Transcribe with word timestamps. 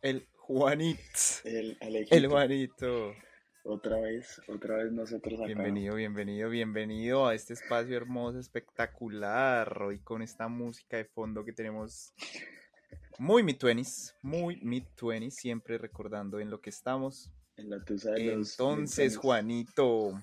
El 0.00 0.28
Juanito. 0.36 1.00
El, 1.44 1.76
el 1.80 2.28
Juanito. 2.28 3.14
Otra 3.64 3.98
vez, 4.00 4.40
otra 4.48 4.76
vez 4.76 4.92
nosotros 4.92 5.34
acá. 5.34 5.46
Bienvenido, 5.46 5.96
bienvenido, 5.96 6.48
bienvenido 6.48 7.26
a 7.26 7.34
este 7.34 7.54
espacio 7.54 7.96
hermoso, 7.96 8.38
espectacular. 8.38 9.82
Hoy 9.82 9.98
con 9.98 10.22
esta 10.22 10.46
música 10.46 10.98
de 10.98 11.04
fondo 11.04 11.44
que 11.44 11.52
tenemos 11.52 12.14
muy 13.18 13.42
mid-20s, 13.42 14.14
muy 14.22 14.60
mid-20s, 14.60 15.30
siempre 15.30 15.78
recordando 15.78 16.38
en 16.38 16.48
lo 16.48 16.60
que 16.60 16.70
estamos. 16.70 17.32
En 17.56 17.68
la 17.68 17.84
tusa 17.84 18.12
de 18.12 18.36
los 18.36 18.52
Entonces, 18.52 19.16
Juanito, 19.16 20.22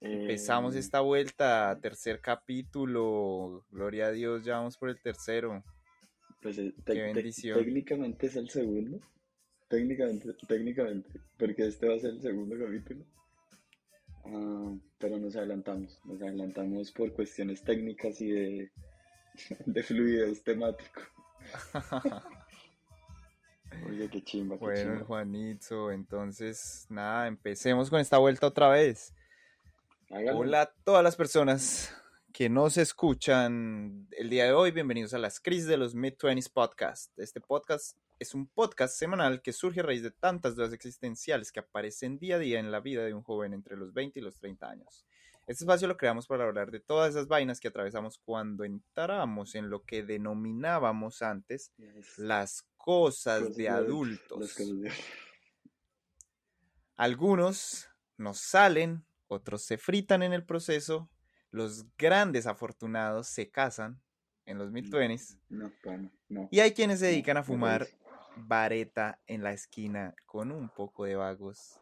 empezamos 0.00 0.74
eh, 0.74 0.80
esta 0.80 1.00
vuelta, 1.00 1.78
tercer 1.80 2.20
capítulo. 2.20 3.64
Gloria 3.70 4.06
a 4.06 4.10
Dios, 4.10 4.44
ya 4.44 4.56
vamos 4.56 4.76
por 4.76 4.90
el 4.90 5.00
tercero. 5.00 5.62
Pues 6.42 6.58
eh, 6.58 6.74
técnicamente 6.84 8.26
es 8.26 8.36
el 8.36 8.50
segundo. 8.50 9.00
Técnicamente, 9.68 10.34
técnicamente, 10.46 11.08
porque 11.38 11.66
este 11.66 11.88
va 11.88 11.94
a 11.94 11.98
ser 11.98 12.10
el 12.10 12.20
segundo 12.20 12.56
capítulo. 12.58 13.06
Ah, 14.24 14.74
pero 14.98 15.18
nos 15.18 15.34
adelantamos, 15.36 15.98
nos 16.04 16.20
adelantamos 16.20 16.92
por 16.92 17.12
cuestiones 17.14 17.62
técnicas 17.62 18.20
y 18.20 18.32
de, 18.32 18.70
de 19.66 19.82
fluidez 19.82 20.42
temático. 20.42 21.00
Oye, 23.88 24.10
qué 24.10 24.22
chimba. 24.22 24.58
Qué 24.58 24.64
bueno, 24.64 25.04
Juanito, 25.06 25.90
entonces, 25.90 26.86
nada, 26.90 27.28
empecemos 27.28 27.88
con 27.88 28.00
esta 28.00 28.18
vuelta 28.18 28.48
otra 28.48 28.68
vez. 28.68 29.14
Hola 30.10 30.62
a 30.62 30.74
todas 30.84 31.02
las 31.02 31.16
personas 31.16 31.96
que 32.32 32.48
nos 32.48 32.78
escuchan 32.78 34.08
el 34.12 34.30
día 34.30 34.46
de 34.46 34.52
hoy. 34.52 34.70
Bienvenidos 34.70 35.12
a 35.12 35.18
las 35.18 35.38
crisis 35.38 35.66
de 35.66 35.76
los 35.76 35.94
Mid-20s 35.94 36.50
Podcast. 36.50 37.18
Este 37.18 37.42
podcast 37.42 37.98
es 38.18 38.32
un 38.34 38.46
podcast 38.46 38.96
semanal 38.96 39.42
que 39.42 39.52
surge 39.52 39.80
a 39.80 39.82
raíz 39.82 40.02
de 40.02 40.12
tantas 40.12 40.56
dudas 40.56 40.72
existenciales 40.72 41.52
que 41.52 41.60
aparecen 41.60 42.18
día 42.18 42.36
a 42.36 42.38
día 42.38 42.58
en 42.58 42.72
la 42.72 42.80
vida 42.80 43.04
de 43.04 43.12
un 43.12 43.22
joven 43.22 43.52
entre 43.52 43.76
los 43.76 43.92
20 43.92 44.18
y 44.18 44.22
los 44.22 44.36
30 44.36 44.70
años. 44.70 45.04
Este 45.46 45.64
espacio 45.64 45.88
lo 45.88 45.98
creamos 45.98 46.26
para 46.26 46.44
hablar 46.44 46.70
de 46.70 46.80
todas 46.80 47.10
esas 47.10 47.28
vainas 47.28 47.60
que 47.60 47.68
atravesamos 47.68 48.18
cuando 48.18 48.64
entramos 48.64 49.54
en 49.54 49.68
lo 49.68 49.82
que 49.84 50.02
denominábamos 50.02 51.20
antes 51.20 51.72
las 52.16 52.66
cosas 52.78 53.56
de 53.56 53.68
adultos. 53.68 54.56
Algunos 56.96 57.88
nos 58.16 58.38
salen, 58.38 59.04
otros 59.28 59.62
se 59.62 59.76
fritan 59.76 60.22
en 60.22 60.32
el 60.32 60.44
proceso 60.44 61.10
los 61.52 61.84
grandes 61.96 62.46
afortunados 62.46 63.28
se 63.28 63.50
casan 63.50 64.02
en 64.46 64.58
los 64.58 64.72
mid 64.72 64.86
no, 65.48 65.72
no, 66.28 66.48
Y 66.50 66.60
hay 66.60 66.72
quienes 66.72 66.98
se 66.98 67.06
dedican 67.06 67.36
a 67.36 67.44
fumar 67.44 67.86
vareta 68.36 69.20
en 69.26 69.44
la 69.44 69.52
esquina 69.52 70.14
con 70.26 70.50
un 70.50 70.68
poco 70.68 71.04
de 71.04 71.14
vagos. 71.14 71.78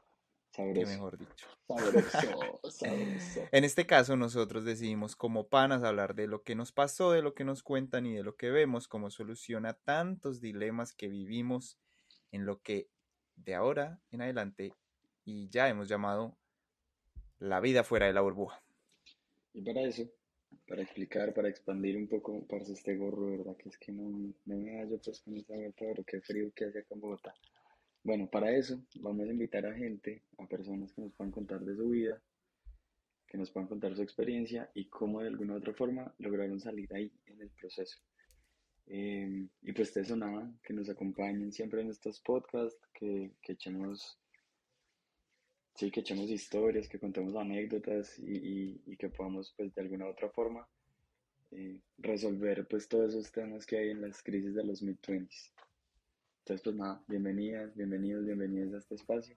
Sabroso. 0.51 0.89
mejor 0.89 1.17
dicho. 1.17 1.47
Sabroso, 1.69 2.01
sabroso. 2.71 3.49
En 3.53 3.65
este 3.65 3.87
caso, 3.87 4.17
nosotros 4.17 4.65
decidimos 4.65 5.15
como 5.15 5.49
panas 5.49 5.85
hablar 5.85 6.17
de 6.17 6.27
lo 6.27 6.43
que 6.43 6.57
nos 6.57 6.73
pasó, 6.73 7.13
de 7.13 7.23
lo 7.23 7.35
que 7.35 7.45
nos 7.45 7.63
cuentan 7.63 8.05
y 8.05 8.15
de 8.15 8.25
lo 8.25 8.37
que 8.37 8.51
vemos, 8.51 8.89
cómo 8.89 9.11
soluciona 9.11 9.75
tantos 9.75 10.41
dilemas 10.41 10.93
que 10.93 11.09
vivimos 11.09 11.79
en 12.33 12.45
lo 12.45 12.61
que 12.61 12.89
de 13.37 13.55
ahora 13.55 14.01
en 14.11 14.23
adelante 14.23 14.75
y 15.25 15.49
ya 15.49 15.69
hemos 15.69 15.89
llamado 15.89 16.37
la 17.39 17.61
vida 17.61 17.85
fuera 17.85 18.07
de 18.07 18.13
la 18.13 18.21
burbuja. 18.21 18.61
Y 19.53 19.63
para 19.63 19.83
eso, 19.83 20.09
para 20.67 20.83
explicar, 20.83 21.35
para 21.35 21.49
expandir 21.49 21.97
un 21.97 22.09
poco, 22.09 22.47
para 22.47 22.63
este 22.63 22.97
gorro, 22.97 23.31
¿verdad? 23.31 23.57
Que 23.57 23.69
es 23.69 23.79
que 23.79 23.93
no, 23.93 24.33
me 24.45 24.79
hallo 24.79 25.01
pues 25.05 25.21
con 25.21 25.37
esta 25.37 25.55
pero 25.79 26.05
qué 26.05 26.21
frío 26.21 26.53
que 26.55 26.67
hace 26.67 26.81
acá 26.81 26.95
en 26.95 27.01
Bogotá. 27.01 27.35
Bueno, 28.03 28.31
para 28.31 28.55
eso 28.57 28.83
vamos 29.01 29.29
a 29.29 29.33
invitar 29.33 29.67
a 29.67 29.75
gente, 29.75 30.23
a 30.39 30.47
personas 30.47 30.93
que 30.93 31.03
nos 31.03 31.13
puedan 31.13 31.33
contar 31.33 31.61
de 31.61 31.77
su 31.77 31.89
vida, 31.91 32.23
que 33.27 33.39
nos 33.39 33.51
puedan 33.51 33.69
contar 33.69 33.95
su 33.95 34.03
experiencia 34.03 34.71
y 34.75 34.89
cómo 34.89 35.21
de 35.21 35.29
alguna 35.29 35.55
u 35.55 35.57
otra 35.59 35.75
forma 35.75 36.15
lograron 36.19 36.61
salir 36.61 36.93
ahí 36.95 37.13
en 37.27 37.41
el 37.41 37.51
proceso. 37.51 37.99
Em, 38.87 39.49
y 39.63 39.73
pues 39.73 39.95
de 39.95 40.01
eso 40.01 40.17
nada, 40.17 40.53
que 40.63 40.73
nos 40.73 40.89
acompañen 40.89 41.53
siempre 41.53 41.81
en 41.81 41.91
estos 41.91 42.21
podcasts, 42.21 42.81
que, 42.95 43.33
que 43.43 43.53
echemos 43.53 44.20
sí, 45.81 45.91
que 45.91 46.01
echemos 46.01 46.29
historias, 46.29 46.89
que 46.89 46.99
contemos 46.99 47.35
anécdotas 47.35 48.19
y, 48.19 48.97
que 48.99 49.09
podamos, 49.09 49.55
pues, 49.57 49.75
de 49.75 49.81
alguna 49.81 50.05
u 50.05 50.11
otra 50.11 50.29
forma 50.29 50.69
eh, 51.53 51.81
resolver, 51.97 52.69
pues, 52.69 52.87
todos 52.87 53.15
esos 53.15 53.33
temas 53.33 53.65
que 53.65 53.79
hay 53.79 53.91
en 53.91 54.03
las 54.03 54.23
crisis 54.23 54.55
de 54.55 54.63
los 54.63 54.83
mid-20s. 54.83 55.53
Entonces, 56.41 56.63
pues, 56.63 56.77
nada, 56.77 57.03
bienvenidas, 57.09 57.75
bienvenidos, 57.75 58.27
bienvenidas 58.27 58.75
a 58.75 58.79
este 58.79 58.95
espacio, 58.97 59.35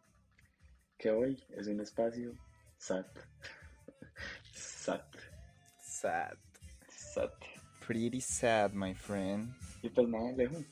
que 0.97 1.11
hoy 1.11 1.41
es 1.51 1.67
un 1.67 1.79
espacio 1.79 2.33
SAT. 2.77 3.07
SAT. 4.51 5.15
Sad. 5.79 6.37
SAT. 6.89 7.45
Pretty 7.87 8.19
sad, 8.19 8.73
my 8.73 8.93
friend. 8.93 9.53
Y 9.81 9.89
pues 9.89 10.09
nada, 10.09 10.33
lejos. 10.33 10.65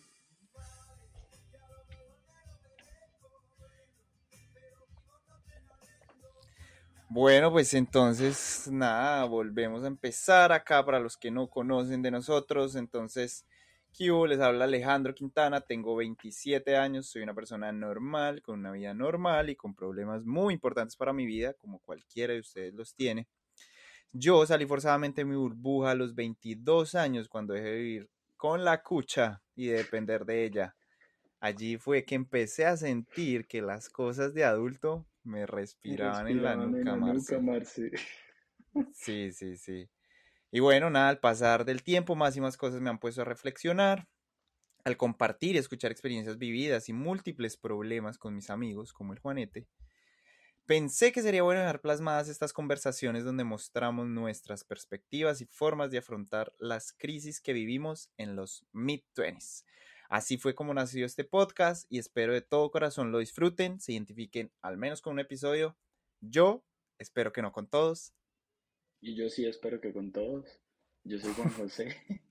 Bueno, 7.14 7.52
pues 7.52 7.74
entonces, 7.74 8.70
nada, 8.72 9.26
volvemos 9.26 9.84
a 9.84 9.88
empezar 9.88 10.54
acá 10.54 10.86
para 10.86 10.98
los 10.98 11.18
que 11.18 11.30
no 11.30 11.50
conocen 11.50 12.02
de 12.02 12.10
nosotros. 12.10 12.78
Entonces, 12.78 13.46
Q, 13.92 14.28
les 14.28 14.40
habla 14.40 14.64
Alejandro 14.64 15.14
Quintana, 15.14 15.60
tengo 15.60 15.98
27 15.98 16.78
años, 16.78 17.08
soy 17.08 17.24
una 17.24 17.34
persona 17.34 17.74
normal, 17.74 18.42
con 18.42 18.60
una 18.60 18.72
vida 18.72 18.94
normal 18.94 19.50
y 19.50 19.58
con 19.58 19.76
problemas 19.76 20.24
muy 20.24 20.54
importantes 20.54 20.96
para 20.96 21.12
mi 21.12 21.26
vida, 21.26 21.54
como 21.56 21.80
cualquiera 21.80 22.32
de 22.32 22.40
ustedes 22.40 22.74
los 22.74 22.96
tiene. 22.96 23.28
Yo 24.14 24.46
salí 24.46 24.66
forzadamente 24.66 25.20
de 25.20 25.26
mi 25.26 25.36
burbuja 25.36 25.92
a 25.92 25.96
los 25.96 26.16
22 26.16 26.96
años 26.96 27.28
cuando 27.28 27.54
dejé 27.54 27.72
de 27.72 27.78
vivir 27.78 28.10
con 28.38 28.64
la 28.64 28.84
cucha 28.84 29.42
y 29.54 29.68
de 29.68 29.80
depender 29.80 30.24
de 30.24 30.46
ella. 30.46 30.78
Allí 31.42 31.76
fue 31.76 32.06
que 32.06 32.16
empecé 32.16 32.66
a 32.66 32.78
sentir 32.78 33.48
que 33.48 33.62
las 33.62 33.90
cosas 33.90 34.34
de 34.34 34.46
adulto 34.46 35.06
me 35.24 35.46
respiraban, 35.46 36.28
en 36.28 36.44
la 36.44 36.56
nuca, 36.56 37.40
Marce. 37.40 37.92
Sí, 38.94 39.32
sí, 39.32 39.58
sí. 39.58 39.90
Y 40.52 40.60
bueno, 40.60 40.90
nada, 40.90 41.10
al 41.10 41.20
pasar 41.20 41.66
del 41.66 41.84
tiempo, 41.84 42.16
más 42.16 42.36
y 42.36 42.42
más 42.42 42.58
cosas 42.58 42.82
me 42.82 42.90
han 42.90 43.00
puesto 43.00 43.22
a 43.22 43.26
reflexionar. 43.26 44.08
Al 44.84 44.98
compartir 44.98 45.56
y 45.56 45.60
escuchar 45.60 45.92
experiencias 45.92 46.38
vividas 46.38 46.90
y 46.90 46.94
múltiples 46.94 47.56
problemas 47.56 48.18
con 48.18 48.36
mis 48.36 48.50
amigos, 48.50 48.94
como 48.94 49.14
el 49.14 49.20
Juanete, 49.20 49.68
pensé 50.66 51.12
que 51.12 51.22
sería 51.22 51.44
bueno 51.44 51.62
dejar 51.62 51.82
plasmadas 51.82 52.30
estas 52.30 52.52
conversaciones 52.52 53.24
donde 53.24 53.44
mostramos 53.44 54.08
nuestras 54.08 54.64
perspectivas 54.64 55.40
y 55.42 55.46
formas 55.46 55.92
de 55.92 56.00
afrontar 56.00 56.54
las 56.58 56.94
crisis 56.94 57.42
que 57.42 57.54
vivimos 57.54 58.10
en 58.18 58.36
los 58.36 58.66
mid-20s. 58.74 59.66
Así 60.12 60.36
fue 60.38 60.54
como 60.54 60.74
nació 60.74 61.06
este 61.06 61.24
podcast 61.24 61.90
y 61.90 61.98
espero 61.98 62.34
de 62.34 62.42
todo 62.42 62.70
corazón 62.70 63.14
lo 63.14 63.20
disfruten, 63.20 63.80
se 63.80 63.94
identifiquen 63.94 64.52
al 64.62 64.76
menos 64.76 65.02
con 65.02 65.14
un 65.14 65.20
episodio. 65.22 65.78
Yo 66.20 66.66
espero 67.00 67.32
que 67.32 67.42
no 67.42 67.54
con 67.54 67.70
todos. 67.70 68.14
Y 69.00 69.16
yo 69.16 69.30
sí 69.30 69.46
espero 69.46 69.80
que 69.80 69.94
con 69.94 70.12
todos. 70.12 70.60
Yo 71.06 71.18
soy 71.18 71.32
Juan 71.34 71.50
José. 71.52 71.96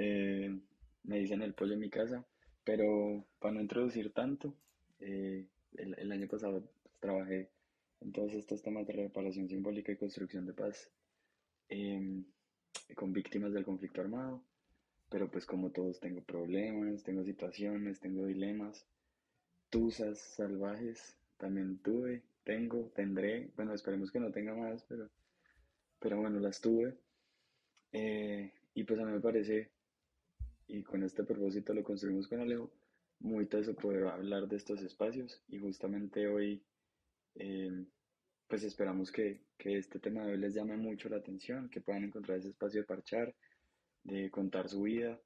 Eh, 0.00 0.56
me 1.02 1.18
dicen 1.18 1.42
el 1.42 1.54
pollo 1.54 1.72
en 1.72 1.80
mi 1.80 1.90
casa. 1.90 2.24
Pero 2.62 3.26
para 3.40 3.54
no 3.54 3.60
introducir 3.62 4.12
tanto, 4.12 4.54
eh, 5.00 5.48
el, 5.72 6.12
año 6.12 6.28
pasado 6.28 6.70
trabajé 7.00 7.50
en 8.00 8.12
todos 8.12 8.32
estos 8.34 8.62
temas 8.62 8.86
de 8.86 8.92
reparación 8.92 9.48
simbólica 9.48 9.90
y 9.90 9.96
construcción 9.96 10.46
de 10.46 10.52
paz 10.52 10.88
em, 11.68 12.24
con 12.94 13.12
víctimas 13.12 13.52
del 13.52 13.64
conflicto 13.64 14.02
armado 14.02 14.44
pero 15.08 15.30
pues 15.30 15.46
como 15.46 15.70
todos 15.70 16.00
tengo 16.00 16.22
problemas, 16.22 17.02
tengo 17.02 17.24
situaciones, 17.24 18.00
tengo 18.00 18.26
dilemas, 18.26 18.86
tusas 19.70 20.18
salvajes, 20.18 21.16
también 21.36 21.78
tuve, 21.78 22.22
tengo, 22.44 22.90
tendré, 22.94 23.50
bueno, 23.56 23.74
esperemos 23.74 24.10
que 24.10 24.20
no 24.20 24.30
tenga 24.30 24.54
más, 24.54 24.84
pero, 24.88 25.08
pero 25.98 26.18
bueno, 26.18 26.40
las 26.40 26.60
tuve. 26.60 26.98
Eh, 27.92 28.52
y 28.74 28.84
pues 28.84 29.00
a 29.00 29.04
mí 29.04 29.12
me 29.12 29.20
parece, 29.20 29.70
y 30.66 30.82
con 30.82 31.02
este 31.02 31.24
propósito 31.24 31.72
lo 31.74 31.82
construimos 31.82 32.28
con 32.28 32.40
Alejo, 32.40 32.70
muy 33.20 33.46
teso 33.46 33.74
poder 33.74 34.06
hablar 34.06 34.48
de 34.48 34.56
estos 34.56 34.82
espacios. 34.82 35.42
Y 35.48 35.58
justamente 35.58 36.26
hoy 36.26 36.62
eh, 37.34 37.86
pues 38.48 38.64
esperamos 38.64 39.12
que, 39.12 39.42
que 39.56 39.76
este 39.76 39.98
tema 39.98 40.24
de 40.24 40.32
hoy 40.32 40.38
les 40.38 40.54
llame 40.54 40.76
mucho 40.76 41.08
la 41.08 41.18
atención, 41.18 41.68
que 41.68 41.80
puedan 41.80 42.04
encontrar 42.04 42.38
ese 42.38 42.48
espacio 42.48 42.80
de 42.80 42.86
parchar, 42.86 43.34
de 44.08 44.30
contar 44.30 44.68
su 44.68 44.82
vida 44.82 45.18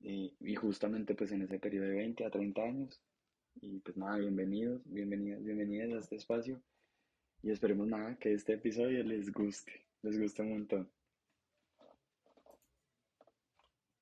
y, 0.00 0.54
justamente 0.54 1.14
pues 1.14 1.32
en 1.32 1.42
ese 1.42 1.58
periodo 1.58 1.86
de 1.86 1.96
20 1.96 2.24
a 2.24 2.30
30 2.30 2.62
años. 2.62 3.02
Y 3.60 3.80
pues 3.80 3.96
nada, 3.96 4.18
bienvenidos, 4.18 4.82
bienvenidas, 4.84 5.42
bienvenidas 5.42 5.92
a 5.92 5.98
este 6.00 6.16
espacio 6.16 6.60
y 7.42 7.50
esperemos 7.50 7.88
nada 7.88 8.18
que 8.18 8.34
este 8.34 8.52
episodio 8.54 9.02
les 9.02 9.32
guste, 9.32 9.86
les 10.02 10.20
guste 10.20 10.42
un 10.42 10.50
montón. 10.50 10.90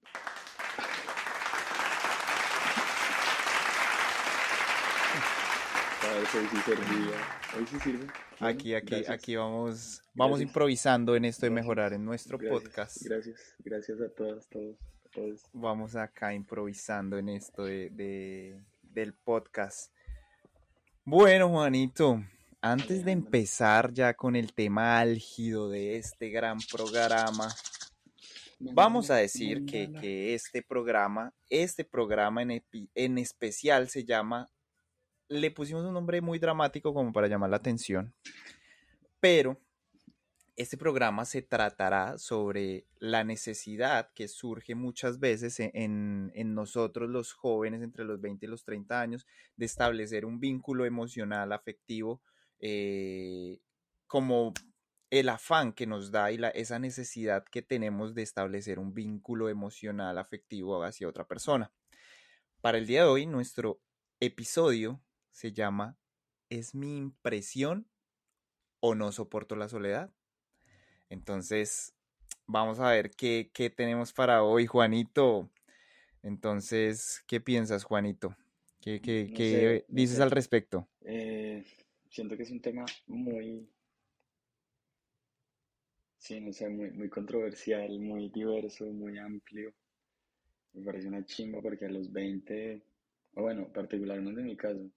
ver 6.14 6.26
si 6.26 6.38
hoy 6.38 6.48
sí 6.48 6.56
servía. 6.64 7.16
Hoy 7.56 7.66
sí 7.66 7.78
sirve. 7.80 8.23
Aquí, 8.40 8.74
aquí, 8.74 8.86
gracias. 8.90 9.10
aquí 9.10 9.36
vamos, 9.36 10.02
vamos 10.14 10.38
Gracias. 10.38 10.48
improvisando 10.50 11.16
en 11.16 11.24
esto 11.24 11.46
de 11.46 11.50
Gracias. 11.50 11.64
mejorar 11.64 11.92
en 11.92 12.04
nuestro 12.04 12.38
podcast. 12.38 13.02
Gracias, 13.02 13.54
gracias 13.60 14.00
a 14.00 14.08
todas, 14.10 14.48
todos, 14.48 14.76
a 15.06 15.08
todos. 15.10 15.42
Vamos 15.52 15.96
acá 15.96 16.34
improvisando 16.34 17.16
en 17.18 17.28
esto 17.28 17.64
de, 17.64 17.90
de- 17.90 18.60
del 18.82 19.14
podcast. 19.14 19.92
Bueno, 21.04 21.48
Juanito, 21.48 22.22
antes 22.60 23.04
de 23.04 23.12
empezar 23.12 23.92
ya 23.92 24.14
con 24.14 24.36
el 24.36 24.52
tema 24.54 24.98
álgido 24.98 25.68
de 25.68 25.96
este 25.96 26.30
gran 26.30 26.58
programa, 26.72 27.48
Vamos 28.60 29.10
a 29.10 29.16
decir 29.16 29.66
que, 29.66 29.90
que 30.00 30.32
este 30.32 30.62
programa, 30.62 31.34
este 31.50 31.84
programa 31.84 32.40
en, 32.40 32.50
epi- 32.50 32.88
en 32.94 33.18
especial 33.18 33.90
se 33.90 34.04
llama, 34.04 34.48
le 35.34 35.50
pusimos 35.50 35.84
un 35.84 35.92
nombre 35.92 36.20
muy 36.20 36.38
dramático 36.38 36.94
como 36.94 37.12
para 37.12 37.28
llamar 37.28 37.50
la 37.50 37.56
atención, 37.56 38.14
pero 39.20 39.60
este 40.56 40.76
programa 40.76 41.24
se 41.24 41.42
tratará 41.42 42.16
sobre 42.18 42.86
la 42.98 43.24
necesidad 43.24 44.12
que 44.14 44.28
surge 44.28 44.74
muchas 44.76 45.18
veces 45.18 45.58
e- 45.58 45.72
en, 45.74 46.54
nosotros 46.54 47.10
los 47.10 47.32
jóvenes 47.32 47.82
entre 47.82 48.04
los 48.04 48.20
20 48.20 48.46
y 48.46 48.48
los 48.48 48.64
30 48.64 49.00
años 49.00 49.26
de 49.56 49.66
establecer 49.66 50.24
un 50.24 50.38
vínculo 50.38 50.84
emocional, 50.84 51.52
afectivo, 51.52 52.22
eh, 52.60 53.58
como 54.06 54.54
el 55.10 55.28
afán 55.28 55.72
que 55.72 55.86
nos 55.86 56.12
da 56.12 56.30
y 56.30 56.38
la, 56.38 56.50
esa 56.50 56.78
necesidad 56.78 57.44
que 57.44 57.62
tenemos 57.62 58.14
de 58.14 58.22
establecer 58.22 58.78
un 58.78 58.94
vínculo 58.94 59.48
emocional 59.48 60.18
afectivo 60.18 60.82
hacia 60.84 61.08
otra 61.08 61.26
persona. 61.26 61.72
Para 62.60 62.78
el 62.78 62.86
día 62.86 63.02
de 63.02 63.08
hoy, 63.08 63.26
nuestro 63.26 63.80
episodio 64.20 65.03
se 65.34 65.52
llama 65.52 65.98
¿Es 66.50 66.74
mi 66.74 66.96
impresión 66.98 67.88
o 68.80 68.94
no 68.94 69.12
soporto 69.12 69.56
la 69.56 69.68
soledad? 69.68 70.12
Entonces, 71.10 71.94
vamos 72.46 72.80
a 72.80 72.90
ver 72.90 73.10
qué, 73.10 73.50
qué 73.54 73.70
tenemos 73.70 74.12
para 74.12 74.42
hoy, 74.44 74.66
Juanito. 74.66 75.50
Entonces, 76.22 77.24
¿qué 77.26 77.40
piensas, 77.40 77.84
Juanito? 77.84 78.36
¿Qué, 78.80 79.00
qué- 79.00 79.30
No 79.30 79.34
qué 79.34 79.44
sé, 79.44 79.84
no 79.88 80.04
dices 80.04 80.20
sé. 80.20 80.20
al 80.20 80.30
respecto? 80.30 80.88
Eh, 81.02 81.64
siento 82.10 82.36
que 82.36 82.44
es 82.44 82.50
un 82.50 82.60
tema 82.60 82.84
muy, 83.06 83.68
sí, 86.18 86.40
no 86.40 86.52
sé, 86.52 86.68
muy, 86.68 86.90
muy 86.90 87.08
controversial, 87.08 88.00
muy 88.00 88.28
diverso, 88.30 88.84
muy 88.86 89.16
amplio. 89.18 89.72
Me 90.74 90.84
parece 90.84 91.08
una 91.08 91.24
chimba 91.24 91.62
porque 91.62 91.86
a 91.86 91.90
los 91.90 92.12
20, 92.12 92.82
o 93.34 93.42
bueno, 93.42 93.72
particularmente 93.72 94.40
en 94.42 94.46
mi 94.46 94.56
caso, 94.56 94.90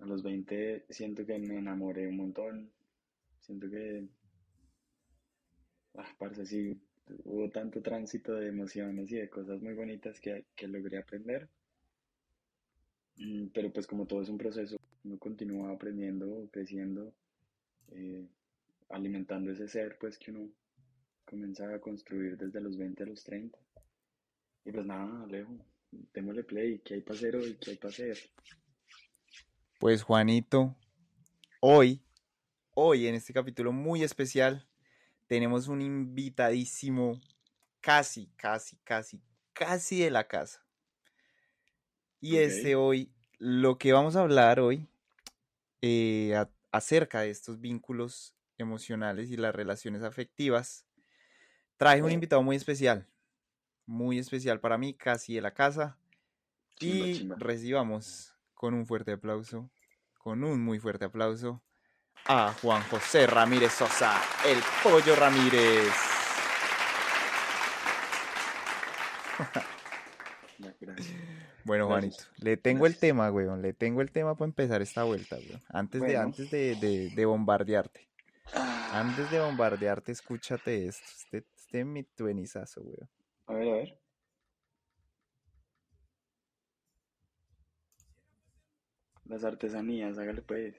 a 0.00 0.06
los 0.06 0.22
20 0.22 0.84
siento 0.90 1.24
que 1.26 1.38
me 1.38 1.58
enamoré 1.58 2.08
un 2.08 2.16
montón. 2.16 2.70
Siento 3.40 3.70
que, 3.70 4.08
ah, 5.94 6.08
parce, 6.18 6.44
sí, 6.46 6.80
hubo 7.24 7.48
tanto 7.50 7.80
tránsito 7.80 8.34
de 8.34 8.48
emociones 8.48 9.10
y 9.12 9.16
de 9.16 9.30
cosas 9.30 9.62
muy 9.62 9.74
bonitas 9.74 10.18
que, 10.20 10.46
que 10.56 10.66
logré 10.66 10.98
aprender. 10.98 11.48
Mm, 13.18 13.48
Pero 13.54 13.72
pues 13.72 13.86
como 13.86 14.06
todo 14.06 14.22
es 14.22 14.28
un 14.28 14.38
proceso, 14.38 14.76
uno 15.04 15.18
continúa 15.18 15.70
aprendiendo, 15.72 16.48
creciendo, 16.52 17.12
eh, 17.92 18.26
alimentando 18.90 19.52
ese 19.52 19.68
ser 19.68 19.98
pues 20.00 20.18
que 20.18 20.30
uno 20.32 20.50
comienza 21.26 21.72
a 21.74 21.80
construir 21.80 22.36
desde 22.38 22.60
los 22.60 22.76
20 22.78 23.04
a 23.04 23.06
los 23.06 23.24
30. 23.24 23.58
Y 24.64 24.72
pues 24.72 24.86
nada, 24.86 25.24
Alejo, 25.24 25.54
démosle 26.14 26.44
play, 26.44 26.80
¿qué 26.80 26.94
hay 26.94 27.00
para 27.02 27.18
hacer 27.18 27.36
hoy? 27.36 27.56
¿Qué 27.60 27.72
hay 27.72 27.76
para 27.76 27.90
hacer? 27.90 28.18
Pues 29.80 30.02
Juanito, 30.02 30.76
hoy, 31.60 32.02
hoy 32.74 33.06
en 33.06 33.14
este 33.14 33.32
capítulo 33.32 33.72
muy 33.72 34.02
especial, 34.02 34.68
tenemos 35.26 35.68
un 35.68 35.80
invitadísimo 35.80 37.18
casi, 37.80 38.26
casi, 38.36 38.76
casi, 38.84 39.22
casi 39.54 40.00
de 40.00 40.10
la 40.10 40.28
casa. 40.28 40.62
Y 42.20 42.36
este 42.36 42.74
hoy, 42.74 43.10
lo 43.38 43.78
que 43.78 43.94
vamos 43.94 44.16
a 44.16 44.20
hablar 44.20 44.60
hoy 44.60 44.86
eh, 45.80 46.34
a- 46.36 46.50
acerca 46.72 47.22
de 47.22 47.30
estos 47.30 47.58
vínculos 47.58 48.34
emocionales 48.58 49.30
y 49.30 49.38
las 49.38 49.54
relaciones 49.54 50.02
afectivas, 50.02 50.84
traje 51.78 52.02
un 52.02 52.12
invitado 52.12 52.42
muy 52.42 52.54
especial, 52.56 53.08
muy 53.86 54.18
especial 54.18 54.60
para 54.60 54.76
mí, 54.76 54.92
casi 54.92 55.36
de 55.36 55.40
la 55.40 55.54
casa. 55.54 55.96
Chimba, 56.76 57.06
Y 57.06 57.14
chimba. 57.14 57.36
recibamos 57.38 58.36
con 58.60 58.74
un 58.74 58.84
fuerte 58.84 59.12
aplauso, 59.12 59.70
con 60.18 60.44
un 60.44 60.62
muy 60.62 60.78
fuerte 60.78 61.06
aplauso, 61.06 61.62
a 62.26 62.52
Juan 62.60 62.82
José 62.90 63.26
Ramírez 63.26 63.72
Sosa, 63.72 64.20
el 64.46 64.58
Pollo 64.82 65.16
Ramírez. 65.16 65.88
Bueno. 71.64 71.86
Juanito, 71.86 72.24
le 72.38 72.56
tengo 72.56 72.86
el 72.86 72.96
tema, 72.98 73.30
weón, 73.30 73.62
le 73.62 73.72
tengo 73.72 74.00
el 74.02 74.10
tema 74.10 74.34
para 74.34 74.46
empezar 74.48 74.82
esta 74.82 75.04
vuelta, 75.04 75.36
weón. 75.36 75.60
Antes 75.68 76.00
de, 76.02 76.16
antes 76.16 76.50
de, 76.50 76.74
de- 76.76 77.10
de 77.14 77.24
bombardearte, 77.26 78.08
Ah, 78.52 79.00
antes 79.00 79.30
de 79.30 79.40
bombardearte, 79.40 80.10
escúchate 80.12 80.86
esto, 80.88 81.04
este, 81.16 81.44
este 81.56 81.84
mi 81.84 82.02
tuenizazo, 82.02 82.82
weón. 82.82 83.08
a 83.46 83.52
ver, 83.54 83.68
a 83.68 83.72
ver. 83.76 83.99
Las 89.30 89.44
artesanías, 89.44 90.18
hágale 90.18 90.42
pues. 90.42 90.74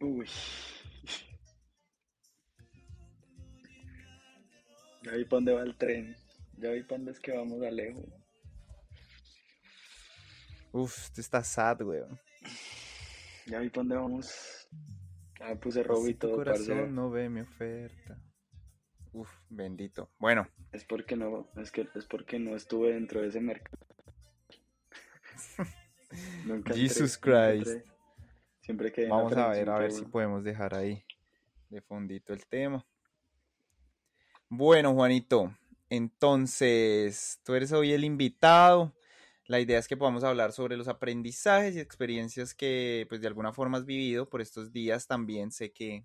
Uy. 0.00 0.28
Ya 5.04 5.12
vi 5.12 5.24
para 5.24 5.36
dónde 5.36 5.52
va 5.52 5.62
el 5.62 5.76
tren. 5.76 6.16
Ya 6.58 6.70
vi 6.72 6.82
para 6.82 6.98
dónde 6.98 7.12
es 7.12 7.20
que 7.20 7.30
vamos, 7.36 7.62
Alejo. 7.62 8.02
Uf, 10.72 10.98
esto 11.04 11.20
está 11.20 11.44
sad, 11.44 11.82
weón. 11.82 12.18
Ya 13.46 13.60
vi 13.60 13.68
para 13.70 13.82
dónde 13.82 13.94
vamos. 13.94 14.68
Ya 15.38 15.50
me 15.50 15.56
puse 15.56 15.82
Así 15.82 15.88
robo 15.88 16.08
y 16.08 16.14
todo, 16.14 16.34
corazón 16.34 16.66
parcero. 16.66 16.86
no 16.88 17.10
ve 17.10 17.28
mi 17.28 17.42
oferta. 17.42 18.20
Uf, 19.16 19.30
bendito. 19.48 20.10
Bueno, 20.18 20.46
Es 20.72 20.84
porque 20.84 21.16
no, 21.16 21.50
es 21.56 21.72
que 21.72 21.88
es 21.94 22.04
porque 22.04 22.38
no 22.38 22.54
estuve 22.54 22.92
dentro 22.92 23.22
de 23.22 23.28
ese 23.28 23.40
mercado. 23.40 23.78
Nunca 26.44 26.74
Jesus 26.74 27.16
Christ. 27.16 27.66
entré. 27.66 27.84
Siempre 28.60 28.92
la 28.94 29.08
Vamos 29.08 29.32
a 29.32 29.48
ver, 29.48 29.70
a 29.70 29.78
ver 29.78 29.92
si 29.92 30.04
podemos 30.04 30.44
dejar 30.44 30.74
ahí 30.74 31.02
de 31.70 31.80
fondito 31.80 32.34
el 32.34 32.44
tema. 32.46 32.86
Bueno, 34.50 34.92
Juanito, 34.92 35.56
entonces 35.88 37.40
tú 37.42 37.54
eres 37.54 37.72
hoy 37.72 37.92
el 37.92 38.04
invitado. 38.04 38.94
La 39.46 39.60
idea 39.60 39.78
es 39.78 39.88
que 39.88 39.96
podamos 39.96 40.24
hablar 40.24 40.52
sobre 40.52 40.76
los 40.76 40.88
aprendizajes 40.88 41.74
y 41.74 41.80
experiencias 41.80 42.54
que, 42.54 43.06
pues, 43.08 43.22
de 43.22 43.28
alguna 43.28 43.54
forma 43.54 43.78
has 43.78 43.86
vivido 43.86 44.28
por 44.28 44.42
estos 44.42 44.72
días. 44.72 45.06
También 45.06 45.52
sé 45.52 45.72
que 45.72 46.04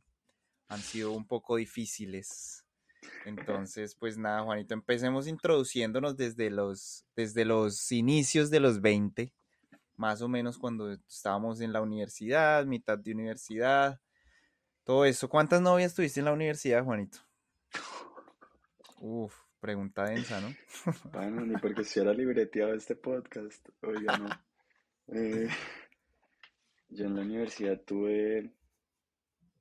han 0.69 0.79
sido 0.79 1.11
un 1.11 1.27
poco 1.27 1.57
difíciles. 1.57 2.63
Entonces, 3.25 3.95
pues 3.95 4.17
nada, 4.17 4.43
Juanito, 4.43 4.73
empecemos 4.73 5.27
introduciéndonos 5.27 6.17
desde 6.17 6.49
los, 6.49 7.05
desde 7.15 7.45
los 7.45 7.91
inicios 7.91 8.49
de 8.49 8.59
los 8.59 8.81
20 8.81 9.33
más 10.01 10.23
o 10.23 10.27
menos 10.27 10.57
cuando 10.57 10.91
estábamos 10.91 11.61
en 11.61 11.71
la 11.71 11.79
universidad, 11.79 12.65
mitad 12.65 12.97
de 12.97 13.11
universidad, 13.11 14.01
todo 14.83 15.05
eso. 15.05 15.29
¿Cuántas 15.29 15.61
novias 15.61 15.93
tuviste 15.93 16.19
en 16.19 16.25
la 16.25 16.33
universidad, 16.33 16.83
Juanito? 16.83 17.19
Uf, 18.99 19.35
pregunta 19.59 20.05
densa, 20.05 20.41
¿no? 20.41 20.55
Bueno, 21.13 21.45
ni 21.45 21.55
porque 21.57 21.81
estuviera 21.81 22.15
libreteado 22.15 22.73
este 22.73 22.95
podcast. 22.95 23.69
Oiga, 23.81 24.17
no. 24.17 24.29
Eh, 25.15 25.47
yo 26.89 27.05
en 27.05 27.15
la 27.15 27.21
universidad 27.21 27.79
tuve 27.81 28.51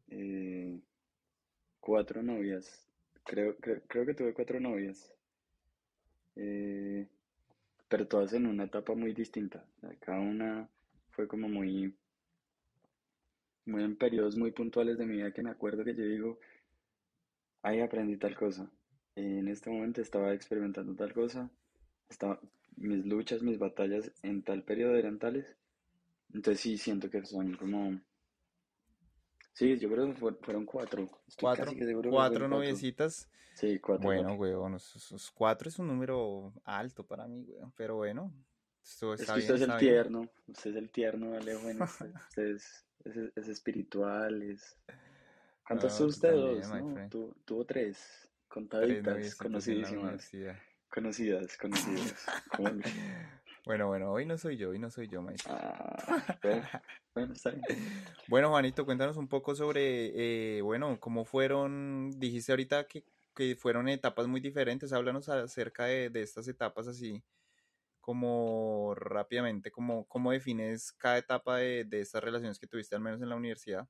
eh, 0.09 0.81
cuatro 1.81 2.23
novias. 2.23 2.90
Creo, 3.31 3.57
creo, 3.59 3.81
creo 3.87 4.05
que 4.05 4.15
tuve 4.15 4.35
cuatro 4.35 4.59
novias. 4.59 5.09
Eh, 6.35 7.07
pero 7.89 8.09
todas 8.09 8.33
en 8.33 8.45
una 8.45 8.65
etapa 8.65 8.93
muy 8.97 9.15
distinta. 9.15 9.65
Cada 10.01 10.19
una 10.19 10.69
fue 11.13 11.29
como 11.29 11.49
muy, 11.49 11.95
muy 13.67 13.85
en 13.85 13.95
periodos 13.95 14.37
muy 14.37 14.51
puntuales 14.51 14.99
de 14.99 15.07
mi 15.07 15.19
vida 15.19 15.33
que 15.33 15.45
me 15.45 15.51
acuerdo 15.51 15.85
que 15.85 15.95
yo 15.95 16.05
digo, 16.05 16.41
ahí 17.63 17.79
aprendí 17.79 18.17
tal 18.17 18.35
cosa. 18.35 18.69
En 19.15 19.47
este 19.47 19.71
momento 19.71 20.01
estaba 20.01 20.35
experimentando 20.35 20.97
tal 20.97 21.13
cosa. 21.15 21.49
Estaba, 22.09 22.41
mis 22.79 23.07
luchas, 23.07 23.45
mis 23.45 23.61
batallas 23.61 24.11
en 24.25 24.43
tal 24.43 24.65
periodo 24.65 24.97
eran 24.97 25.21
tales. 25.21 25.57
Entonces 26.35 26.61
sí 26.63 26.79
siento 26.79 27.09
que 27.09 27.25
son 27.25 27.55
como 27.55 28.01
Sí, 29.53 29.79
yo 29.79 29.91
creo 29.91 30.07
que 30.07 30.15
fueron 30.15 30.65
cuatro. 30.65 31.09
Estoy 31.27 31.41
cuatro, 31.41 31.73
cuatro 32.09 32.49
noviecitas. 32.49 33.29
Sí, 33.55 33.79
cuatro. 33.79 34.05
Bueno, 34.05 34.35
weón, 34.35 34.75
esos 34.75 35.31
cuatro 35.33 35.69
es 35.69 35.79
un 35.79 35.89
número 35.89 36.53
alto 36.65 37.05
para 37.05 37.27
mí, 37.27 37.45
weón. 37.47 37.73
Pero 37.77 37.97
bueno, 37.97 38.33
esto 38.83 39.13
Es 39.15 39.27
que 39.27 39.33
bien, 39.35 39.41
usted 39.41 39.55
es 39.57 39.61
el 39.63 39.67
bien. 39.69 39.79
tierno, 39.79 40.31
usted 40.47 40.71
es 40.71 40.77
el 40.77 40.91
tierno, 40.91 41.35
Alejo, 41.35 41.69
en 41.69 41.83
este. 41.83 42.05
Usted 42.29 42.47
es, 42.55 42.87
es, 43.05 43.17
es 43.37 43.49
espiritual, 43.49 44.43
es... 44.43 44.77
¿Cuántos 45.67 46.01
No, 46.01 46.07
usted? 46.07 46.33
Dos, 46.33 46.69
¿no? 46.71 47.09
Tu- 47.09 47.35
tuvo 47.45 47.65
tres, 47.65 47.97
Tres 47.97 48.29
contaditas, 48.49 49.35
conocidísimas, 49.37 50.03
universidad. 50.03 50.57
conocidas, 50.91 51.57
conocidas. 51.59 52.27
Bueno, 53.65 53.89
bueno, 53.89 54.11
hoy 54.13 54.25
no 54.27 54.39
soy 54.39 54.57
yo, 54.57 54.71
hoy 54.71 54.79
no 54.79 54.91
soy 54.91 55.09
yo, 55.09 55.23
maestro. 55.23 55.55
Ah, 55.55 56.39
bueno, 56.43 56.63
bueno, 57.15 57.33
está 57.35 57.51
bien. 57.51 57.65
Bueno, 58.27 58.49
Juanito, 58.51 58.85
cuéntanos 58.85 59.17
un 59.17 59.29
poco 59.29 59.55
sobre, 59.55 60.59
eh, 60.59 60.63
bueno, 60.63 60.99
cómo 61.01 61.25
fueron, 61.25 62.11
dijiste 62.19 62.53
ahorita 62.53 62.87
que, 62.89 63.05
que 63.35 63.57
fueron 63.57 63.89
etapas 63.89 64.27
muy 64.29 64.41
diferentes, 64.41 64.93
háblanos 64.93 65.29
acerca 65.29 65.85
de, 65.87 66.11
de 66.11 66.23
estas 66.23 66.49
etapas 66.49 66.89
así, 66.89 67.23
como 68.01 68.95
rápidamente, 68.97 69.71
cómo, 69.71 70.07
cómo 70.09 70.33
defines 70.33 70.93
cada 70.93 71.19
etapa 71.19 71.59
de, 71.59 71.85
de 71.85 72.01
estas 72.01 72.25
relaciones 72.25 72.59
que 72.59 72.67
tuviste, 72.67 72.97
al 72.97 73.03
menos 73.03 73.23
en 73.23 73.29
la 73.31 73.37
universidad. 73.37 73.89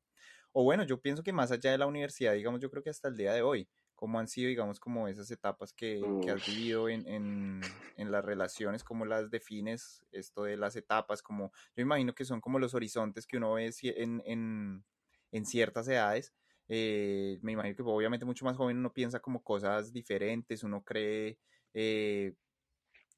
O 0.53 0.65
bueno, 0.65 0.85
yo 0.85 1.01
pienso 1.01 1.23
que 1.23 1.33
más 1.33 1.53
allá 1.53 1.71
de 1.73 1.79
la 1.79 1.87
universidad, 1.87 2.35
digamos, 2.35 2.61
yo 2.61 2.71
creo 2.71 2.83
que 2.83 2.91
hasta 2.91 3.09
el 3.09 3.17
día 3.17 3.33
de 3.33 3.43
hoy, 3.43 3.69
cómo 4.01 4.19
han 4.19 4.29
sido, 4.29 4.49
digamos, 4.49 4.81
como 4.81 5.09
esas 5.09 5.31
etapas 5.31 5.75
que, 5.75 6.01
que 6.23 6.31
has 6.31 6.47
vivido 6.47 6.89
en, 6.89 7.07
en, 7.07 7.61
en 7.99 8.11
las 8.11 8.25
relaciones, 8.25 8.83
cómo 8.83 9.05
las 9.05 9.31
defines, 9.31 10.03
esto 10.11 10.45
de 10.45 10.57
las 10.57 10.75
etapas, 10.75 11.21
como 11.21 11.53
yo 11.77 11.83
imagino 11.83 12.15
que 12.15 12.25
son 12.25 12.41
como 12.41 12.59
los 12.59 12.73
horizontes 12.73 13.27
que 13.27 13.37
uno 13.37 13.53
ve 13.53 13.71
en, 13.83 14.23
en, 14.25 14.85
en 15.33 15.45
ciertas 15.45 15.87
edades. 15.87 16.33
Eh, 16.67 17.39
me 17.43 17.53
imagino 17.53 17.77
que 17.77 17.83
obviamente 17.83 18.25
mucho 18.25 18.47
más 18.47 18.57
joven 18.57 18.79
uno 18.79 18.91
piensa 18.91 19.21
como 19.21 19.43
cosas 19.43 19.93
diferentes, 19.93 20.65
uno 20.65 20.83
cree 20.83 21.39
eh, 21.75 22.33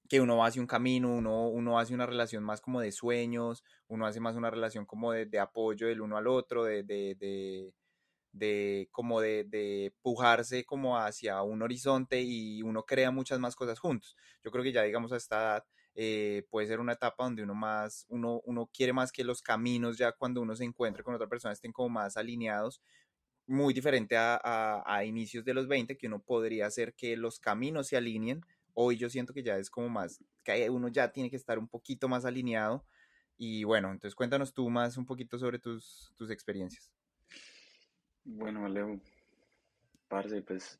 que 0.08 0.20
uno 0.20 0.44
hace 0.44 0.58
un 0.58 0.66
camino, 0.66 1.14
uno, 1.14 1.46
uno 1.48 1.78
hace 1.78 1.94
una 1.94 2.06
relación 2.06 2.42
más 2.42 2.60
como 2.60 2.80
de 2.80 2.90
sueños, 2.90 3.62
uno 3.86 4.04
hace 4.04 4.18
más 4.18 4.34
una 4.34 4.50
relación 4.50 4.84
como 4.84 5.12
de, 5.12 5.26
de 5.26 5.38
apoyo 5.38 5.86
del 5.86 6.00
uno 6.00 6.16
al 6.16 6.26
otro, 6.26 6.64
de, 6.64 6.82
de, 6.82 7.14
de, 7.14 7.72
de 8.32 8.88
como 8.92 9.20
de, 9.20 9.44
de 9.44 9.94
pujarse 10.02 10.64
como 10.64 10.98
hacia 10.98 11.42
un 11.42 11.62
horizonte 11.62 12.20
y 12.22 12.62
uno 12.62 12.84
crea 12.84 13.10
muchas 13.10 13.38
más 13.40 13.54
cosas 13.56 13.78
juntos. 13.78 14.16
Yo 14.42 14.50
creo 14.50 14.64
que 14.64 14.72
ya 14.72 14.82
digamos 14.82 15.12
a 15.12 15.16
esta 15.16 15.36
edad 15.36 15.64
eh, 15.94 16.46
puede 16.50 16.66
ser 16.66 16.80
una 16.80 16.94
etapa 16.94 17.24
donde 17.24 17.42
uno 17.42 17.54
más, 17.54 18.06
uno, 18.08 18.40
uno 18.44 18.70
quiere 18.72 18.92
más 18.92 19.12
que 19.12 19.24
los 19.24 19.42
caminos 19.42 19.98
ya 19.98 20.12
cuando 20.12 20.40
uno 20.40 20.56
se 20.56 20.64
encuentre 20.64 21.02
con 21.04 21.14
otra 21.14 21.28
persona 21.28 21.52
estén 21.52 21.72
como 21.72 21.90
más 21.90 22.16
alineados 22.16 22.80
muy 23.46 23.74
diferente 23.74 24.16
a, 24.16 24.40
a, 24.42 24.82
a 24.86 25.04
inicios 25.04 25.44
de 25.44 25.54
los 25.54 25.68
20, 25.68 25.96
que 25.96 26.06
uno 26.06 26.22
podría 26.22 26.66
hacer 26.66 26.94
que 26.94 27.16
los 27.16 27.40
caminos 27.40 27.88
se 27.88 27.96
alineen. 27.96 28.42
Hoy 28.74 28.96
yo 28.96 29.10
siento 29.10 29.34
que 29.34 29.42
ya 29.42 29.58
es 29.58 29.70
como 29.70 29.88
más, 29.88 30.24
que 30.44 30.70
uno 30.70 30.88
ya 30.88 31.12
tiene 31.12 31.30
que 31.30 31.36
estar 31.36 31.58
un 31.58 31.68
poquito 31.68 32.08
más 32.08 32.24
alineado. 32.24 32.86
Y 33.36 33.64
bueno, 33.64 33.90
entonces 33.90 34.14
cuéntanos 34.14 34.54
tú 34.54 34.70
más 34.70 34.96
un 34.96 35.06
poquito 35.06 35.38
sobre 35.38 35.58
tus, 35.58 36.14
tus 36.16 36.30
experiencias. 36.30 36.92
Bueno, 38.24 38.64
Alejo, 38.66 39.00
parce, 40.08 40.42
pues 40.42 40.78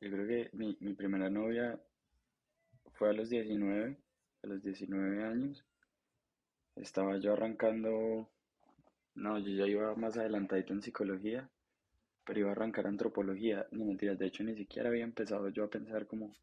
yo 0.00 0.10
creo 0.10 0.26
que 0.26 0.50
mi, 0.56 0.76
mi 0.80 0.94
primera 0.94 1.30
novia 1.30 1.80
fue 2.94 3.10
a 3.10 3.12
los 3.12 3.28
19, 3.28 3.96
a 4.42 4.46
los 4.46 4.62
19 4.62 5.24
años. 5.24 5.64
Estaba 6.76 7.18
yo 7.18 7.32
arrancando, 7.32 8.28
no, 9.14 9.38
yo 9.38 9.50
ya 9.50 9.66
iba 9.66 9.94
más 9.96 10.16
adelantadito 10.16 10.72
en 10.72 10.82
psicología, 10.82 11.48
pero 12.24 12.40
iba 12.40 12.48
a 12.50 12.52
arrancar 12.52 12.86
antropología. 12.86 13.66
Ni 13.72 13.84
mentiras, 13.84 14.18
de 14.18 14.26
hecho 14.26 14.44
ni 14.44 14.54
siquiera 14.56 14.88
había 14.88 15.04
empezado 15.04 15.48
yo 15.48 15.64
a 15.64 15.70
pensar 15.70 16.06
como, 16.06 16.34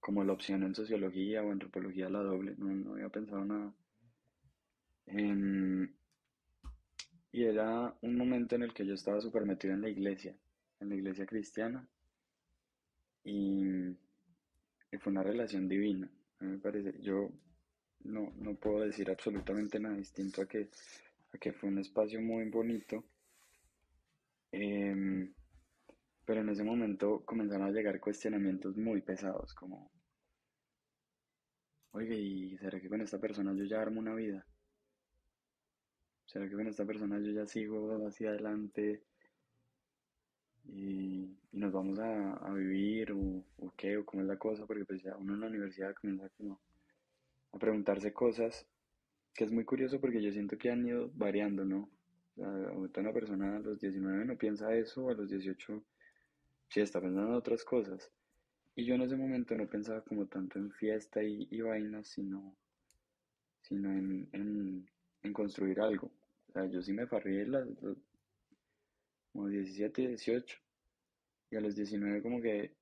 como 0.00 0.24
la 0.24 0.32
opción 0.32 0.62
en 0.62 0.74
sociología 0.74 1.42
o 1.42 1.52
antropología 1.52 2.08
la 2.08 2.20
doble, 2.20 2.54
no, 2.58 2.66
no 2.66 2.94
había 2.94 3.08
pensado 3.08 3.44
nada. 3.44 3.72
Em, 5.06 5.88
y 7.32 7.44
era 7.44 7.94
un 8.02 8.16
momento 8.16 8.54
en 8.56 8.62
el 8.62 8.72
que 8.72 8.86
yo 8.86 8.94
estaba 8.94 9.20
súper 9.20 9.44
metido 9.44 9.74
en 9.74 9.82
la 9.82 9.88
iglesia, 9.88 10.36
en 10.80 10.88
la 10.88 10.94
iglesia 10.94 11.26
cristiana, 11.26 11.86
y, 13.24 13.96
fue 15.00 15.12
una 15.12 15.22
relación 15.22 15.68
divina. 15.68 16.10
A 16.40 16.44
mí 16.44 16.52
me 16.52 16.58
parece, 16.58 16.94
yo 17.02 17.30
no, 18.00 18.32
no 18.36 18.54
puedo 18.54 18.80
decir 18.80 19.10
absolutamente 19.10 19.78
nada 19.78 19.96
distinto 19.96 20.42
a 20.42 20.46
que, 20.46 20.70
a 21.32 21.38
que 21.38 21.52
fue 21.52 21.68
un 21.68 21.78
espacio 21.78 22.20
muy 22.22 22.48
bonito, 22.48 23.04
em, 24.50 25.32
pero 26.24 26.40
en 26.40 26.48
ese 26.48 26.64
momento 26.64 27.22
comenzaron 27.24 27.66
a 27.66 27.70
llegar 27.70 28.00
cuestionamientos 28.00 28.76
muy 28.76 29.02
pesados, 29.02 29.54
como, 29.54 29.90
oye, 31.92 32.14
¿y 32.16 32.58
será 32.58 32.80
que 32.80 32.88
con 32.88 33.02
esta 33.02 33.18
persona 33.18 33.54
yo 33.54 33.64
ya 33.64 33.80
armo 33.80 34.00
una 34.00 34.14
vida? 34.14 34.46
¿Será 36.38 36.48
que 36.48 36.54
con 36.54 36.68
esta 36.68 36.84
persona 36.84 37.18
yo 37.18 37.32
ya 37.32 37.46
sigo 37.46 38.06
hacia 38.06 38.30
adelante 38.30 39.02
y, 40.66 41.36
nos 41.50 41.72
vamos 41.72 41.98
a, 41.98 42.34
a 42.34 42.54
vivir 42.54 43.10
o, 43.10 43.42
o 43.56 43.74
qué, 43.76 43.96
o 43.96 44.06
cómo 44.06 44.22
es 44.22 44.28
la 44.28 44.38
cosa? 44.38 44.64
Porque 44.64 44.84
pues 44.84 45.02
ya 45.02 45.16
uno 45.16 45.34
en 45.34 45.40
la 45.40 45.48
universidad 45.48 45.96
comienza 45.96 46.28
como 46.36 46.60
a 47.50 47.58
preguntarse 47.58 48.12
cosas, 48.12 48.68
que 49.34 49.42
es 49.42 49.50
muy 49.50 49.64
curioso 49.64 50.00
porque 50.00 50.22
yo 50.22 50.30
siento 50.30 50.56
que 50.56 50.70
han 50.70 50.86
ido 50.86 51.10
variando, 51.12 51.64
¿no? 51.64 51.90
O 52.36 52.86
sea, 52.86 53.02
una 53.02 53.12
persona 53.12 53.56
a 53.56 53.58
los 53.58 53.80
19 53.80 54.24
no 54.24 54.38
piensa 54.38 54.72
eso, 54.76 55.08
a 55.08 55.14
los 55.14 55.28
18 55.28 55.82
sí 56.68 56.80
está 56.80 57.00
pensando 57.00 57.30
en 57.30 57.34
otras 57.34 57.64
cosas. 57.64 58.12
Y 58.76 58.84
yo 58.84 58.94
en 58.94 59.02
ese 59.02 59.16
momento 59.16 59.56
no 59.56 59.66
pensaba 59.66 60.02
como 60.02 60.26
tanto 60.26 60.60
en 60.60 60.70
fiesta 60.70 61.20
y, 61.20 61.48
y 61.50 61.62
vainas, 61.62 62.06
sino, 62.06 62.54
sino 63.62 63.90
en, 63.90 64.28
en, 64.30 64.88
en 65.24 65.32
construir 65.32 65.80
algo. 65.80 66.12
O 66.54 66.64
yo 66.64 66.82
sí 66.82 66.92
me 66.92 67.06
farrié 67.06 67.46
las, 67.46 67.68
como 69.32 69.48
17, 69.48 70.08
18, 70.08 70.58
y 71.50 71.56
a 71.56 71.60
los 71.60 71.74
19 71.74 72.22
como 72.22 72.40
que 72.40 72.74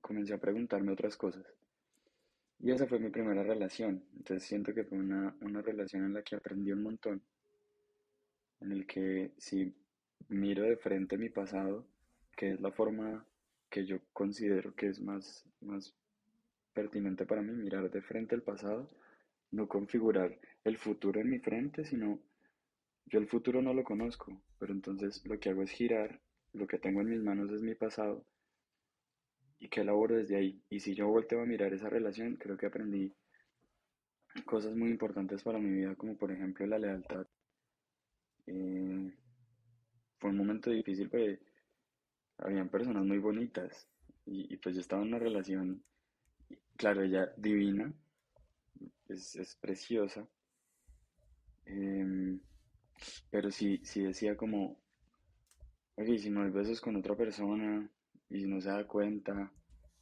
comencé 0.00 0.34
a 0.34 0.38
preguntarme 0.38 0.92
otras 0.92 1.16
cosas. 1.16 1.44
Y 2.60 2.70
esa 2.70 2.86
fue 2.86 2.98
mi 2.98 3.10
primera 3.10 3.42
relación. 3.42 4.02
Entonces 4.16 4.48
siento 4.48 4.72
que 4.72 4.84
fue 4.84 4.98
una, 4.98 5.36
una 5.40 5.60
relación 5.60 6.04
en 6.04 6.14
la 6.14 6.22
que 6.22 6.36
aprendí 6.36 6.72
un 6.72 6.82
montón, 6.82 7.22
en 8.60 8.72
el 8.72 8.86
que 8.86 9.32
si 9.36 9.74
miro 10.28 10.62
de 10.62 10.76
frente 10.76 11.18
mi 11.18 11.28
pasado, 11.28 11.86
que 12.36 12.52
es 12.52 12.60
la 12.60 12.72
forma 12.72 13.26
que 13.68 13.84
yo 13.84 13.98
considero 14.12 14.74
que 14.74 14.88
es 14.88 15.00
más, 15.00 15.44
más 15.60 15.94
pertinente 16.72 17.26
para 17.26 17.42
mí, 17.42 17.52
mirar 17.52 17.90
de 17.90 18.00
frente 18.00 18.34
el 18.34 18.42
pasado, 18.42 18.90
no 19.50 19.68
configurar 19.68 20.38
el 20.64 20.78
futuro 20.78 21.20
en 21.20 21.30
mi 21.30 21.38
frente, 21.38 21.84
sino 21.84 22.18
yo 23.06 23.18
el 23.18 23.28
futuro 23.28 23.62
no 23.62 23.72
lo 23.72 23.84
conozco, 23.84 24.40
pero 24.58 24.72
entonces 24.72 25.24
lo 25.24 25.38
que 25.38 25.50
hago 25.50 25.62
es 25.62 25.70
girar, 25.70 26.20
lo 26.52 26.66
que 26.66 26.78
tengo 26.78 27.00
en 27.00 27.10
mis 27.10 27.22
manos 27.22 27.50
es 27.52 27.62
mi 27.62 27.74
pasado 27.74 28.24
y 29.58 29.68
que 29.68 29.80
elaboro 29.80 30.16
desde 30.16 30.36
ahí. 30.36 30.62
Y 30.68 30.80
si 30.80 30.94
yo 30.94 31.08
volteo 31.08 31.40
a 31.40 31.46
mirar 31.46 31.72
esa 31.72 31.88
relación, 31.88 32.36
creo 32.36 32.56
que 32.56 32.66
aprendí 32.66 33.14
cosas 34.44 34.74
muy 34.74 34.90
importantes 34.90 35.42
para 35.42 35.58
mi 35.58 35.70
vida, 35.70 35.94
como 35.94 36.16
por 36.16 36.30
ejemplo 36.30 36.66
la 36.66 36.78
lealtad. 36.78 37.26
Eh, 38.46 39.14
fue 40.18 40.30
un 40.30 40.36
momento 40.36 40.70
difícil, 40.70 41.08
pero 41.08 41.38
habían 42.38 42.68
personas 42.68 43.04
muy 43.04 43.18
bonitas 43.18 43.88
y, 44.26 44.56
pues 44.56 44.74
yo 44.74 44.80
estaba 44.80 45.02
en 45.02 45.08
una 45.08 45.18
relación, 45.18 45.82
claro, 46.76 47.02
ella 47.02 47.32
divina, 47.36 47.92
es, 49.08 49.36
es 49.36 49.54
preciosa, 49.56 50.26
em, 51.64 52.40
pero 53.30 53.50
sí, 53.50 53.80
sí 53.84 54.02
decía 54.02 54.36
como, 54.36 54.76
oye, 55.96 56.18
si 56.18 56.30
me 56.30 56.42
doy 56.42 56.50
besos 56.50 56.80
con 56.80 56.96
otra 56.96 57.16
persona 57.16 57.88
y 58.28 58.40
si 58.40 58.46
no 58.46 58.60
se 58.60 58.68
da 58.68 58.86
cuenta, 58.86 59.50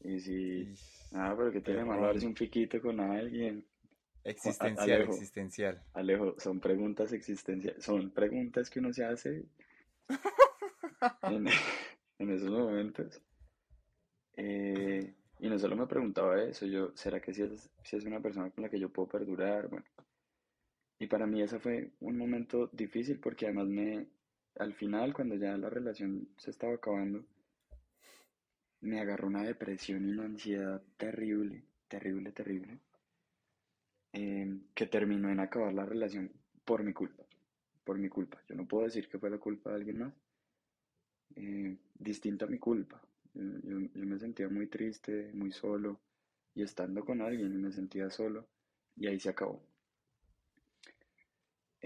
y 0.01 0.21
si, 0.21 0.75
nada, 1.13 1.37
pero 1.37 1.53
que 1.53 1.61
tiene 1.61 1.85
malo 1.85 2.03
darse 2.03 2.27
un 2.27 2.35
piquito 2.35 2.81
con 2.81 3.01
alguien. 3.01 3.65
Existencial, 4.23 4.91
Alejo, 4.91 5.13
existencial. 5.13 5.83
Alejo, 5.93 6.35
son 6.39 6.61
preguntas 6.61 7.13
existenciales, 7.13 7.85
son 7.85 8.11
preguntas 8.11 8.71
que 8.71 8.79
uno 8.79 8.93
se 8.93 9.05
hace 9.05 9.45
en, 11.23 11.47
en 12.19 12.31
esos 12.31 12.51
momentos. 12.51 13.21
Eh, 14.37 15.15
y 15.41 15.49
no 15.49 15.59
solo 15.59 15.77
me 15.77 15.87
preguntaba 15.87 16.43
eso, 16.43 16.67
yo, 16.67 16.93
¿será 16.95 17.21
que 17.21 17.35
si 17.35 17.43
es, 17.43 17.71
si 17.83 17.97
es 17.97 18.05
una 18.05 18.21
persona 18.21 18.51
con 18.51 18.63
la 18.63 18.71
que 18.71 18.79
yo 18.79 18.89
puedo 18.89 19.09
perdurar? 19.09 19.69
Bueno, 19.69 19.85
y 20.99 21.07
para 21.07 21.27
mí 21.27 21.43
ese 21.43 21.59
fue 21.59 21.91
un 22.01 22.17
momento 22.17 22.69
difícil 22.73 23.19
porque 23.19 23.47
además 23.47 23.69
me, 23.69 24.07
al 24.59 24.75
final, 24.75 25.13
cuando 25.13 25.35
ya 25.37 25.57
la 25.57 25.71
relación 25.71 26.29
se 26.37 26.51
estaba 26.51 26.75
acabando, 26.75 27.25
me 28.81 29.01
agarró 29.01 29.29
una 29.29 29.43
depresión 29.43 30.07
y 30.07 30.13
una 30.13 30.25
ansiedad 30.25 30.83
terrible, 30.97 31.65
terrible, 31.89 32.33
terrible, 32.33 32.79
eh, 34.13 34.61
que 34.75 34.87
terminó 34.87 35.31
en 35.31 35.41
acabar 35.41 35.73
la 35.73 35.87
relación 35.87 36.31
por 36.65 36.83
mi 36.83 36.93
culpa. 36.93 37.25
por 37.85 37.99
mi 37.99 38.09
culpa. 38.09 38.41
Yo 38.49 38.55
no 38.55 38.67
puedo 38.67 38.85
decir 38.85 39.09
que 39.09 39.19
fue 39.19 39.29
la 39.29 39.39
culpa 39.39 39.71
de 39.71 39.77
alguien 39.77 39.99
más. 39.99 40.15
Eh, 41.37 41.77
distinta 41.95 42.47
a 42.47 42.49
mi 42.49 42.59
culpa. 42.59 43.03
Yo, 43.35 43.43
yo, 43.63 44.07
me 44.07 44.19
sentía 44.19 44.49
muy 44.49 44.69
triste, 44.69 45.33
muy 45.35 45.53
solo, 45.53 46.01
y 46.55 46.63
estando 46.63 47.05
con 47.05 47.21
alguien 47.21 47.61
me 47.61 47.73
sentía 47.73 48.09
solo, 48.11 48.47
y 48.97 49.07
ahí 49.09 49.19
se 49.21 49.31
acabó. 49.31 49.61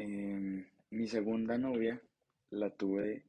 Em, 0.03 0.65
mi 0.91 1.07
segunda 1.09 1.59
novia 1.59 2.01
la 2.51 2.71
tuve 2.71 3.25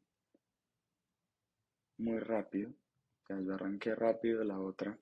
muy 1.97 2.19
rápido, 2.19 2.69
o 2.69 3.25
sea, 3.25 3.41
yo 3.41 3.55
arranqué 3.55 3.95
rápido 3.95 4.43
la 4.43 4.59
otra, 4.59 4.97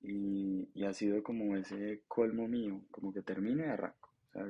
y, 0.00 0.68
y 0.74 0.84
ha 0.84 0.92
sido 0.92 1.22
como 1.22 1.56
ese 1.56 2.02
colmo 2.06 2.46
mío, 2.46 2.80
como 2.90 3.12
que 3.12 3.22
termine 3.22 3.66
y 3.66 3.70
arranco. 3.70 4.10
O 4.28 4.32
sea, 4.32 4.46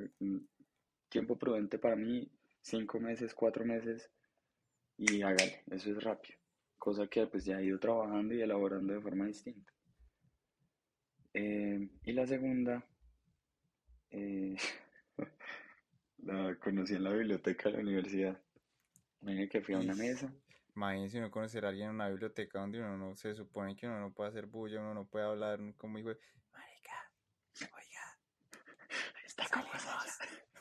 tiempo 1.09 1.37
prudente 1.37 1.79
para 1.79 1.95
mí, 1.95 2.29
cinco 2.61 2.99
meses, 2.99 3.33
cuatro 3.33 3.65
meses, 3.65 4.11
y 4.97 5.21
hágale, 5.23 5.63
eso 5.71 5.89
es 5.91 6.03
rápido. 6.03 6.37
Cosa 6.77 7.07
que 7.07 7.25
pues 7.27 7.45
ya 7.45 7.59
he 7.59 7.65
ido 7.65 7.79
trabajando 7.79 8.35
y 8.35 8.41
elaborando 8.41 8.93
de 8.93 9.01
forma 9.01 9.25
distinta. 9.25 9.73
Eh, 11.33 11.89
y 12.03 12.13
la 12.13 12.27
segunda, 12.27 12.85
eh, 14.11 14.55
la 16.19 16.55
conocí 16.55 16.95
en 16.95 17.03
la 17.03 17.11
biblioteca 17.11 17.69
de 17.69 17.75
la 17.75 17.81
universidad. 17.81 18.41
Imagínate 19.21 19.49
que 19.49 19.61
fui 19.61 19.75
a 19.75 19.79
una 19.79 19.95
mesa. 19.95 20.33
Imagínense 20.75 21.17
uno 21.17 21.31
conocer 21.31 21.65
a 21.65 21.69
alguien 21.69 21.89
en 21.89 21.95
una 21.95 22.09
biblioteca 22.09 22.59
donde 22.59 22.79
uno 22.79 22.97
no 22.97 23.15
se 23.15 23.33
supone 23.35 23.75
que 23.75 23.87
uno 23.87 23.99
no 23.99 24.13
puede 24.13 24.29
hacer 24.29 24.45
bulla, 24.45 24.79
uno 24.79 24.93
no 24.93 25.05
puede 25.05 25.25
hablar 25.25 25.59
como 25.77 25.97
hijo 25.97 26.09
de, 26.09 26.19
marica, 26.53 27.11
oiga, 27.75 28.17
está 29.25 29.47
como 29.49 29.67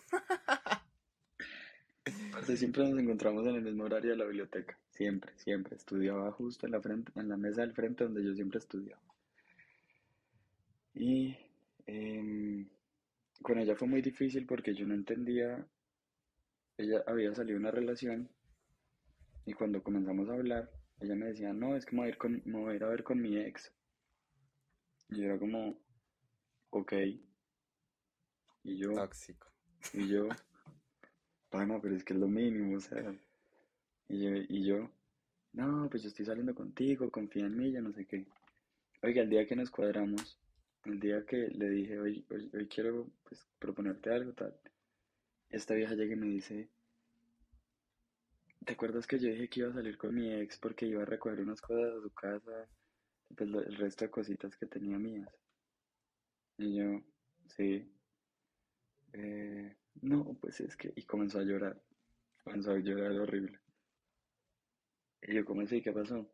siempre 2.57 2.89
nos 2.89 2.99
encontramos 2.99 3.47
en 3.47 3.57
el 3.57 3.63
mismo 3.63 3.85
horario 3.85 4.11
de 4.11 4.17
la 4.17 4.25
biblioteca. 4.25 4.79
Siempre, 4.91 5.33
siempre. 5.37 5.77
Estudiaba 5.77 6.33
justo 6.33 6.67
en 6.67 6.73
la, 6.73 6.81
frente, 6.81 7.13
en 7.15 7.29
la 7.29 7.37
mesa 7.37 7.61
del 7.61 7.73
frente 7.73 8.05
donde 8.05 8.25
yo 8.25 8.35
siempre 8.35 8.59
estudiaba. 8.59 9.03
Y 10.95 11.37
em, 11.87 12.69
con 13.43 13.59
ella 13.59 13.77
fue 13.77 13.89
muy 13.89 14.03
difícil 14.03 14.47
porque 14.47 14.75
yo 14.75 14.87
no 14.87 14.95
entendía. 14.95 15.67
Ella 16.77 17.03
había 17.07 17.35
salido 17.35 17.59
una 17.59 17.71
relación 17.71 18.31
y 19.47 19.53
cuando 19.53 19.83
comenzamos 19.83 20.29
a 20.29 20.35
hablar, 20.35 20.71
ella 21.01 21.15
me 21.15 21.27
decía, 21.27 21.53
no, 21.53 21.75
es 21.75 21.87
que 21.87 21.97
me 21.97 22.03
voy 22.03 22.07
a 22.09 22.11
ir, 22.11 22.19
con, 22.19 22.43
me 22.45 22.59
voy 22.59 22.73
a, 22.73 22.77
ir 22.77 22.85
a 22.85 22.89
ver 22.89 23.03
con 23.03 23.21
mi 23.21 23.37
ex. 23.39 23.73
Y 25.09 25.19
yo 25.19 25.25
era 25.25 25.39
como, 25.39 25.81
ok. 26.71 26.93
Y 28.65 28.77
yo... 28.77 28.93
Tóxico. 28.93 29.49
Y 29.95 30.09
yo, 30.09 30.29
pana, 31.49 31.81
pero 31.81 31.97
es 31.97 32.05
que 32.05 32.13
es 32.13 32.19
lo 32.19 32.29
mínimo, 32.29 32.77
o 32.77 32.81
sea. 32.81 33.15
Y 34.09 34.23
yo, 34.23 34.31
y 34.49 34.67
yo, 34.67 34.91
no, 35.53 35.89
pues 35.91 36.03
yo 36.03 36.09
estoy 36.09 36.27
saliendo 36.27 36.55
contigo, 36.55 37.11
confía 37.11 37.47
en 37.47 37.57
mí, 37.57 37.73
ya 37.73 37.81
no 37.81 37.93
sé 37.93 38.07
qué. 38.07 38.27
Oiga, 39.03 39.23
el 39.23 39.31
día 39.31 39.47
que 39.47 39.57
nos 39.57 39.71
cuadramos, 39.71 40.39
el 40.85 41.01
día 41.01 41.25
que 41.27 41.49
le 41.49 41.69
dije, 41.71 41.99
hoy, 41.99 42.25
hoy, 42.31 42.69
quiero 42.69 43.11
pues, 43.25 43.47
proponerte 43.59 44.11
algo, 44.11 44.33
tal, 44.33 44.55
esta 45.51 45.75
vieja 45.75 45.95
llega 45.95 46.15
y 46.15 46.17
me 46.17 46.27
dice, 46.27 46.69
¿te 48.65 48.73
acuerdas 48.73 49.07
que 49.07 49.19
yo 49.19 49.29
dije 49.29 49.49
que 49.49 49.61
iba 49.61 49.71
a 49.71 49.75
salir 49.75 49.97
con 49.97 50.15
mi 50.15 50.33
ex 50.33 50.59
porque 50.59 50.87
iba 50.87 51.03
a 51.03 51.07
recoger 51.07 51.41
unas 51.41 51.61
cosas 51.61 51.95
a 51.95 52.03
su 52.03 52.11
casa, 52.11 52.69
pues 53.37 53.51
el 53.51 53.77
resto 53.77 54.05
de 54.05 54.11
cositas 54.11 54.57
que 54.57 54.67
tenía 54.67 54.99
mías? 54.99 55.33
Y 56.59 56.77
yo, 56.77 57.01
sí. 57.47 57.91
Eh, 59.13 59.77
no, 60.03 60.37
pues 60.41 60.61
es 60.61 60.77
que, 60.77 60.93
y 60.95 61.05
comenzó 61.05 61.39
a 61.39 61.45
llorar, 61.45 61.81
comenzó 62.45 62.73
a 62.73 62.79
llorar 62.79 63.13
horrible. 63.13 63.61
Y 65.23 65.35
yo, 65.35 65.45
¿cómo 65.45 65.63
así? 65.63 65.83
¿Qué 65.83 65.93
pasó? 65.93 66.31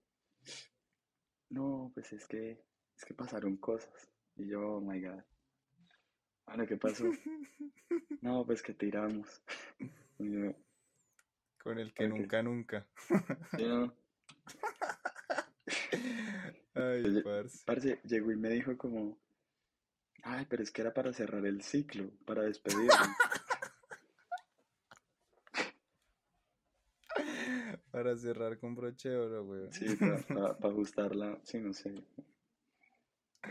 No, 1.50 1.90
pues 1.94 2.12
es 2.12 2.26
que, 2.26 2.64
es 2.96 3.04
que 3.04 3.14
pasaron 3.14 3.56
cosas. 3.56 4.13
Y 4.36 4.48
yo, 4.48 4.76
oh 4.76 4.80
my 4.80 5.00
god. 5.00 5.22
Bueno, 6.46 6.66
¿qué 6.66 6.76
pasó? 6.76 7.04
no, 8.20 8.44
pues 8.44 8.62
que 8.62 8.74
tiramos. 8.74 9.42
Con 11.62 11.78
el 11.78 11.94
que 11.94 12.08
nunca, 12.08 12.42
nunca. 12.42 12.86
¿Sí, 13.56 13.64
no? 13.64 13.94
Ay, 16.74 17.22
parce. 17.22 17.62
parce. 17.64 18.00
Llegó 18.04 18.32
y 18.32 18.36
me 18.36 18.50
dijo 18.50 18.76
como, 18.76 19.18
ay, 20.22 20.46
pero 20.48 20.62
es 20.62 20.70
que 20.70 20.82
era 20.82 20.92
para 20.92 21.12
cerrar 21.12 21.46
el 21.46 21.62
ciclo, 21.62 22.10
para 22.26 22.42
despedirme. 22.42 22.90
Para 27.90 28.16
cerrar 28.16 28.58
con 28.58 28.74
broche 28.74 29.08
de 29.08 29.16
oro, 29.16 29.44
güey. 29.44 29.72
Sí, 29.72 29.96
para, 29.96 30.56
ajustarla, 30.60 31.38
sí, 31.44 31.60
no 31.60 31.72
sé. 31.72 31.94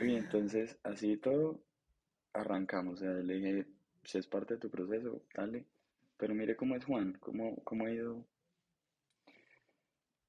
Y 0.01 0.15
entonces, 0.15 0.77
así 0.83 1.17
todo, 1.17 1.59
arrancamos. 2.33 2.95
O 2.95 2.97
sea, 2.97 3.11
le 3.11 3.35
dije, 3.35 3.67
si 4.03 4.17
es 4.17 4.27
parte 4.27 4.55
de 4.55 4.59
tu 4.59 4.69
proceso, 4.69 5.21
dale. 5.35 5.65
Pero 6.17 6.33
mire 6.33 6.55
cómo 6.55 6.75
es 6.75 6.85
Juan, 6.85 7.17
cómo, 7.19 7.55
cómo 7.63 7.85
ha 7.85 7.91
ido. 7.91 8.25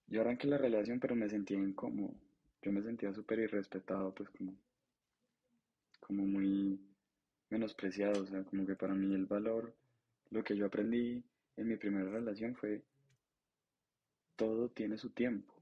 Yo 0.07 0.21
arranqué 0.21 0.47
la 0.47 0.59
relación, 0.59 1.01
pero 1.01 1.17
me 1.17 1.29
sentía 1.29 1.59
incómodo. 1.59 2.15
Yo 2.63 2.73
me 2.73 2.83
sentía 2.83 3.13
súper 3.13 3.39
irrespetado, 3.41 4.15
pues 4.15 4.29
como, 4.31 4.55
como 6.01 6.27
muy 6.27 6.81
menospreciado. 7.51 8.23
O 8.23 8.27
sea, 8.27 8.45
como 8.45 8.67
que 8.67 8.77
para 8.77 8.95
mí 8.95 9.15
el 9.15 9.27
valor, 9.27 9.75
lo 10.31 10.45
que 10.45 10.57
yo 10.57 10.67
aprendí 10.67 11.25
en 11.57 11.69
mi 11.69 11.77
primera 11.77 12.11
relación 12.11 12.55
fue 12.55 12.83
todo 14.37 14.69
tiene 14.69 14.99
su 14.99 15.11
tiempo, 15.11 15.55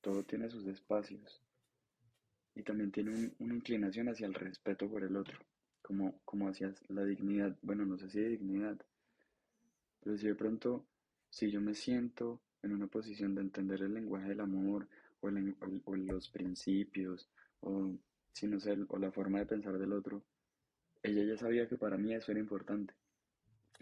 todo 0.00 0.24
tiene 0.24 0.50
sus 0.50 0.66
espacios 0.66 1.45
y 2.56 2.62
también 2.62 2.90
tiene 2.90 3.32
una 3.38 3.54
inclinación 3.54 4.08
hacia 4.08 4.26
el 4.26 4.34
respeto 4.34 4.88
por 4.88 5.04
el 5.04 5.14
otro, 5.14 5.38
como, 5.82 6.18
como 6.24 6.48
hacia 6.48 6.74
la 6.88 7.04
dignidad, 7.04 7.56
bueno, 7.60 7.84
no 7.84 7.98
sé 7.98 8.08
si 8.08 8.18
de 8.18 8.30
dignidad, 8.30 8.80
pero 10.02 10.16
si 10.16 10.26
de 10.26 10.34
pronto, 10.34 10.86
si 11.28 11.50
yo 11.50 11.60
me 11.60 11.74
siento 11.74 12.40
en 12.62 12.72
una 12.72 12.86
posición 12.86 13.34
de 13.34 13.42
entender 13.42 13.82
el 13.82 13.94
lenguaje 13.94 14.30
del 14.30 14.40
amor 14.40 14.88
o, 15.20 15.30
los 15.30 16.30
principios 16.30 17.28
o, 17.60 17.94
si 18.32 18.46
no 18.46 18.58
sé, 18.58 18.76
o 18.88 18.98
la 18.98 19.12
forma 19.12 19.38
de 19.38 19.46
pensar 19.46 19.78
del 19.78 19.92
otro, 19.92 20.24
ella 21.02 21.24
ya 21.24 21.36
sabía 21.36 21.68
que 21.68 21.76
para 21.76 21.98
mí 21.98 22.14
eso 22.14 22.32
era 22.32 22.40
importante 22.40 22.94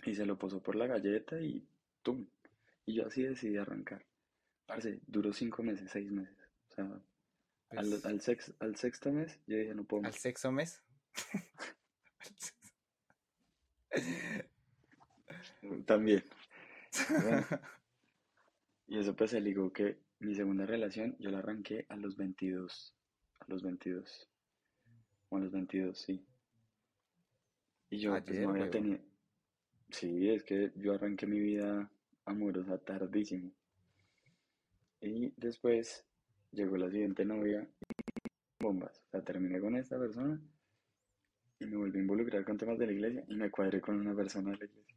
y 0.05 0.15
se 0.15 0.27
lo 0.27 0.37
posó 0.37 0.61
por 0.61 0.75
la 0.75 0.89
galleta 0.89 1.41
y 1.41 1.65
¡tum! 2.03 2.27
Y 2.87 2.95
yo 2.95 3.07
así 3.07 3.23
decidí 3.23 3.57
arrancar. 3.57 4.05
Parce, 4.67 5.01
duró 5.07 5.33
cinco 5.33 5.63
meses, 5.63 5.91
seis 5.91 6.11
meses. 6.11 6.37
O 6.71 6.75
sea, 6.75 7.01
pues 7.75 8.05
al, 8.05 8.21
sex, 8.21 8.55
al 8.61 8.77
sexto 8.77 9.13
mes 9.13 9.41
yo 9.47 9.57
dije, 9.57 9.75
no 9.75 9.85
puedo 9.85 10.03
más. 10.03 10.15
¿Al 10.15 10.21
sexto 10.21 10.53
mes? 10.53 10.83
También. 15.87 16.23
y 18.87 18.99
eso 18.99 19.15
pues 19.15 19.31
se 19.31 19.41
ligó 19.41 19.73
que 19.73 19.99
mi 20.21 20.35
segunda 20.35 20.67
relación 20.67 21.17
yo 21.19 21.31
la 21.31 21.39
arranqué 21.39 21.87
a 21.89 21.97
los 21.97 22.17
22. 22.17 22.95
A 23.41 23.45
los 23.49 23.63
22. 23.63 24.29
O 25.29 25.37
a 25.37 25.41
los 25.41 25.53
22, 25.53 25.99
sí. 25.99 26.25
Y 27.91 27.99
yo 27.99 28.13
pues 28.25 28.41
no 28.41 28.51
había 28.51 28.71
tenido... 28.71 28.99
Sí, 29.91 30.31
es 30.31 30.43
que 30.43 30.73
yo 30.77 30.95
arranqué 30.95 31.27
mi 31.27 31.39
vida 31.39 31.91
amorosa 32.25 32.79
tardísimo. 32.79 33.53
Y 35.01 35.33
después 35.37 36.05
llegó 36.55 36.77
la 36.77 36.91
siguiente 36.91 37.25
novia 37.25 37.69
bombas. 38.61 39.03
O 39.07 39.11
sea, 39.11 39.23
terminé 39.23 39.61
con 39.61 39.77
esta 39.77 39.99
persona 39.99 40.41
y 41.59 41.67
me 41.67 41.77
volví 41.77 41.99
a 41.99 42.03
involucrar 42.03 42.45
con 42.45 42.57
temas 42.57 42.79
de 42.79 42.87
la 42.87 42.93
iglesia 42.93 43.25
y 43.29 43.37
me 43.37 43.51
cuadré 43.51 43.81
con 43.81 43.99
una 43.99 44.15
persona 44.15 44.53
de 44.53 44.57
la 44.57 44.65
iglesia. 44.65 44.97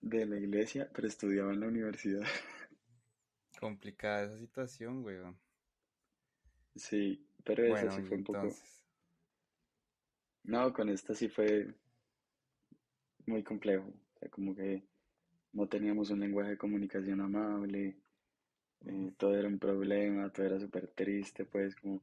De 0.00 0.26
la 0.26 0.36
iglesia, 0.36 0.90
pero 0.92 1.08
estudiaba 1.08 1.52
en 1.52 1.60
la 1.60 1.68
universidad. 1.68 2.22
Complicada 3.58 4.24
esa 4.24 4.38
situación, 4.38 5.02
weón. 5.02 5.38
Sí, 6.76 7.26
pero 7.44 7.64
eso 7.64 7.90
sí 7.90 8.02
fue 8.02 8.16
un 8.18 8.24
poco. 8.24 8.48
No, 10.42 10.72
con 10.74 10.90
esta 10.90 11.14
sí 11.14 11.28
fue 11.28 11.74
muy 13.26 13.42
complejo. 13.42 13.86
O 13.86 14.18
sea, 14.18 14.28
como 14.28 14.54
que 14.54 14.84
no 15.52 15.66
teníamos 15.66 16.10
un 16.10 16.20
lenguaje 16.20 16.50
de 16.50 16.58
comunicación 16.58 17.22
amable, 17.22 17.96
eh, 18.86 19.12
todo 19.18 19.34
era 19.36 19.48
un 19.48 19.58
problema, 19.58 20.30
todo 20.32 20.46
era 20.46 20.60
súper 20.60 20.88
triste, 20.88 21.44
pues 21.44 21.74
como 21.76 22.02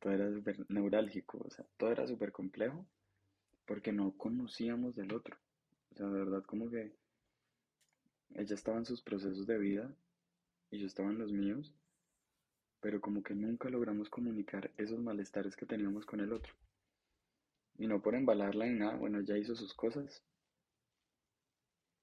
todo 0.00 0.12
era 0.14 0.32
súper 0.32 0.66
neurálgico, 0.70 1.38
o 1.46 1.50
sea, 1.50 1.66
todo 1.78 1.92
era 1.92 2.06
súper 2.06 2.32
complejo 2.32 2.86
porque 3.66 3.92
no 3.92 4.12
conocíamos 4.18 4.96
del 4.96 5.14
otro. 5.14 5.38
O 5.92 5.96
sea, 5.96 6.06
de 6.08 6.18
verdad 6.20 6.44
como 6.44 6.70
que 6.70 6.92
ella 8.34 8.56
estaba 8.56 8.76
en 8.78 8.84
sus 8.86 9.02
procesos 9.02 9.46
de 9.46 9.56
vida 9.56 9.94
y 10.70 10.78
yo 10.80 10.86
estaba 10.86 11.10
en 11.10 11.18
los 11.18 11.32
míos, 11.32 11.74
pero 12.80 13.00
como 13.00 13.22
que 13.22 13.32
nunca 13.34 13.70
logramos 13.70 14.10
comunicar 14.10 14.70
esos 14.76 14.98
malestares 15.00 15.56
que 15.56 15.64
teníamos 15.64 16.04
con 16.04 16.20
el 16.20 16.30
otro. 16.30 16.52
y 17.78 17.88
no 17.88 18.00
por 18.00 18.14
embalarla 18.14 18.64
ni 18.66 18.78
nada, 18.78 18.94
bueno, 18.94 19.18
ella 19.18 19.36
hizo 19.36 19.56
sus 19.56 19.74
cosas. 19.74 20.22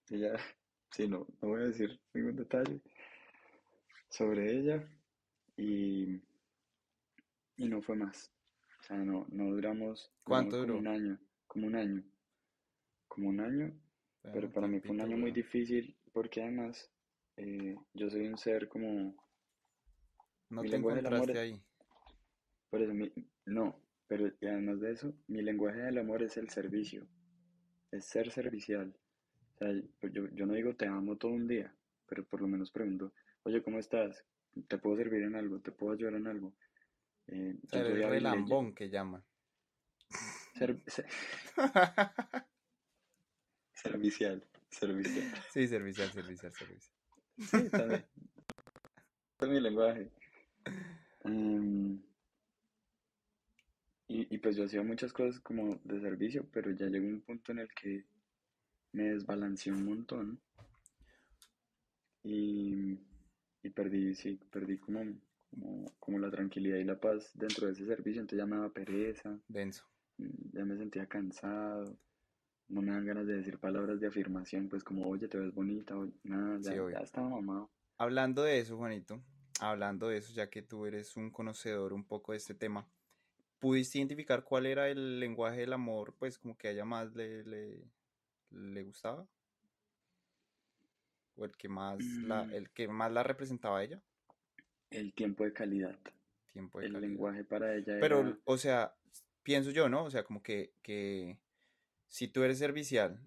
Ella, 0.09 0.33
sí, 0.91 1.07
no, 1.07 1.25
no 1.41 1.47
voy 1.49 1.61
a 1.61 1.65
decir 1.67 1.97
ningún 2.13 2.35
detalle 2.35 2.81
sobre 4.09 4.51
ella 4.57 4.83
y, 5.57 6.21
y 7.57 7.67
no 7.67 7.81
fue 7.81 7.97
más. 7.97 8.31
O 8.79 8.83
sea, 8.83 8.97
no, 8.99 9.25
no 9.29 9.49
duramos, 9.51 10.09
¿Cuánto 10.23 10.57
duró? 10.57 10.77
un 10.77 10.87
año, 10.87 11.19
como 11.45 11.67
un 11.67 11.75
año, 11.75 12.03
como 13.09 13.27
un 13.29 13.39
año, 13.41 13.73
pero 14.31 14.49
Bueno, 14.49 14.53
para 14.53 14.67
mí 14.67 14.79
fue 14.79 14.95
un 14.95 15.01
año 15.01 15.17
muy 15.17 15.31
difícil 15.31 15.97
porque 16.13 16.41
además 16.41 16.89
eh, 17.37 17.75
yo 17.93 18.09
soy 18.09 18.27
un 18.27 18.37
ser 18.37 18.69
como, 18.69 19.15
No 20.49 20.61
mi 20.61 20.67
te 20.67 20.75
lenguaje 20.75 20.97
del 20.97 21.05
amor 21.07 21.31
encontraste 21.31 21.31
es, 21.31 21.39
ahí. 21.39 21.63
por 22.69 22.81
eso 22.81 22.93
mi- 22.93 23.11
no, 23.45 23.81
pero 24.07 24.31
además 24.41 24.79
de 24.79 24.91
eso, 24.91 25.13
mi 25.27 25.41
lenguaje 25.41 25.79
del 25.79 25.97
amor 25.97 26.23
es 26.23 26.37
el 26.37 26.49
servicio, 26.49 27.07
es 27.91 28.05
ser 28.05 28.31
servicial. 28.31 28.95
O 29.55 29.59
sea, 29.59 29.73
yo, 30.11 30.27
yo 30.33 30.45
no 30.45 30.53
digo 30.53 30.75
te 30.75 30.87
amo 30.87 31.17
todo 31.17 31.31
un 31.33 31.47
día, 31.47 31.75
pero 32.07 32.25
por 32.25 32.41
lo 32.41 32.47
menos 32.47 32.71
pregunto, 32.71 33.13
oye, 33.47 33.63
¿cómo 33.63 33.79
estás? 33.79 34.25
¿Te 34.67 34.77
puedo 34.77 34.97
servir 34.97 35.23
en 35.23 35.35
algo? 35.35 35.59
¿Te 35.59 35.71
puedo 35.71 35.93
ayudar 35.93 36.15
en 36.15 36.27
algo? 36.27 36.53
Eh, 37.27 37.55
O 37.63 37.69
sea, 37.69 37.83
leye- 37.83 38.09
relambón 38.09 38.73
que 38.73 38.89
ser- 40.57 40.81
ser- 40.87 41.07
servicial, 43.73 44.45
servicial. 44.69 45.31
Sí, 45.53 45.67
servicial, 45.67 46.11
servicial, 46.11 46.51
servicial. 46.51 46.93
Sí, 47.39 47.69
también. 47.69 48.05
Es 49.39 49.47
mi 49.47 49.59
lenguaje. 49.61 50.11
Em, 51.23 52.01
y, 54.09 54.35
y 54.35 54.37
pues 54.39 54.55
yo 54.57 54.65
hacía 54.65 54.81
muchas 54.83 55.13
cosas 55.13 55.39
como 55.39 55.75
de 55.83 56.01
servicio, 56.01 56.45
pero 56.51 56.71
ya 56.71 56.87
llegó 56.87 57.07
un 57.07 57.21
punto 57.21 57.51
en 57.53 57.59
el 57.59 57.73
que 57.73 58.03
me 58.93 59.03
desbalanceé 59.03 59.71
un 59.71 59.85
montón 59.85 60.41
y, 62.23 62.97
y 63.67 63.69
perdí, 63.69 64.15
sí, 64.15 64.39
perdí 64.49 64.77
como, 64.77 65.01
como, 65.51 65.85
como 65.99 66.19
la 66.19 66.31
tranquilidad 66.31 66.77
y 66.77 66.85
la 66.85 66.99
paz 66.99 67.31
dentro 67.33 67.67
de 67.67 67.73
ese 67.73 67.85
servicio, 67.85 68.21
entonces 68.21 68.39
ya 68.39 68.45
me 68.45 68.55
daba 68.55 68.69
pereza, 68.69 69.37
Denso. 69.47 69.85
mm, 70.17 70.57
ya 70.57 70.65
me 70.65 70.77
sentía 70.77 71.05
cansado, 71.05 71.97
no 72.69 72.81
me 72.81 72.91
dan 72.91 73.05
ganas 73.05 73.27
de 73.27 73.37
decir 73.37 73.59
palabras 73.59 73.99
de 73.99 74.07
afirmación, 74.07 74.69
pues 74.69 74.83
como, 74.83 75.07
oye, 75.07 75.27
te 75.27 75.37
ves 75.37 75.53
bonita, 75.53 75.97
o 75.97 76.07
nada, 76.23 76.59
ya, 76.61 76.75
ya 76.91 76.99
estaba 76.99 77.29
mamado. 77.29 77.69
Hablando 77.97 78.43
de 78.43 78.59
eso, 78.59 78.77
Juanito, 78.77 79.21
hablando 79.59 80.07
de 80.07 80.17
eso, 80.17 80.33
ya 80.33 80.49
que 80.49 80.61
tú 80.61 80.85
eres 80.85 81.17
un 81.17 81.29
conocedor 81.31 81.93
un 81.93 82.05
poco 82.05 82.31
de 82.31 82.37
este 82.37 82.53
tema, 82.53 82.87
¿pudiste 83.59 83.97
identificar 83.97 84.43
cuál 84.43 84.65
era 84.65 84.87
el 84.89 85.19
lenguaje 85.19 85.61
del 85.61 85.73
amor, 85.73 86.15
pues 86.17 86.37
como 86.39 86.57
que 86.57 86.69
a 86.69 86.71
ella 86.71 86.85
más 86.85 87.13
le, 87.15 87.43
le, 87.43 87.83
le 88.51 88.83
gustaba? 88.83 89.27
¿O 91.37 91.45
el 91.45 91.55
que 91.55 91.69
más 91.69 92.17
la, 92.21 92.41
Mm, 92.41 92.51
el 92.51 92.69
que 92.71 92.89
más 92.89 93.11
la 93.13 93.23
representaba 93.23 93.79
a 93.79 93.83
ella? 93.85 94.01
El 94.89 95.13
tiempo 95.13 95.45
de 95.45 95.53
calidad. 95.53 95.97
Tiempo 96.51 96.79
de 96.79 96.87
El 96.87 96.91
calidad. 96.91 97.01
lenguaje 97.01 97.45
para 97.45 97.75
ella 97.75 97.97
Pero, 97.99 98.23
era, 98.23 98.37
o 98.45 98.57
sea, 98.57 98.95
pienso 99.43 99.71
yo, 99.71 99.89
¿no? 99.89 100.03
O 100.05 100.11
sea, 100.11 100.23
como 100.23 100.41
que, 100.43 100.73
que 100.83 101.39
si 102.09 102.27
tú 102.27 102.43
eres 102.43 102.59
servicial 102.59 103.19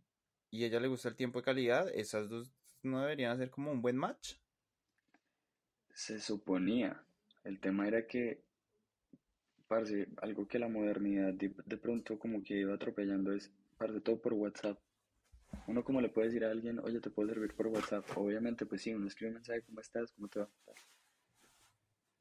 y 0.50 0.64
a 0.64 0.68
ella 0.68 0.80
le 0.80 0.88
gusta 0.88 1.08
el 1.08 1.16
tiempo 1.16 1.40
de 1.40 1.44
calidad, 1.44 1.88
esas 1.94 2.28
dos 2.28 2.52
no 2.82 3.00
deberían 3.02 3.32
hacer 3.32 3.50
como 3.50 3.72
un 3.72 3.82
buen 3.82 3.96
match. 3.96 4.36
se 5.94 6.18
suponía. 6.18 7.00
El 7.44 7.60
tema 7.60 7.86
era 7.86 8.04
que, 8.04 8.42
parce, 9.68 10.06
algo 10.18 10.46
que 10.46 10.58
la 10.58 10.68
modernidad 10.68 11.32
de, 11.32 11.54
de 11.64 11.76
pronto 11.78 12.18
como 12.18 12.42
que 12.42 12.58
iba 12.60 12.74
atropellando 12.74 13.32
es, 13.32 13.50
parce, 13.78 14.00
todo 14.02 14.20
por 14.20 14.34
WhatsApp. 14.34 14.78
Uno 15.66 15.84
como 15.84 16.00
le 16.00 16.08
puede 16.08 16.28
decir 16.28 16.44
a 16.44 16.50
alguien, 16.50 16.78
oye, 16.80 17.00
te 17.00 17.10
puedo 17.10 17.28
servir 17.28 17.54
por 17.54 17.68
WhatsApp. 17.68 18.04
Obviamente, 18.16 18.66
pues 18.66 18.82
sí, 18.82 18.92
uno 18.94 19.06
escribe 19.06 19.30
un 19.30 19.34
mensaje, 19.34 19.62
¿cómo 19.62 19.80
estás? 19.80 20.12
¿Cómo 20.12 20.28
te 20.28 20.40
va? 20.40 20.48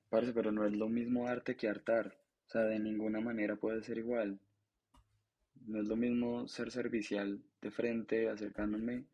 Parce, 0.10 0.34
pero 0.34 0.52
no 0.52 0.66
es 0.66 0.76
lo 0.76 0.88
mismo 0.88 1.28
arte 1.28 1.56
que 1.56 1.68
hartar. 1.68 2.18
O 2.48 2.50
sea, 2.50 2.62
de 2.64 2.80
ninguna 2.80 3.20
manera 3.20 3.56
puede 3.56 3.84
ser 3.84 3.98
igual. 3.98 4.40
No 5.66 5.80
es 5.80 5.88
lo 5.88 5.96
mismo 5.96 6.48
ser 6.48 6.72
servicial 6.72 7.42
de 7.62 7.72
frente, 7.72 8.30
acercándome, 8.30 9.06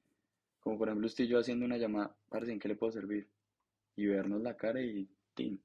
como 0.65 0.78
por 0.78 0.88
ejemplo 0.88 1.08
estoy 1.08 1.28
yo 1.28 1.39
haciendo 1.39 1.65
una 1.65 1.78
llamada, 1.78 2.15
parce, 2.30 2.51
¿en 2.51 2.60
qué 2.60 2.67
le 2.67 2.75
puedo 2.75 2.91
servir? 2.91 3.28
Y 3.95 4.08
vernos 4.08 4.41
la 4.41 4.58
cara 4.58 4.82
y 4.82 5.08
tin, 5.34 5.62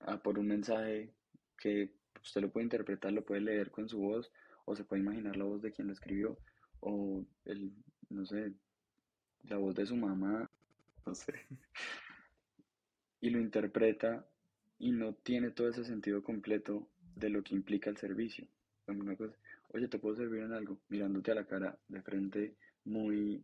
a 0.00 0.22
por 0.22 0.38
un 0.38 0.46
mensaje 0.46 1.14
que 1.58 1.90
usted 2.22 2.42
lo 2.42 2.50
puede 2.50 2.64
interpretar, 2.64 3.12
lo 3.12 3.24
puede 3.24 3.40
leer 3.40 3.70
con 3.70 3.88
su 3.88 3.98
voz, 3.98 4.30
o 4.66 4.76
se 4.76 4.84
puede 4.84 5.02
imaginar 5.02 5.36
la 5.36 5.44
voz 5.44 5.62
de 5.62 5.72
quien 5.72 5.86
lo 5.86 5.92
escribió, 5.92 6.38
o 6.84 7.24
el, 7.46 7.72
no 8.10 8.24
sé, 8.26 8.52
la 9.44 9.56
voz 9.56 9.74
de 9.74 9.86
su 9.86 9.96
mamá, 9.96 10.50
no 11.06 11.14
sé, 11.14 11.32
y 13.20 13.30
lo 13.30 13.40
interpreta 13.40 14.26
y 14.78 14.92
no 14.92 15.14
tiene 15.14 15.50
todo 15.50 15.68
ese 15.68 15.84
sentido 15.84 16.22
completo 16.22 16.88
de 17.16 17.30
lo 17.30 17.42
que 17.42 17.54
implica 17.54 17.90
el 17.90 17.96
servicio. 17.96 18.46
Una 18.86 19.16
cosa, 19.16 19.34
oye, 19.68 19.88
¿te 19.88 19.98
puedo 19.98 20.16
servir 20.16 20.42
en 20.42 20.52
algo? 20.52 20.78
Mirándote 20.88 21.32
a 21.32 21.36
la 21.36 21.46
cara 21.46 21.78
de 21.88 22.02
frente, 22.02 22.54
muy 22.84 23.42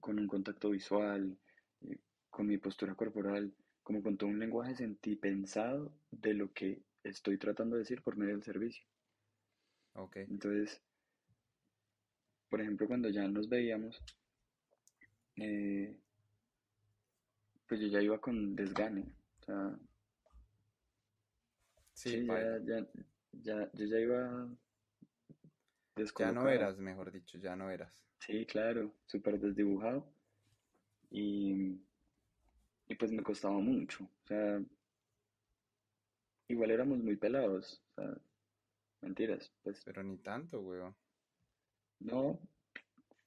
con 0.00 0.18
un 0.18 0.26
contacto 0.26 0.70
visual, 0.70 1.36
eh, 1.82 1.98
con 2.28 2.46
mi 2.46 2.58
postura 2.58 2.94
corporal, 2.94 3.52
como 3.82 4.02
con 4.02 4.18
todo 4.18 4.28
un 4.28 4.38
lenguaje 4.38 4.74
sentipensado 4.74 5.92
de 6.10 6.34
lo 6.34 6.52
que 6.52 6.82
estoy 7.04 7.38
tratando 7.38 7.76
de 7.76 7.80
decir 7.80 8.02
por 8.02 8.16
medio 8.16 8.34
del 8.34 8.42
servicio. 8.42 8.84
Ok. 9.94 10.16
Entonces, 10.16 10.82
por 12.50 12.60
ejemplo, 12.60 12.86
cuando 12.86 13.08
ya 13.08 13.26
nos 13.28 13.48
veíamos, 13.48 14.02
eh, 15.36 15.96
pues 17.66 17.80
yo 17.80 17.86
ya 17.86 18.02
iba 18.02 18.20
con 18.20 18.54
desgane. 18.56 19.06
O 19.40 19.44
sea, 19.44 19.78
Sí, 21.94 22.10
sí, 22.10 22.26
ya, 22.26 22.58
ya, 22.64 22.86
ya, 23.32 23.70
yo 23.74 23.84
ya 23.84 23.98
iba 23.98 24.48
Ya 26.18 26.32
no 26.32 26.48
eras, 26.48 26.78
mejor 26.78 27.12
dicho, 27.12 27.36
ya 27.38 27.54
no 27.56 27.70
eras. 27.70 27.92
Sí, 28.20 28.46
claro, 28.46 28.94
súper 29.04 29.38
desdibujado. 29.38 30.10
Y, 31.10 31.78
y 32.88 32.94
pues 32.98 33.12
me 33.12 33.22
costaba 33.22 33.58
mucho. 33.58 34.04
O 34.04 34.26
sea, 34.26 34.62
igual 36.48 36.70
éramos 36.70 36.98
muy 37.00 37.16
pelados. 37.16 37.82
O 37.90 37.94
sea, 38.00 38.18
mentiras. 39.02 39.52
Pues 39.62 39.82
Pero 39.84 40.02
ni 40.02 40.16
tanto, 40.18 40.60
weón. 40.60 40.96
No, 42.00 42.38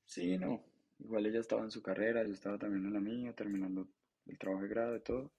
sí, 0.06 0.38
no. 0.38 0.64
Igual 1.00 1.26
ella 1.26 1.40
estaba 1.40 1.64
en 1.64 1.72
su 1.72 1.82
carrera, 1.82 2.24
yo 2.24 2.34
estaba 2.34 2.58
también 2.58 2.86
en 2.86 2.94
la 2.94 3.00
mía, 3.00 3.34
terminando 3.34 3.88
el 4.26 4.38
trabajo 4.38 4.64
de 4.64 4.70
grado 4.70 4.96
y 4.96 5.02
todo. 5.02 5.32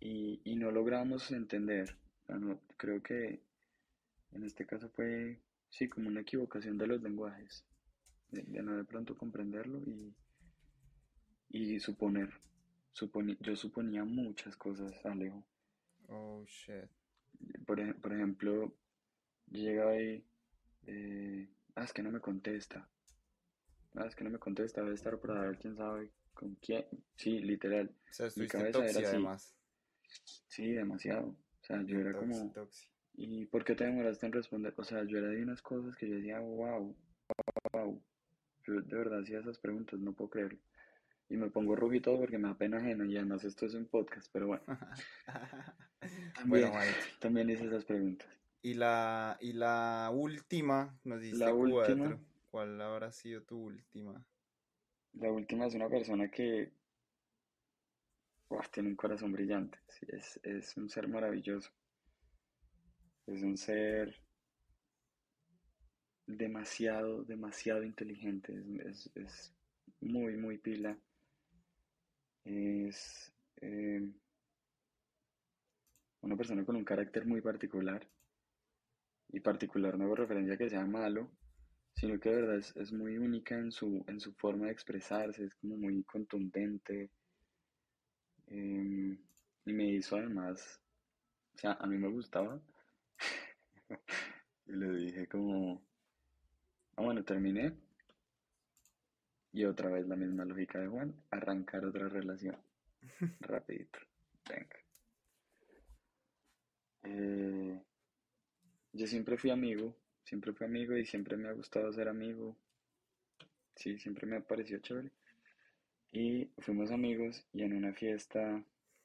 Y, 0.00 0.40
y 0.44 0.56
no 0.56 0.70
logramos 0.70 1.30
entender. 1.30 1.96
O 2.22 2.26
sea, 2.26 2.36
no, 2.36 2.60
creo 2.76 3.02
que 3.02 3.42
en 4.32 4.44
este 4.44 4.66
caso 4.66 4.88
fue, 4.90 5.40
sí, 5.70 5.88
como 5.88 6.08
una 6.08 6.20
equivocación 6.20 6.78
de 6.78 6.86
los 6.86 7.02
lenguajes. 7.02 7.64
De, 8.30 8.42
de 8.42 8.62
no 8.62 8.76
de 8.76 8.84
pronto 8.84 9.16
comprenderlo 9.16 9.80
y, 9.86 10.14
y 11.48 11.80
suponer. 11.80 12.30
Yo 13.40 13.54
suponía 13.54 14.04
muchas 14.04 14.56
cosas, 14.56 14.92
Alejo. 15.04 15.44
Oh, 16.08 16.44
shit. 16.46 16.90
Por, 17.64 18.00
por 18.00 18.12
ejemplo, 18.12 18.74
llegaba 19.50 19.92
ahí, 19.92 20.24
eh, 20.86 21.48
ah, 21.78 21.84
es 21.84 21.92
que 21.92 22.02
no 22.02 22.10
me 22.10 22.20
contesta. 22.20 22.88
Ah, 23.94 24.06
es 24.06 24.14
que 24.14 24.24
no 24.24 24.30
me 24.30 24.38
contesta, 24.38 24.82
debe 24.82 24.94
estar 24.94 25.18
por 25.18 25.30
ahí, 25.32 25.56
quién 25.56 25.76
sabe 25.76 26.10
con 26.34 26.54
quién. 26.56 26.84
Sí, 27.16 27.40
literal. 27.40 27.90
O 28.10 28.12
sea, 28.12 28.28
Mi 28.36 28.46
cabeza 28.46 28.78
era 28.78 28.90
así. 28.90 29.04
además. 29.04 29.54
Sí, 30.46 30.72
demasiado. 30.72 31.28
O 31.28 31.64
sea, 31.64 31.82
yo 31.82 31.98
era 31.98 32.12
Toxi, 32.12 32.26
como, 32.28 32.52
toxi. 32.52 32.88
¿y 33.14 33.46
por 33.46 33.64
qué 33.64 33.74
te 33.74 33.84
demoraste 33.84 34.26
en 34.26 34.32
responder? 34.32 34.74
O 34.76 34.84
sea, 34.84 35.04
yo 35.04 35.18
era 35.18 35.28
de 35.28 35.42
unas 35.42 35.62
cosas 35.62 35.96
que 35.96 36.08
yo 36.08 36.16
decía, 36.16 36.38
wow, 36.40 36.96
wow. 37.72 38.02
Yo 38.64 38.80
de 38.80 38.96
verdad 38.96 39.20
hacía 39.20 39.40
esas 39.40 39.58
preguntas, 39.58 39.98
no 40.00 40.12
puedo 40.12 40.30
creerlo. 40.30 40.58
Y 41.28 41.36
me 41.36 41.50
pongo 41.50 41.76
todo 42.00 42.18
porque 42.18 42.38
me 42.38 42.48
da 42.48 42.56
pena 42.56 42.78
ajena 42.78 43.04
y 43.06 43.16
además 43.16 43.44
esto 43.44 43.66
es 43.66 43.74
un 43.74 43.86
podcast, 43.86 44.28
pero 44.32 44.46
bueno, 44.46 44.62
Bueno, 46.46 46.68
también, 46.68 46.70
Juanito. 46.70 46.98
también 47.18 47.50
hice 47.50 47.66
esas 47.66 47.84
preguntas. 47.84 48.28
Y 48.62 48.74
la, 48.74 49.36
y 49.40 49.52
la 49.52 50.10
última, 50.14 50.96
nos 51.04 51.20
diste 51.20 51.38
La 51.38 51.52
última. 51.54 52.18
¿Cuál 52.50 52.80
habrá 52.80 53.10
sido 53.12 53.42
tu 53.42 53.58
última? 53.64 54.24
la 55.20 55.30
última 55.30 55.66
es 55.66 55.74
una 55.74 55.90
persona 55.90 56.30
que 56.30 56.72
tiene 58.72 58.90
un 58.90 58.96
corazón 58.96 59.32
brillante, 59.32 59.78
sí, 59.88 60.06
es, 60.08 60.38
es 60.42 60.76
un 60.76 60.88
ser 60.90 61.08
maravilloso, 61.08 61.70
es 63.26 63.42
un 63.42 63.56
ser 63.56 64.20
demasiado, 66.28 67.24
demasiado 67.24 67.82
inteligente, 67.82 68.52
es, 68.86 69.06
es- 69.06 69.10
es 69.16 69.52
muy, 70.00 70.36
muy 70.36 70.58
pila, 70.58 70.96
es 72.44 73.32
eh, 73.60 74.10
una 76.22 76.36
persona 76.36 76.64
con 76.64 76.76
un 76.76 76.84
carácter 76.84 77.26
muy 77.26 77.40
particular 77.40 78.06
y 79.30 79.40
particular 79.40 79.96
no 79.98 80.04
hago 80.04 80.16
referencia 80.16 80.54
a 80.54 80.58
que 80.58 80.70
sea 80.70 80.84
malo, 80.86 81.30
sino 81.94 82.18
que 82.20 82.30
de 82.30 82.36
verdad 82.36 82.56
es, 82.56 82.76
es 82.76 82.92
muy 82.92 83.18
única 83.18 83.56
en 83.56 83.72
su, 83.72 84.04
en 84.08 84.20
su 84.20 84.32
forma 84.34 84.66
de 84.66 84.72
expresarse, 84.72 85.44
es 85.44 85.54
como 85.56 85.76
muy 85.76 86.02
contundente. 86.04 87.10
em, 88.48 89.16
y 89.64 89.72
me 89.72 89.84
hizo 89.84 90.16
además, 90.16 90.80
o 91.54 91.58
sea, 91.58 91.72
a 91.80 91.86
mí 91.86 91.98
me 91.98 92.08
gustaba. 92.08 92.60
Y 94.66 94.72
le 94.72 94.90
dije 94.96 95.26
como, 95.28 95.82
ah, 96.96 97.02
bueno, 97.02 97.24
terminé. 97.24 97.72
Y 99.52 99.64
otra 99.66 99.90
vez 99.90 100.06
la 100.08 100.16
misma 100.16 100.46
lógica 100.46 100.78
de 100.78 100.88
Juan, 100.88 101.14
arrancar 101.30 101.84
otra 101.84 102.08
relación. 102.08 102.56
Rapidito. 103.40 103.98
Venga. 104.48 104.76
Eh, 107.02 107.82
yo 108.98 109.06
siempre 109.06 109.38
fui 109.38 109.50
amigo, 109.50 109.94
siempre 110.24 110.52
fui 110.52 110.66
amigo 110.66 110.96
y 110.96 111.06
siempre 111.06 111.36
me 111.36 111.48
ha 111.48 111.52
gustado 111.52 111.92
ser 111.92 112.08
amigo. 112.08 112.56
Sí, 113.76 113.96
siempre 113.96 114.26
me 114.26 114.36
ha 114.36 114.40
parecido 114.40 114.80
chévere. 114.80 115.12
Y 116.10 116.50
fuimos 116.58 116.90
amigos 116.90 117.46
y 117.52 117.62
en 117.62 117.74
una 117.74 117.92
fiesta, 117.92 118.60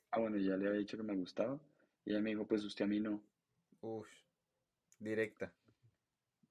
ah 0.10 0.20
bueno, 0.20 0.38
ya 0.38 0.58
le 0.58 0.68
había 0.68 0.80
dicho 0.80 0.98
que 0.98 1.04
me 1.04 1.16
gustaba. 1.16 1.60
Y 2.06 2.12
ella 2.12 2.22
me 2.22 2.32
dijo, 2.32 2.48
pues 2.48 2.64
usted 2.64 2.86
a 2.86 2.88
mí 2.88 3.00
no. 3.00 3.22
Uf, 3.82 4.08
directa. 5.00 5.54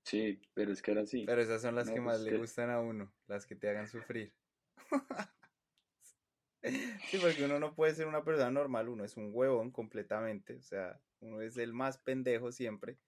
Sí, 0.04 0.40
pero 0.54 0.72
es 0.72 0.80
que 0.80 0.92
era 0.92 1.02
así. 1.02 1.24
Pero 1.26 1.42
esas 1.42 1.62
son 1.62 1.74
las 1.74 1.88
No, 1.88 1.94
que 1.94 2.00
pues 2.00 2.18
más 2.18 2.26
es 2.26 2.32
le 2.32 2.38
gustan 2.38 2.70
a 2.70 2.80
uno, 2.80 3.12
las 3.26 3.44
que 3.44 3.56
te 3.56 3.68
hagan 3.68 3.88
sufrir. 3.88 4.32
Sí, 7.10 7.18
porque 7.20 7.44
uno 7.44 7.58
no 7.58 7.74
puede 7.74 7.92
ser 7.92 8.06
una 8.06 8.22
persona 8.22 8.48
normal, 8.52 8.88
uno 8.88 9.04
es 9.04 9.16
un 9.16 9.30
huevón 9.32 9.72
completamente, 9.72 10.54
o 10.54 10.62
sea, 10.62 11.00
uno 11.18 11.40
es 11.40 11.56
el 11.56 11.72
más 11.72 11.98
pendejo 11.98 12.52
siempre. 12.52 12.98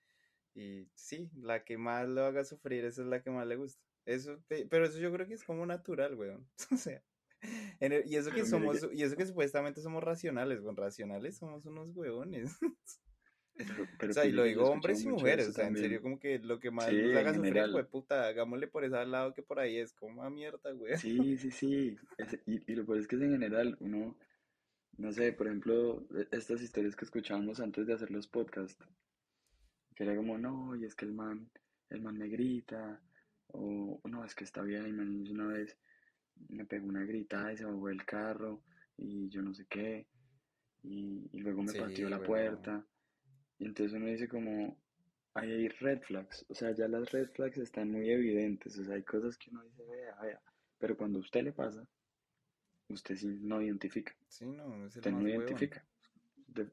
Y 0.55 0.89
sí, 0.95 1.31
la 1.37 1.65
que 1.65 1.79
más 1.79 2.09
lo 2.09 2.25
haga 2.25 2.45
sufrir, 2.45 2.85
esa 2.85 3.03
es 3.03 3.09
la 3.09 3.23
que 3.23 3.31
más 3.31 3.47
le 3.47 3.57
gusta. 3.57 3.83
Eso, 4.05 4.43
pe- 4.49 4.67
pero 4.71 4.87
eso 4.87 4.99
yo 4.99 5.13
creo 5.13 5.27
que 5.27 5.35
es 5.35 5.45
como 5.45 5.67
natural, 5.67 6.15
weón. 6.17 6.51
O 6.73 6.77
sea, 6.77 7.05
en 7.81 7.93
el- 7.93 8.07
y 8.07 8.17
eso 8.17 8.33
que 8.33 8.45
pero 8.45 8.59
mire 8.59 8.81
somos, 8.81 8.89
y 8.93 9.03
eso 9.03 9.17
que 9.17 9.27
supuestamente 9.27 9.83
somos 9.83 10.03
racionales, 10.05 10.61
weón, 10.61 10.77
racionales 10.77 11.39
somos 11.39 11.67
unos 11.67 11.93
pero, 11.93 12.59
O 14.07 14.13
sea, 14.13 14.27
y 14.27 14.33
lo 14.33 14.45
digo 14.45 14.69
hombres 14.71 15.05
y 15.05 15.09
mujeres, 15.09 15.49
o 15.49 15.53
sea, 15.53 15.67
en 15.67 15.77
serio, 15.77 16.03
como 16.03 16.19
que 16.19 16.39
lo 16.39 16.61
que 16.61 16.71
más 16.71 16.89
Sí, 16.89 17.01
nos 17.01 17.15
haga 17.15 17.35
sufrir, 17.35 17.69
güey, 17.71 17.85
puta, 17.89 18.27
hagámosle 18.27 18.69
por 18.69 18.85
ese 18.85 19.05
lado 19.07 19.33
que 19.35 19.43
por 19.43 19.59
ahí 19.59 19.77
es 19.79 19.93
como 19.95 20.23
a 20.23 20.31
mierda, 20.31 20.73
güey. 20.73 20.95
Sí, 20.95 21.37
sí, 21.39 21.51
sí. 21.51 21.97
Es- 22.17 22.41
y, 22.47 22.71
y 22.73 22.77
lo 22.77 22.87
peor 22.87 22.99
es 22.99 23.09
que 23.09 23.17
es 23.17 23.23
en 23.23 23.33
general, 23.33 23.77
uno, 23.81 24.17
no 24.99 25.13
sé, 25.13 25.33
por 25.33 25.49
ejemplo, 25.49 26.07
e- 26.17 26.29
estas 26.33 26.63
historias 26.63 26.97
que 26.97 27.05
escuchábamos 27.07 27.61
antes 27.61 27.87
de 27.87 27.95
hacer 27.95 28.11
los 28.11 28.29
podcasts, 28.29 28.79
que 29.95 30.05
era 30.05 30.17
como, 30.17 30.39
no, 30.39 30.77
y 30.77 30.85
es 30.85 30.95
que 30.95 31.05
el 31.07 31.13
man, 31.15 31.51
el 31.91 32.03
man 32.03 32.19
me 32.19 32.29
grita, 32.29 33.03
o 33.49 34.01
no, 34.05 34.25
es 34.25 34.35
que 34.35 34.45
está 34.45 34.63
bien, 34.63 34.89
y 34.89 34.93
man, 34.93 35.27
una 35.31 35.47
vez 35.49 35.79
me 36.49 36.65
pegó 36.67 36.87
una 36.89 37.05
gritada 37.05 37.53
y 37.53 37.57
se 37.59 37.65
bajó 37.65 37.89
del 37.89 38.05
carro, 38.05 38.65
y 38.97 39.29
yo 39.31 39.43
no 39.43 39.55
sé 39.55 39.67
qué, 39.69 40.09
y, 40.83 41.29
y 41.33 41.41
luego 41.41 41.63
me 41.63 41.73
Sí, 41.73 41.97
la 42.09 42.23
puerta, 42.23 42.87
y 43.59 43.67
entonces 43.67 43.95
uno 43.97 44.07
dice 44.07 44.29
como, 44.29 44.83
ahí 45.35 45.51
hay 45.53 45.69
red 45.69 46.01
flags, 46.03 46.45
o 46.49 46.55
sea, 46.55 46.73
ya 46.73 46.89
las 46.89 47.13
red 47.13 47.31
flags 47.35 47.59
están 47.59 47.91
muy 47.91 48.11
evidentes, 48.11 48.79
o 48.79 48.85
sea, 48.85 48.97
hay 48.97 49.05
cosas 49.05 49.39
que 49.39 49.51
uno 49.51 49.63
dice, 49.65 49.85
vea, 49.87 50.17
vea, 50.23 50.43
pero 50.79 50.97
cuando 50.97 51.19
a 51.19 51.23
usted 51.23 51.43
le 51.45 51.53
pasa, 51.53 51.89
usted 52.89 53.17
sí 53.17 53.27
no 53.43 53.61
identifica, 53.61 54.17
Sí, 54.29 54.45
no, 54.45 54.85
es 54.87 54.97
el 54.97 55.05
usted 55.05 55.13
no 55.15 55.21
más 55.23 55.29
identifica, 55.29 55.87
De- 56.49 56.71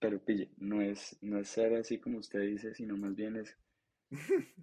pero 0.00 0.18
pille, 0.18 0.50
no 0.56 0.80
es, 0.80 1.16
no 1.20 1.38
es 1.38 1.48
ser 1.48 1.74
así 1.76 1.98
como 1.98 2.18
usted 2.18 2.40
dice, 2.40 2.74
sino 2.74 2.96
más 2.96 3.14
bien 3.14 3.36
es 3.36 3.56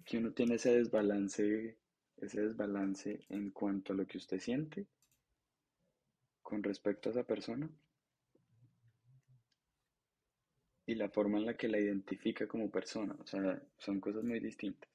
que 0.04 0.18
uno 0.18 0.32
tiene 0.32 0.56
ese 0.56 0.76
desbalance, 0.76 1.78
ese 2.16 2.40
desbalance 2.42 3.24
en 3.30 3.50
cuanto 3.50 3.92
a 3.92 3.96
lo 3.96 4.06
que 4.06 4.18
usted 4.18 4.40
siente 4.40 4.86
con 6.42 6.62
respecto 6.62 7.08
a 7.08 7.12
esa 7.12 7.24
persona 7.24 7.70
y 10.86 10.94
la 10.94 11.08
forma 11.08 11.38
en 11.38 11.46
la 11.46 11.54
que 11.56 11.68
la 11.68 11.78
identifica 11.78 12.48
como 12.48 12.70
persona, 12.70 13.14
o 13.20 13.26
sea, 13.26 13.62
son 13.76 14.00
cosas 14.00 14.24
muy 14.24 14.40
distintas. 14.40 14.88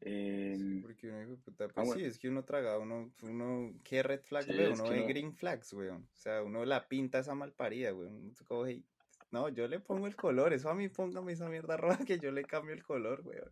Sí, 0.00 0.08
Em, 0.10 0.82
porque 0.82 1.08
uno 1.08 1.20
dijo, 1.20 1.36
puta, 1.38 1.64
ah, 1.64 1.68
pues 1.74 1.88
sí, 1.88 1.94
bueno, 1.94 2.08
es 2.08 2.18
que 2.18 2.28
uno 2.28 2.44
traga, 2.44 2.78
uno, 2.78 3.10
uno, 3.22 3.74
¿qué 3.82 4.02
red 4.02 4.20
flags 4.20 4.46
sí, 4.46 4.52
es 4.52 4.78
Uno 4.78 4.90
ve 4.90 5.00
no, 5.00 5.06
green 5.06 5.34
flags, 5.34 5.72
weón. 5.72 6.06
O 6.12 6.16
sea, 6.16 6.42
uno 6.42 6.64
la 6.64 6.86
pinta 6.86 7.18
esa 7.18 7.34
malparida, 7.34 7.92
weón. 7.94 8.14
Uno 8.14 8.32
coge 8.46 8.72
y, 8.74 8.84
no, 9.30 9.48
yo 9.48 9.68
le 9.68 9.80
pongo 9.80 10.06
el 10.06 10.16
color, 10.16 10.52
eso 10.52 10.70
a 10.70 10.74
mí 10.74 10.88
póngame 10.88 11.32
esa 11.32 11.48
mierda 11.48 11.76
roja 11.76 12.04
que 12.04 12.18
yo 12.18 12.30
le 12.30 12.44
cambio 12.44 12.74
el 12.74 12.82
color, 12.82 13.22
weón. 13.24 13.50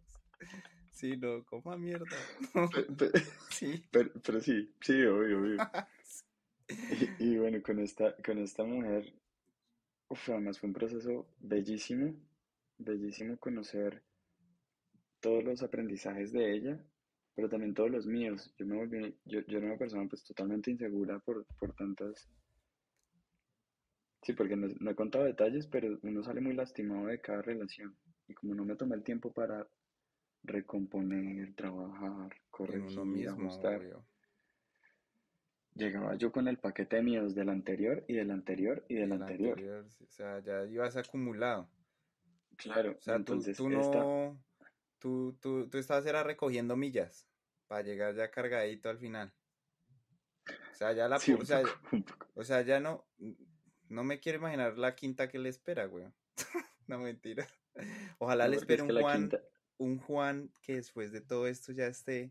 Sí, 0.91 1.17
no, 1.17 1.45
coma 1.45 1.77
mierda. 1.77 2.07
pe- 2.73 2.83
pe- 2.99 3.13
Sí. 3.51 3.83
pero, 3.91 4.11
pero 4.25 4.41
sí, 4.41 4.75
sí, 4.81 5.03
obvio, 5.05 5.41
obvio. 5.41 5.57
Y, 7.19 7.33
y 7.33 7.39
bueno, 7.39 7.63
con 7.63 7.79
esta, 7.79 8.17
con 8.25 8.39
esta 8.39 8.65
mujer, 8.65 9.13
uf, 10.09 10.29
además 10.31 10.59
fue 10.59 10.69
un 10.69 10.73
proceso 10.75 11.27
bellísimo, 11.39 12.15
bellísimo 12.79 13.37
conocer 13.39 14.03
todos 15.21 15.45
los 15.45 15.63
aprendizajes 15.63 16.33
de 16.33 16.53
ella, 16.53 16.79
pero 17.35 17.49
también 17.49 17.75
todos 17.75 17.91
los 17.91 18.07
míos. 18.07 18.53
Yo 18.59 18.67
me 18.67 18.77
volví, 18.77 19.17
yo, 19.25 19.41
yo 19.47 19.59
era 19.59 19.67
una 19.67 19.79
persona 19.79 20.07
pues 20.09 20.25
totalmente 20.25 20.71
insegura 20.71 21.19
por, 21.21 21.47
por 21.59 21.73
tantas, 21.75 22.29
sí, 24.27 24.33
porque 24.33 24.57
no, 24.57 24.67
no 24.81 24.91
he 24.91 24.95
contado 24.97 25.25
detalles, 25.25 25.69
pero 25.69 25.99
uno 26.03 26.23
sale 26.25 26.41
muy 26.41 26.53
lastimado 26.53 27.07
de 27.07 27.21
cada 27.21 27.43
relación. 27.43 27.97
Y 28.27 28.35
como 28.35 28.57
no 28.57 28.65
me 28.65 28.75
tomé 28.75 28.97
el 28.97 29.05
tiempo 29.05 29.33
para 29.33 29.69
recomponer, 30.43 31.55
trabajar, 31.55 32.03
En 32.03 32.19
uno 32.19 32.33
corregir, 32.51 33.05
mismo, 33.05 33.47
ajustar, 33.47 33.81
obvio. 33.81 34.05
llegaba 35.75 36.17
yo 36.17 36.33
con 36.33 36.49
el 36.49 36.59
paquete 36.59 36.97
de 36.97 37.03
míos 37.03 37.37
del 37.37 37.51
anterior 37.51 38.05
y 38.09 38.15
del 38.15 38.33
anterior 38.33 38.85
y 38.89 38.95
del 38.95 39.13
el 39.13 39.23
anterior. 39.23 39.61
o 39.61 40.11
sea, 40.11 40.41
ya 40.41 40.65
ibas 40.65 40.97
acumulado. 40.97 41.71
Claro, 42.57 42.97
O 42.99 43.01
sea, 43.01 43.15
tú, 43.15 43.19
entonces 43.21 43.57
tú 43.57 43.69
esta, 43.71 43.99
no, 43.99 44.43
tú, 44.99 45.39
tú, 45.41 45.69
tú 45.69 45.79
estabas 45.79 46.05
era 46.07 46.25
recogiendo 46.25 46.77
millas 46.77 47.29
para 47.69 47.83
llegar 47.83 48.17
ya 48.17 48.31
cargadito 48.33 48.89
al 48.89 48.99
final. 48.99 49.33
O 50.73 50.75
sea, 50.75 50.93
ya 50.93 51.07
la, 51.07 51.21
sí, 51.21 51.37
sea, 51.45 51.63
o 52.35 52.45
sea, 52.45 52.63
ya 52.63 52.81
no, 52.81 53.07
no 53.89 54.05
me 54.05 54.21
quiero 54.21 54.39
imaginar 54.39 54.79
la 54.79 54.95
quinta 54.95 55.29
que 55.29 55.39
le 55.39 55.49
espera, 55.49 55.87
güey. 55.87 56.07
No, 56.89 57.01
mentira. 57.01 57.49
Ojalá 58.19 58.45
No, 58.45 58.51
le 58.51 58.57
espere 58.59 58.85
es 58.85 58.89
un 58.89 59.01
Juan, 59.01 59.19
quinta, 59.23 59.41
un 59.79 59.99
Juan 59.99 60.51
que 60.63 60.77
después 60.77 61.11
de 61.11 61.21
todo 61.21 61.49
esto 61.49 61.73
ya 61.73 61.87
esté 61.89 62.31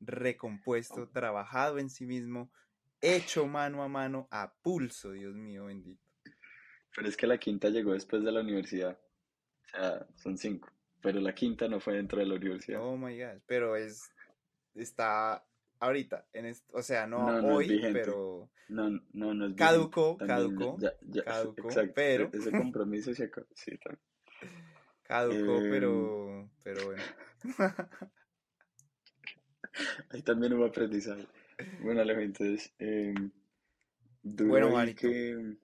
recompuesto, 0.00 1.08
trabajado 1.08 1.78
en 1.78 1.88
sí 1.88 2.04
mismo, 2.06 2.52
hecho 3.00 3.46
mano 3.46 3.82
a 3.82 3.88
mano, 3.88 4.28
a 4.30 4.54
pulso, 4.62 5.12
Dios 5.12 5.34
mío 5.34 5.66
bendito. 5.66 6.02
pero 6.94 7.08
es 7.08 7.16
que 7.16 7.26
la 7.26 7.38
quinta 7.38 7.70
llegó 7.70 7.92
después 7.92 8.22
de 8.24 8.32
la 8.32 8.40
universidad. 8.40 9.00
O 9.64 9.68
sea, 9.68 10.06
son 10.16 10.36
cinco. 10.36 10.70
Pero 11.00 11.20
la 11.20 11.34
quinta 11.34 11.68
no 11.68 11.80
fue 11.80 11.94
dentro 11.94 12.18
de 12.18 12.26
la 12.26 12.34
universidad. 12.34 12.82
Oh 12.82 12.96
my 12.96 13.18
gosh, 13.18 13.40
pero 13.46 13.76
es, 13.76 14.10
está 14.74 15.46
ahorita, 15.80 16.26
en 16.32 16.46
est- 16.46 16.68
o 16.72 16.82
sea, 16.82 17.06
no 17.06 17.26
No, 17.26 17.42
no 17.42 17.54
hoy, 17.54 17.80
pero 17.92 18.50
No, 18.68 18.90
no, 19.12 19.34
no 19.34 19.46
es 19.46 19.56
También 19.56 19.56
caducó, 20.56 20.78
ya, 20.78 20.92
ya, 21.02 21.24
caducó, 21.24 21.68
exacto. 21.68 21.92
pero, 21.94 22.24
e- 22.32 22.36
Ese 22.36 22.50
compromiso 22.52 23.14
se 23.14 23.24
acabó. 23.24 23.46
Sí, 23.54 23.76
también. 23.78 24.02
caducó, 25.02 25.58
Em, 25.58 25.70
pero, 25.70 26.50
pero 26.62 26.84
bueno. 26.86 27.02
ahí 30.10 30.22
también 30.22 30.52
hubo 30.54 30.64
aprendizaje. 30.66 31.26
Bueno, 31.80 32.00
Alejo, 32.02 32.20
entonces, 32.20 32.72
duro 34.22 34.48
Bueno, 34.50 34.70
Juanito. 34.70 35.00
que... 35.08 35.56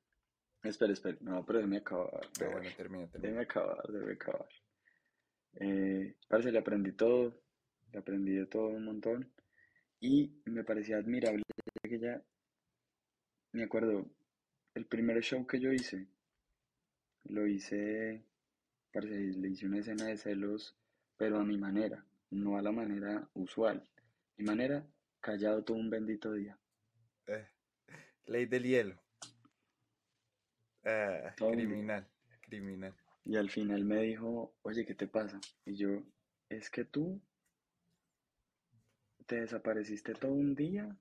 Espera, 0.62 0.92
espera. 0.92 1.18
No, 1.20 1.44
pero 1.44 1.58
déjame 1.58 1.76
acabar. 1.78 2.26
Vea. 2.38 2.48
bueno, 2.50 2.70
termina, 2.76 3.06
termina. 3.06 3.28
Déjame 3.28 3.42
acabar, 3.42 3.86
déjame 3.92 4.12
acabar. 4.14 4.48
Eh, 5.60 6.16
parce, 6.28 6.50
le 6.50 6.58
aprendí 6.58 6.92
todo, 6.92 7.34
le 7.92 7.98
aprendí 7.98 8.32
de 8.32 8.46
todo 8.46 8.68
un 8.68 8.84
montón 8.84 9.30
y 10.04 10.30
me 10.44 10.64
parecía 10.64 10.98
admirable 10.98 11.42
que 11.82 11.94
ella, 11.94 12.22
me 13.52 13.62
acuerdo, 13.62 14.06
el 14.74 14.84
primer 14.84 15.22
show 15.22 15.46
que 15.46 15.58
yo 15.58 15.72
hice, 15.72 16.06
lo 17.24 17.46
hice, 17.46 18.22
parce, 18.92 19.08
le 19.08 19.48
hice 19.48 19.64
una 19.64 19.78
escena 19.78 20.04
de 20.04 20.18
celos, 20.18 20.76
pero 21.16 21.38
a 21.38 21.44
mi 21.44 21.56
manera, 21.56 22.04
no 22.30 22.58
a 22.58 22.62
la 22.62 22.70
manera 22.70 23.26
usual. 23.32 23.88
Mi 24.36 24.44
manera, 24.44 24.86
callado 25.20 25.64
todo 25.64 25.78
un 25.78 25.88
bendito 25.88 26.34
día, 26.34 26.58
Eh, 27.26 27.48
ley 28.26 28.44
del 28.44 28.64
hielo. 28.64 29.00
Ah, 30.84 31.34
día. 31.34 31.50
criminal, 31.50 32.06
criminal. 32.42 32.94
Y 33.24 33.36
al 33.36 33.48
final 33.48 33.84
me 33.84 34.02
dijo, 34.02 34.54
oye, 34.64 34.84
¿qué 34.84 34.94
te 34.94 35.06
pasa? 35.06 35.40
Y 35.64 35.76
yo, 35.76 36.02
es 36.50 36.68
que 36.68 36.84
tú 36.84 37.22
te 39.26 39.40
desapareciste 39.40 40.14
todo 40.14 40.32
un 40.32 40.54
día 40.54 40.96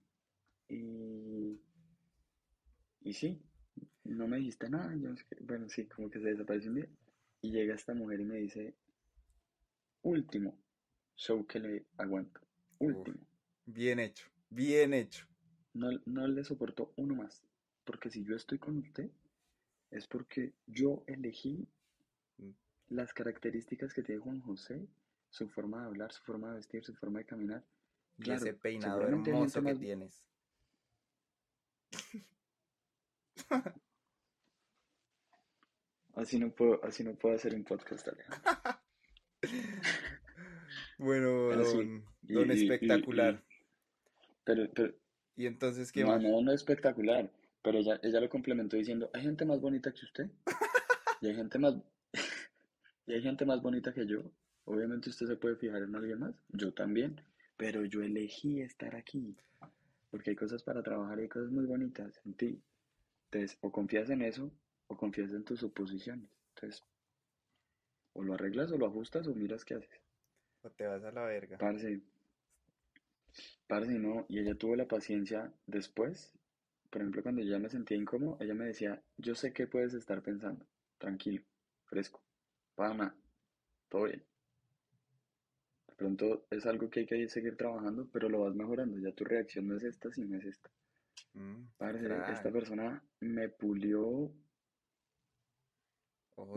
y, 0.70 1.60
y 3.02 3.14
sí, 3.14 3.42
no 4.04 4.28
me 4.28 4.38
dijiste 4.38 4.70
nada. 4.70 4.94
Yo 4.96 5.10
no 5.10 5.18
sé 5.18 5.26
qué. 5.30 5.38
bueno, 5.42 5.70
sí, 5.70 5.86
como 5.88 6.10
que 6.10 6.20
se 6.20 6.30
desapareció 6.30 6.70
un 6.72 6.78
día. 6.78 6.90
Y 7.42 7.52
llega 7.52 7.76
esta 7.76 7.94
mujer 7.94 8.22
y 8.22 8.26
me 8.26 8.38
dice, 8.38 8.76
último 10.04 10.58
show 11.16 11.46
que 11.46 11.60
le 11.60 11.86
aguanto. 11.98 12.42
Último. 12.80 13.18
bien 13.66 14.00
hecho, 14.00 14.28
bien 14.50 14.94
hecho. 14.94 15.28
No, 15.74 15.90
no 16.06 16.28
le 16.28 16.44
soporto 16.44 16.94
uno 16.98 17.16
más. 17.16 17.44
Porque 17.86 18.10
si 18.10 18.24
yo 18.24 18.36
estoy 18.36 18.60
con 18.60 18.78
usted, 18.78 19.10
es 19.92 20.08
porque 20.08 20.54
yo 20.68 21.04
elegí 21.08 21.68
Mm. 22.38 22.52
las 22.90 23.14
características 23.14 23.94
que 23.94 24.04
tiene 24.04 24.22
Juan 24.22 24.40
José, 24.42 24.88
su 25.30 25.50
forma 25.50 25.82
de 25.82 25.88
hablar, 25.88 26.12
su 26.12 26.24
forma 26.24 26.50
de 26.50 26.56
vestir, 26.56 26.84
su 26.84 26.94
forma 26.96 27.20
de 27.20 27.26
caminar. 27.26 27.64
Y 28.18 28.24
Claro, 28.24 28.42
ese 28.42 28.54
peinado 28.54 29.02
hermoso 29.08 29.60
que 29.62 29.62
más- 29.72 29.80
tienes. 29.80 30.24
Así 36.16 36.38
no 36.40 36.52
puedo, 36.52 36.84
así 36.86 37.04
no 37.04 37.16
puedo 37.16 37.36
hacer 37.36 37.56
un 37.56 37.64
podcast. 37.64 38.08
Bueno, 41.00 41.48
Pero 41.50 41.66
sí, 41.66 41.78
don, 41.78 42.06
y- 42.22 42.34
don 42.34 42.52
y- 42.52 42.54
y- 42.54 42.64
espectacular. 42.64 43.44
y- 43.50 43.54
pero, 44.46 44.72
pero, 44.74 44.94
Y 45.36 45.48
entonces, 45.48 45.92
¿qué 45.92 46.02
no, 46.02 46.08
más? 46.10 46.22
no, 46.22 46.42
no 46.42 46.52
es 46.52 46.62
espectacular. 46.62 47.30
Pero 47.62 47.80
ella, 47.80 48.00
ella 48.04 48.22
lo 48.22 48.30
complementó 48.30 48.78
diciendo, 48.78 49.10
hay 49.14 49.24
gente 49.24 49.44
más 49.44 49.60
bonita 49.60 49.92
que 49.92 50.06
usted. 50.06 50.30
Y 51.20 51.28
hay 51.28 51.36
gente 51.36 51.58
más, 51.60 51.76
y 53.08 53.14
hay 53.14 53.22
gente 53.22 53.44
más 53.46 53.62
bonita 53.62 53.94
que 53.94 54.06
yo. 54.08 54.22
Obviamente 54.66 55.10
usted 55.10 55.26
se 55.28 55.36
puede 55.36 55.56
fijar 55.58 55.82
en 55.82 55.96
alguien 55.96 56.20
más. 56.20 56.36
Yo 56.50 56.74
también. 56.74 57.20
Pero 57.58 57.86
yo 57.86 58.02
elegí 58.02 58.62
estar 58.62 58.96
aquí. 58.96 59.36
Porque 60.12 60.32
hay 60.32 60.36
cosas 60.36 60.64
para 60.64 60.84
trabajar 60.84 61.20
y 61.20 61.24
hay 61.24 61.30
cosas 61.30 61.52
muy 61.52 61.66
bonitas 61.66 62.20
en 62.26 62.34
ti. 62.36 62.62
Entonces, 63.26 63.58
o 63.62 63.72
confías 63.72 64.10
en 64.10 64.22
eso, 64.22 64.52
o 64.88 64.98
confías 64.98 65.32
en 65.32 65.44
tus 65.44 65.60
suposiciones. 65.60 66.30
Entonces, 66.56 66.84
o 68.14 68.24
lo 68.24 68.36
arreglas 68.36 68.72
o 68.72 68.78
lo 68.78 68.88
ajustas 68.88 69.28
o 69.28 69.34
miras 69.34 69.66
qué 69.66 69.76
haces. 69.76 70.02
O 70.62 70.70
te 70.70 70.86
vas 70.86 71.04
a 71.04 71.12
la 71.12 71.24
verga. 71.24 71.58
Parce, 71.58 72.02
parce, 73.68 73.92
no, 73.94 74.26
y 74.30 74.40
ella 74.40 74.56
tuvo 74.56 74.76
la 74.76 74.88
paciencia 74.88 75.52
después, 75.66 76.32
por 76.90 77.02
ejemplo, 77.02 77.24
cuando 77.24 77.42
yo 77.42 77.50
ya 77.50 77.60
me 77.60 77.70
sentía 77.70 77.98
incómodo, 77.98 78.38
ella 78.40 78.54
me 78.54 78.66
decía, 78.66 79.02
yo 79.18 79.34
sé 79.34 79.52
qué 79.52 79.66
puedes 79.66 79.94
estar 79.96 80.22
pensando, 80.22 80.66
tranquilo, 81.00 81.44
fresco, 81.86 82.22
pana, 82.76 83.16
todo 83.90 84.04
bien. 84.04 84.24
De 85.94 85.98
pronto 85.98 86.48
es 86.50 86.66
algo 86.66 86.90
que 86.90 87.02
hay 87.02 87.06
que 87.06 87.30
seguir 87.30 87.56
trabajando, 87.56 88.08
pero 88.12 88.28
lo 88.28 88.40
vas 88.42 88.56
mejorando, 88.56 88.98
ya 88.98 89.12
tu 89.14 89.24
reacción 89.26 89.68
no 89.68 89.78
es 89.78 89.84
esta, 89.84 90.12
sino 90.12 90.38
es 90.40 90.46
esta. 90.46 90.72
Mm, 91.36 91.68
Parce, 91.78 92.00
crack. 92.04 92.30
esta 92.34 92.52
persona 92.52 93.04
me 93.20 93.48
pulió, 93.50 94.32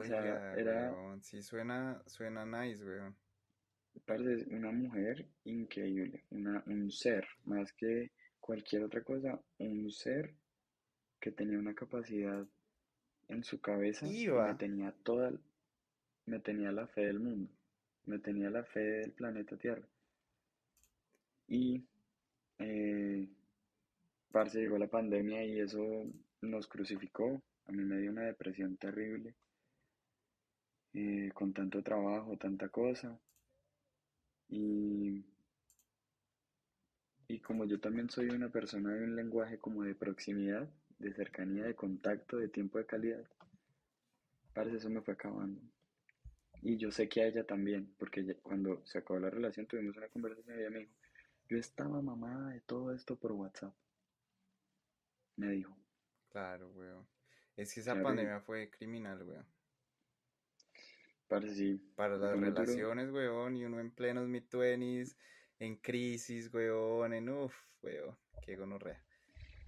sea, 0.02 0.22
Oiga, 0.22 0.58
era- 0.58 0.90
weón, 0.90 1.22
sí 1.22 1.42
suena, 1.42 2.02
suena 2.06 2.46
nice, 2.46 2.82
weón. 2.82 3.14
parce, 4.06 4.32
es 4.32 4.46
una 4.46 4.70
mujer 4.72 5.26
increíble, 5.44 6.24
una, 6.30 6.64
un 6.66 6.90
ser, 6.90 7.26
más 7.44 7.72
que 7.74 8.12
cualquier 8.40 8.84
otra 8.84 9.02
cosa, 9.02 9.38
un 9.58 9.90
ser 9.90 10.34
que 11.20 11.30
tenía 11.30 11.58
una 11.58 11.74
capacidad 11.74 12.46
en 13.28 13.44
su 13.44 13.60
cabeza, 13.60 14.06
Iba. 14.06 14.48
me 14.48 14.54
tenía 14.54 14.92
toda, 15.02 15.30
me 16.24 16.40
tenía 16.40 16.72
la 16.72 16.86
fe 16.86 17.02
del 17.02 17.20
mundo, 17.20 17.52
me 18.06 18.18
tenía 18.18 18.50
la 18.50 18.64
fe 18.64 18.80
del 18.80 19.12
planeta 19.12 19.56
Tierra. 19.56 19.86
Y, 21.48 21.84
eh, 22.58 23.28
parce, 24.32 24.58
llegó 24.60 24.78
la 24.78 24.88
pandemia 24.88 25.44
y 25.44 25.60
eso 25.60 26.04
nos 26.40 26.66
crucificó, 26.66 27.42
a 27.66 27.72
mí 27.72 27.84
me 27.84 27.98
dio 27.98 28.10
una 28.10 28.22
depresión 28.22 28.76
terrible, 28.76 29.34
eh, 30.94 31.30
con 31.34 31.52
tanto 31.52 31.82
trabajo, 31.82 32.36
tanta 32.36 32.68
cosa. 32.68 33.18
Y, 34.48 35.24
y 37.28 37.40
como 37.40 37.64
yo 37.64 37.80
también 37.80 38.08
soy 38.08 38.28
una 38.30 38.48
persona 38.48 38.94
de 38.94 39.04
un 39.04 39.16
lenguaje 39.16 39.58
como 39.58 39.82
de 39.82 39.94
proximidad, 39.94 40.68
de 40.98 41.12
cercanía, 41.12 41.64
de 41.64 41.74
contacto, 41.74 42.38
de 42.38 42.48
tiempo 42.48 42.78
de 42.78 42.86
calidad, 42.86 43.24
parece 44.54 44.78
eso 44.78 44.90
me 44.90 45.02
fue 45.02 45.14
acabando. 45.14 45.60
Y 46.62 46.76
yo 46.78 46.90
sé 46.90 47.08
que 47.08 47.22
a 47.22 47.26
ella 47.26 47.46
también, 47.46 47.94
porque 47.98 48.20
ella- 48.20 48.36
cuando 48.42 48.84
se 48.86 48.98
acabó 48.98 49.20
la 49.20 49.30
relación 49.30 49.66
tuvimos 49.66 49.96
una 49.96 50.08
conversación 50.08 50.56
y 50.56 50.60
ella 50.60 50.70
me 50.70 50.78
dijo, 50.80 50.92
yo 51.48 51.58
estaba 51.58 52.02
mamada 52.02 52.50
de 52.50 52.60
todo 52.60 52.92
esto 52.92 53.16
por 53.16 53.32
WhatsApp. 53.32 53.74
Me 55.36 55.50
dijo, 55.50 55.76
Claro, 56.28 56.68
weón. 56.70 57.06
Es 57.56 57.72
que 57.72 57.80
esa 57.80 57.92
Claro, 57.92 58.04
pandemia 58.04 58.40
fue 58.40 58.70
criminal, 58.70 59.22
weón. 59.22 59.46
sí, 61.54 61.76
Para 61.96 62.16
las 62.16 62.32
pone 62.32 62.50
duro. 62.50 62.62
relaciones, 62.62 63.10
weón, 63.10 63.56
y 63.56 63.64
uno 63.64 63.80
en 63.80 63.90
plenos 63.90 64.28
mid-twenties, 64.28 65.16
en 65.58 65.76
crisis, 65.76 66.52
weón, 66.52 67.12
en 67.14 67.28
uff, 67.30 67.56
weón, 67.82 68.16
qué 68.40 68.56
gonorrea. 68.56 69.02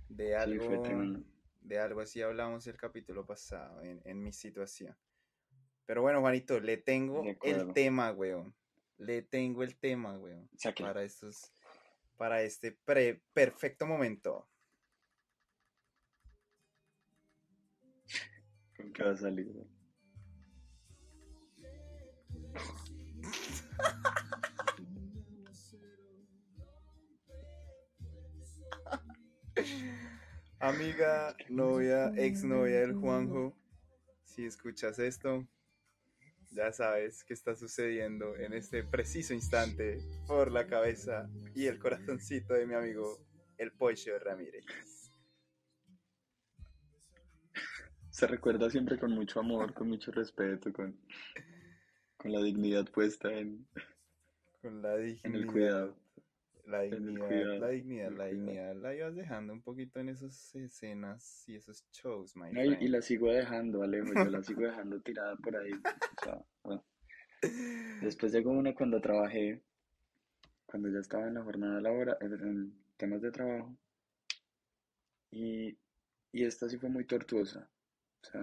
De 0.08 0.34
algo, 0.36 1.22
de 1.60 1.78
algo 1.78 2.00
así 2.00 2.20
hablamos 2.22 2.66
el 2.66 2.76
capítulo 2.76 3.24
pasado, 3.26 3.82
en, 3.82 4.00
en 4.04 4.22
mi 4.22 4.32
situación. 4.32 4.96
Pero 5.88 6.02
bueno, 6.02 6.20
Juanito, 6.20 6.60
le 6.60 6.76
tengo 6.76 7.24
el 7.42 7.72
tema, 7.72 8.12
weón. 8.12 8.54
Le 8.98 9.22
tengo 9.22 9.62
el 9.62 9.74
tema, 9.78 10.18
weón. 10.18 10.46
Sáquelo. 10.54 10.90
Para 10.90 11.02
estos, 11.02 11.50
para 12.18 12.42
este 12.42 12.72
pre- 12.84 13.22
perfecto 13.32 13.86
momento. 13.86 14.46
¿Con 18.76 18.92
qué 18.92 19.02
va 19.02 19.12
a 19.12 19.16
salir? 19.16 19.50
Amiga, 30.60 31.36
novia, 31.48 32.12
exnovia 32.16 32.80
del 32.80 32.94
Juanjo, 32.94 33.56
si 34.24 34.44
escuchas 34.44 34.98
esto, 34.98 35.46
ya 36.50 36.72
sabes 36.72 37.24
qué 37.24 37.34
está 37.34 37.54
sucediendo 37.54 38.36
en 38.36 38.52
este 38.52 38.82
preciso 38.82 39.34
instante 39.34 39.98
por 40.26 40.50
la 40.50 40.66
cabeza 40.66 41.28
y 41.54 41.66
el 41.66 41.78
corazoncito 41.78 42.54
de 42.54 42.66
mi 42.66 42.74
amigo 42.74 43.18
el 43.58 43.72
Pocho 43.72 44.18
Ramírez. 44.18 44.64
Se 48.10 48.26
recuerda 48.26 48.70
siempre 48.70 48.98
con 48.98 49.12
mucho 49.12 49.40
amor, 49.40 49.74
con 49.74 49.88
mucho 49.88 50.10
respeto, 50.10 50.72
con, 50.72 50.98
con 52.16 52.32
la 52.32 52.42
dignidad 52.42 52.86
puesta 52.90 53.32
en, 53.32 53.66
Con 54.60 54.82
la 54.82 54.96
en 54.98 55.34
el 55.34 55.46
cuidado. 55.46 55.96
La 56.68 56.82
dignidad, 56.82 57.58
la 57.58 57.68
dignidad, 57.68 58.12
la 58.12 58.26
dignidad, 58.26 58.76
la 58.76 58.94
ibas 58.94 59.14
dejando 59.14 59.52
un 59.52 59.62
poquito 59.62 60.00
en 60.00 60.10
esas 60.10 60.54
escenas 60.54 61.48
y 61.48 61.56
esos 61.56 61.84
shows, 61.92 62.36
my 62.36 62.52
No, 62.52 62.62
y, 62.62 62.88
la 62.88 63.00
sigo 63.00 63.32
dejando, 63.32 63.82
Alejo, 63.82 64.12
yo 64.14 64.30
la 64.30 64.42
sigo 64.42 64.60
dejando 64.66 65.00
tirada 65.00 65.36
por 65.36 65.56
ahí. 65.56 65.72
o 65.72 66.24
sea, 66.24 66.44
bueno. 66.62 66.84
Después 68.02 68.32
llegó 68.32 68.50
una 68.50 68.74
cuando 68.74 69.00
trabajé, 69.00 69.62
cuando 70.66 70.88
ya 70.90 70.98
estaba 70.98 71.28
en 71.28 71.34
la 71.34 71.42
jornada 71.42 71.80
laboral, 71.80 72.18
en 72.20 72.74
temas 72.96 73.22
de 73.22 73.30
trabajo, 73.30 73.76
y, 75.30 75.78
y 76.32 76.44
esta 76.44 76.68
sí 76.68 76.78
fue 76.78 76.88
muy 76.88 77.04
tortuosa. 77.04 77.70
O 78.22 78.26
sea, 78.26 78.42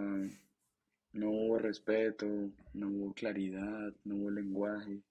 no 1.13 1.29
hubo 1.29 1.59
respeto, 1.59 2.25
no 2.73 2.89
hubo 2.89 3.13
claridad, 3.13 3.93
no 4.03 4.15
hubo 4.15 4.31
lenguaje 4.31 5.01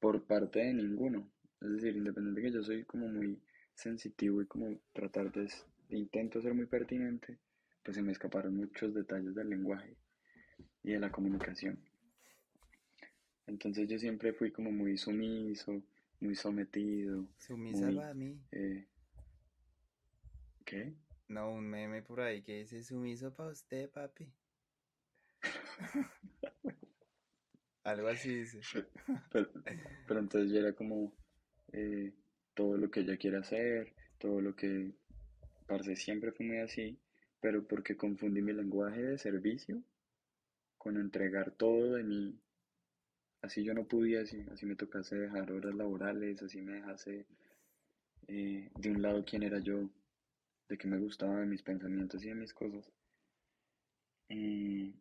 por 0.00 0.24
parte 0.24 0.60
de 0.60 0.74
ninguno. 0.74 1.30
Es 1.60 1.70
decir, 1.72 1.96
independiente 1.96 2.42
que 2.42 2.52
yo 2.52 2.62
soy 2.62 2.84
como 2.84 3.08
muy 3.08 3.40
sensitivo 3.74 4.42
y 4.42 4.46
como 4.46 4.78
tratar 4.92 5.32
de, 5.32 5.50
de 5.88 5.96
intento 5.98 6.40
ser 6.40 6.54
muy 6.54 6.66
pertinente, 6.66 7.38
pues 7.82 7.96
se 7.96 8.02
me 8.02 8.12
escaparon 8.12 8.56
muchos 8.56 8.94
detalles 8.94 9.34
del 9.34 9.50
lenguaje 9.50 9.96
y 10.82 10.92
de 10.92 11.00
la 11.00 11.10
comunicación. 11.10 11.78
Entonces 13.46 13.88
yo 13.88 13.98
siempre 13.98 14.32
fui 14.32 14.50
como 14.50 14.72
muy 14.72 14.98
sumiso, 14.98 15.82
muy 16.20 16.34
sometido, 16.34 17.28
Sumisa 17.38 17.86
muy... 17.86 17.96
para 17.96 18.14
mí. 18.14 18.40
eh, 18.52 18.86
¿qué? 20.64 20.94
No, 21.28 21.52
un 21.52 21.68
meme 21.68 22.02
por 22.02 22.20
ahí 22.20 22.42
que 22.42 22.58
dice 22.58 22.82
sumiso 22.82 23.34
para 23.34 23.50
usted, 23.50 23.90
papi. 23.90 24.32
Algo 27.84 28.08
así 28.08 28.34
dice. 28.34 28.60
Pero, 29.30 29.50
pero 30.06 30.20
entonces 30.20 30.50
yo 30.52 30.58
era 30.58 30.72
como 30.72 31.12
eh, 31.76 32.14
todo 32.54 32.78
lo 32.78 32.90
que 32.90 33.00
ella 33.00 33.18
quiere 33.18 33.36
hacer, 33.36 33.94
todo 34.18 34.40
lo 34.40 34.56
que, 34.56 34.92
parce, 35.66 35.94
siempre 35.94 36.32
fue 36.32 36.46
muy 36.46 36.58
así, 36.58 36.98
pero 37.40 37.66
porque 37.68 37.96
confundí 37.96 38.40
mi 38.40 38.54
lenguaje 38.54 39.02
de 39.02 39.18
servicio 39.18 39.82
con 40.78 40.96
entregar 40.96 41.52
todo 41.52 41.94
de 41.96 42.02
mí. 42.02 42.40
Así 43.42 43.62
yo 43.62 43.74
no 43.74 43.86
podía, 43.86 44.22
así, 44.22 44.44
así 44.50 44.64
me 44.64 44.74
tocase 44.76 45.16
dejar 45.16 45.52
horas 45.52 45.74
laborales, 45.74 46.42
así 46.42 46.62
me 46.62 46.76
dejase 46.76 47.26
eh, 48.28 48.70
de 48.74 48.90
un 48.90 49.02
lado 49.02 49.24
quién 49.24 49.42
era 49.42 49.58
yo, 49.58 49.90
de 50.68 50.78
qué 50.78 50.88
me 50.88 50.98
gustaba, 50.98 51.40
de 51.40 51.46
mis 51.46 51.62
pensamientos 51.62 52.24
y 52.24 52.28
de 52.28 52.34
mis 52.36 52.54
cosas. 52.54 52.90
Y 54.28 54.94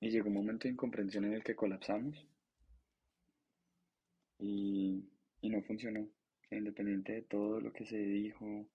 llegó 0.00 0.28
un 0.28 0.34
momento 0.34 0.64
de 0.64 0.72
incomprensión 0.74 1.24
en 1.24 1.32
el 1.32 1.44
que 1.44 1.56
colapsamos. 1.56 2.26
y, 4.40 5.04
y 5.40 5.50
no 5.50 5.62
funcionó. 5.62 6.08
Independiente 6.50 7.12
de 7.12 7.22
todo 7.22 7.60
lo 7.60 7.72
que 7.72 7.86
se 7.86 7.96
dijo. 7.98 8.66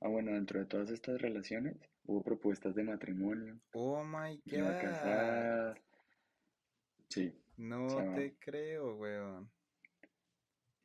Ah, 0.00 0.08
bueno, 0.08 0.32
dentro 0.32 0.60
de 0.60 0.66
todas 0.66 0.90
estas 0.90 1.20
relaciones 1.20 1.76
hubo 2.04 2.22
propuestas 2.22 2.74
de 2.74 2.82
matrimonio. 2.82 3.58
Oh 3.72 4.04
my 4.04 4.40
god. 4.46 5.76
Sí. 7.08 7.34
No 7.56 8.14
te 8.14 8.36
creo, 8.38 8.96
weón. 8.96 9.50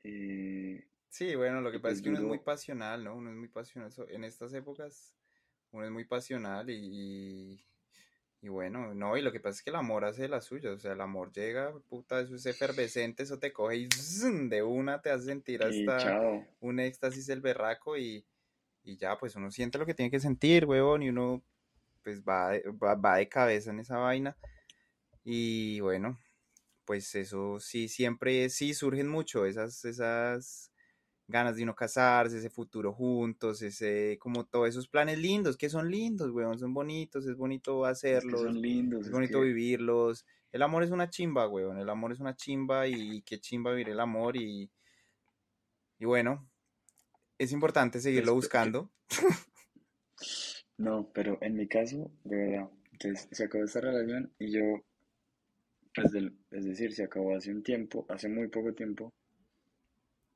eh, 0.04 0.86
Sí, 1.10 1.34
bueno, 1.36 1.62
lo 1.62 1.72
que 1.72 1.80
pasa 1.80 1.94
es 1.94 2.02
pues 2.02 2.04
que 2.04 2.10
uno 2.10 2.18
es 2.20 2.26
muy 2.26 2.40
pasional, 2.40 3.04
¿no? 3.06 3.16
Uno 3.16 3.30
es 3.30 3.38
muy 3.38 3.48
pasional. 3.48 3.90
En 4.10 4.26
estas 4.26 4.54
épocas, 4.54 5.16
uno 5.72 5.86
es 5.86 5.92
muy 5.92 6.04
pasional 6.04 6.70
y, 6.70 6.76
y, 6.76 7.66
y 8.46 8.48
bueno, 8.48 8.94
no, 8.94 9.18
y 9.18 9.24
lo 9.24 9.32
que 9.32 9.40
pasa 9.40 9.58
es 9.58 9.64
que 9.64 9.72
el 9.72 9.76
amor 9.76 10.06
hace 10.06 10.28
la 10.28 10.40
suya. 10.40 10.72
O 10.72 10.78
sea, 10.78 10.94
el 10.94 11.02
amor 11.02 11.32
llega, 11.32 11.74
puta, 11.90 12.20
eso 12.22 12.36
es 12.36 12.46
efervescente, 12.46 13.24
eso 13.24 13.40
te 13.40 13.52
coge 13.52 13.78
y 13.78 13.88
zzz, 13.90 14.50
de 14.50 14.62
una 14.62 15.02
te 15.02 15.10
hace 15.10 15.26
sentir 15.26 15.64
hasta 15.64 16.20
un 16.60 16.80
éxtasis 16.80 17.28
el 17.30 17.42
berraco 17.42 17.98
y, 17.98 18.24
y 18.84 18.98
ya, 18.98 19.18
pues 19.18 19.36
uno 19.36 19.50
siente 19.50 19.80
lo 19.80 19.86
que 19.88 19.96
tiene 19.96 20.12
que 20.12 20.20
sentir, 20.20 20.66
weón, 20.66 21.02
y 21.02 21.10
uno 21.10 21.42
pues 22.04 22.22
va, 22.22 22.52
de- 22.52 22.62
va, 22.72 22.94
va 22.94 23.18
de 23.18 23.28
cabeza 23.28 23.72
en 23.72 23.80
esa 23.80 23.98
vaina. 23.98 24.38
Y 25.24 25.80
bueno, 25.80 26.20
pues 26.86 27.16
eso 27.16 27.60
sí, 27.60 27.88
siempre 27.88 28.50
sí 28.50 28.76
surgen 28.76 29.08
mucho 29.08 29.48
esas, 29.48 29.84
esas 29.86 30.72
ganas 31.28 31.56
de 31.56 31.64
uno 31.64 31.76
casarse, 31.76 32.38
ese 32.38 32.50
futuro 32.50 32.94
juntos, 32.94 33.62
ese, 33.62 34.18
como 34.20 34.46
todos 34.46 34.70
esos 34.70 34.88
planes 34.88 35.18
lindos, 35.20 35.58
que 35.58 35.70
son 35.70 35.90
lindos, 35.90 36.32
weón, 36.32 36.60
son 36.60 36.74
bonitos, 36.74 37.26
es 37.26 37.36
bonito 37.36 37.86
Es 37.86 37.90
que 37.90 37.92
hacerlos, 37.92 38.42
son 38.42 38.62
lindos, 38.62 39.02
es 39.02 39.08
es 39.08 39.12
bonito 39.14 39.40
que 39.40 39.46
vivirlos. 39.48 40.26
El 40.52 40.62
amor 40.62 40.84
es 40.84 40.92
una 40.92 41.10
chimba, 41.10 41.48
weón, 41.50 41.78
el 41.80 41.90
amor 41.90 42.12
es 42.14 42.20
una 42.20 42.36
chimba 42.36 42.88
y 42.88 43.22
qué 43.24 43.40
chimba 43.40 43.72
vivir 43.72 43.90
el 43.90 44.00
amor 44.00 44.38
y, 44.38 44.72
y 46.00 46.06
bueno, 46.06 46.50
es 47.38 47.52
importante 47.52 48.00
seguirlo 48.00 48.34
pues, 48.34 48.34
yo- 48.34 48.36
buscando. 48.36 48.92
no, 50.78 51.12
pero 51.14 51.38
en 51.42 51.56
mi 51.56 51.68
caso, 51.68 52.12
de 52.24 52.36
verdad, 52.38 52.70
entonces 52.92 53.28
se 53.32 53.44
acabó 53.46 53.64
esta 53.66 53.82
relación 53.82 54.34
y 54.40 54.52
yo, 54.52 54.62
pues 55.96 56.12
del- 56.12 56.38
es 56.52 56.66
decir, 56.66 56.94
se 56.94 57.04
acabó 57.06 57.36
hace 57.36 57.52
un 57.52 57.64
tiempo, 57.64 58.06
hace 58.10 58.30
muy 58.30 58.48
poco 58.50 58.74
tiempo. 58.74 59.12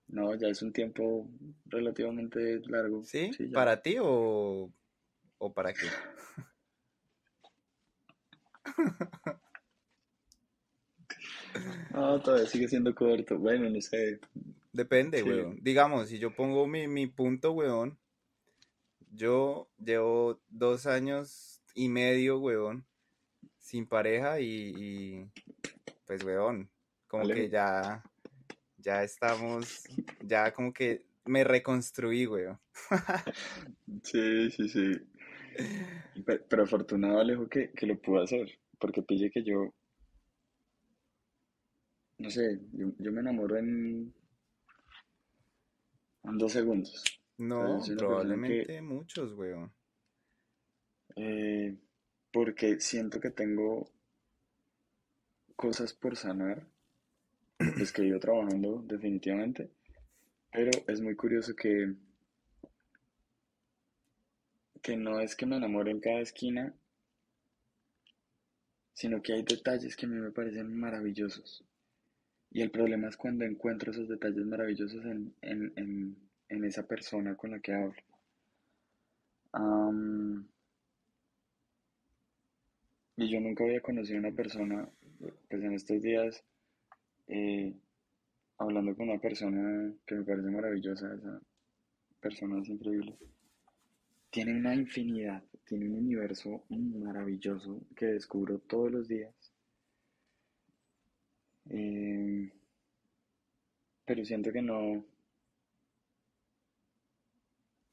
No, 0.09 0.33
ya 0.35 0.47
es 0.47 0.61
un 0.61 0.73
tiempo 0.73 1.27
relativamente 1.65 2.59
largo. 2.67 3.03
¿Sí? 3.03 3.31
¿Para 3.53 3.81
ti 3.81 3.97
o, 4.01 4.71
o 5.37 5.53
para 5.53 5.73
qué? 5.73 5.87
No, 11.91 12.19
todavía 12.21 12.47
sigue 12.47 12.67
siendo 12.67 12.93
corto. 12.93 13.37
Bueno, 13.37 13.69
no 13.69 13.81
sé. 13.81 14.19
Depende, 14.71 15.19
Sí. 15.23 15.29
weón. 15.29 15.57
Digamos, 15.61 16.09
si 16.09 16.19
yo 16.19 16.35
pongo 16.35 16.67
mi, 16.67 16.87
mi 16.87 17.07
punto, 17.07 17.51
weón, 17.51 17.97
yo 19.11 19.69
llevo 19.77 20.39
dos 20.49 20.85
años 20.85 21.61
y 21.73 21.89
medio, 21.89 22.39
weón, 22.39 22.85
sin 23.57 23.87
pareja 23.87 24.39
y, 24.39 24.73
y, 24.77 25.31
pues, 26.05 26.23
weón, 26.23 26.69
como 27.07 27.27
que 27.27 27.49
ya, 27.49 28.03
ya 28.81 29.03
estamos, 29.03 29.83
ya 30.21 30.53
como 30.53 30.73
que 30.73 31.05
me 31.25 31.43
reconstruí, 31.43 32.25
weón. 32.27 32.59
Sí, 34.03 34.49
sí, 34.51 34.69
sí. 34.69 34.91
Pe- 36.25 36.39
Pero, 36.49 36.63
afortunado 36.63 37.19
Alejo 37.19 37.47
que, 37.47 37.71
que 37.71 37.85
lo 37.85 37.99
pudo 37.99 38.21
hacer. 38.23 38.59
Porque 38.79 39.01
pille 39.03 39.29
que 39.29 39.43
yo, 39.43 39.73
no 42.17 42.29
sé, 42.31 42.59
yo, 42.73 42.87
yo 42.97 43.11
me 43.11 43.19
enamoro 43.21 43.57
en, 43.57 44.13
en 46.23 46.37
dos 46.37 46.53
segundos. 46.53 47.03
No, 47.37 47.81
que, 47.83 47.95
probablemente 47.95 48.81
muchos, 48.81 49.33
weón. 49.33 49.71
eh, 51.15 51.75
porque 52.31 52.79
siento 52.79 53.19
que 53.19 53.31
tengo 53.31 53.89
cosas 55.55 55.93
por 55.93 56.15
sanar, 56.15 56.65
pues 57.59 57.91
que 57.91 58.05
ido 58.05 58.19
trabajando 58.19 58.81
definitivamente, 58.85 59.69
pero 60.51 60.71
es 60.87 61.01
muy 61.01 61.15
curioso 61.15 61.55
que, 61.55 61.93
que 64.81 64.95
no 64.95 65.19
es 65.19 65.35
que 65.35 65.45
me 65.45 65.57
enamore 65.57 65.91
en 65.91 65.99
cada 65.99 66.21
esquina, 66.21 66.73
sino 68.93 69.21
que 69.21 69.33
hay 69.33 69.43
detalles 69.43 69.95
que 69.95 70.05
a 70.05 70.09
mí 70.09 70.15
me 70.15 70.31
parecen 70.31 70.73
maravillosos. 70.73 71.63
Y 72.51 72.61
el 72.61 72.71
problema 72.71 73.09
es 73.09 73.17
cuando 73.17 73.45
encuentro 73.45 73.91
esos 73.91 74.09
detalles 74.09 74.45
maravillosos 74.45 75.05
en, 75.05 75.35
en, 75.41 75.73
en, 75.75 76.17
en 76.47 76.63
esa 76.65 76.87
persona 76.87 77.35
con 77.35 77.51
la 77.51 77.59
que 77.59 77.73
hablo. 77.73 78.01
Y 83.17 83.29
yo 83.29 83.41
nunca 83.41 83.65
había 83.65 83.81
conocido 83.81 84.17
a 84.17 84.19
una 84.21 84.31
persona, 84.31 84.89
pues 85.49 85.61
en 85.61 85.73
estos 85.73 86.01
días, 86.01 86.43
eh, 87.29 87.73
hablando 88.57 88.95
con 88.95 89.09
una 89.09 89.19
persona 89.21 89.93
que 90.05 90.15
me 90.15 90.23
parece 90.23 90.49
maravillosa, 90.49 91.13
esa 91.13 91.39
persona 92.19 92.61
es 92.61 92.69
increíble. 92.69 93.17
Tiene 94.29 94.55
una 94.57 94.75
infinidad, 94.75 95.43
tiene 95.65 95.85
un 95.89 95.95
universo 95.99 96.65
maravilloso 96.69 97.81
que 97.95 98.07
descubro 98.07 98.59
todos 98.59 98.91
los 98.91 99.07
días. 99.07 99.33
Eh, 101.69 102.51
pero 104.05 104.25
siento 104.25 104.51
que 104.51 104.61
no, 104.61 105.05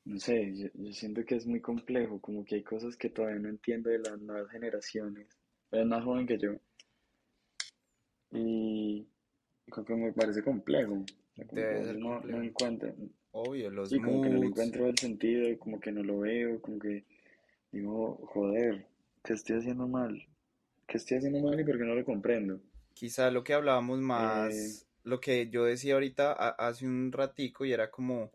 no 0.06 0.18
sé, 0.18 0.54
yo, 0.56 0.92
siento 0.92 1.24
que 1.24 1.36
es 1.36 1.46
muy 1.46 1.60
complejo, 1.60 2.20
como 2.20 2.44
que 2.44 2.56
hay 2.56 2.62
cosas 2.62 2.96
que 2.96 3.10
todavía 3.10 3.38
no 3.40 3.48
entiendo 3.50 3.90
de 3.90 3.98
las 3.98 4.18
nuevas 4.20 4.50
generaciones. 4.50 5.28
Es 5.70 5.86
más 5.86 6.02
joven 6.04 6.26
que 6.26 6.38
yo 6.38 6.56
y 8.30 9.06
que 9.86 9.94
me 9.94 10.12
parece 10.12 10.42
complejo. 10.42 10.94
O 10.94 11.34
sea, 11.34 11.46
como 11.46 11.66
que 11.66 11.76
a 11.76 11.78
Debe 11.78 11.84
ser 11.84 11.96
no, 11.98 12.22
encuentro, 12.42 12.92
Obvio, 13.30 13.70
los 13.70 13.90
sí, 13.90 14.00
como 14.00 14.20
que 14.20 14.30
no 14.30 14.38
le 14.38 14.46
moods. 14.46 14.48
encuentro 14.48 14.86
el 14.86 14.98
sentido, 14.98 15.58
como 15.58 15.80
que 15.80 15.92
no 15.92 16.02
lo 16.02 16.20
veo, 16.20 16.60
como 16.62 16.78
que 16.78 17.04
digo, 17.72 18.16
joder, 18.34 18.86
¿qué 19.24 19.34
estoy 19.34 19.58
haciendo 19.58 19.88
mal? 19.88 20.26
¿Qué 20.88 20.98
estoy 20.98 21.18
haciendo 21.18 21.40
mal 21.40 21.60
y 21.60 21.64
por 21.64 21.78
qué 21.78 21.84
no 21.84 21.94
lo 21.96 22.04
comprendo? 22.04 22.60
Quizá 22.94 23.30
lo 23.30 23.44
que 23.44 23.54
hablábamos 23.54 24.00
Eh, 24.14 24.76
más, 24.80 24.86
lo 25.04 25.20
que 25.20 25.48
yo 25.50 25.64
decía 25.64 25.94
ahorita 25.94 26.32
a- 26.32 26.48
hace 26.68 26.86
un 26.86 27.12
ratico 27.12 27.64
y 27.64 27.72
era 27.72 27.90
como, 27.90 28.32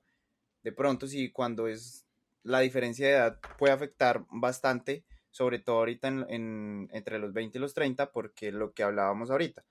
de 0.63 0.71
pronto 0.71 1.07
sí, 1.07 1.32
cuando 1.32 1.67
es 1.67 2.05
la 2.43 2.59
diferencia 2.61 3.07
de 3.07 3.13
edad 3.13 3.39
puede 3.57 3.73
afectar 3.73 4.25
bastante, 4.32 5.03
sobre 5.32 5.59
todo 5.59 5.77
ahorita 5.79 6.07
en, 6.09 6.25
en- 6.29 6.89
entre 6.93 7.19
los 7.19 7.34
20 7.34 7.57
y 7.57 7.61
los 7.61 7.73
30, 7.73 8.11
porque 8.11 8.51
lo 8.51 8.73
que 8.73 8.84
hablábamos 8.84 9.32
ahorita, 9.32 9.65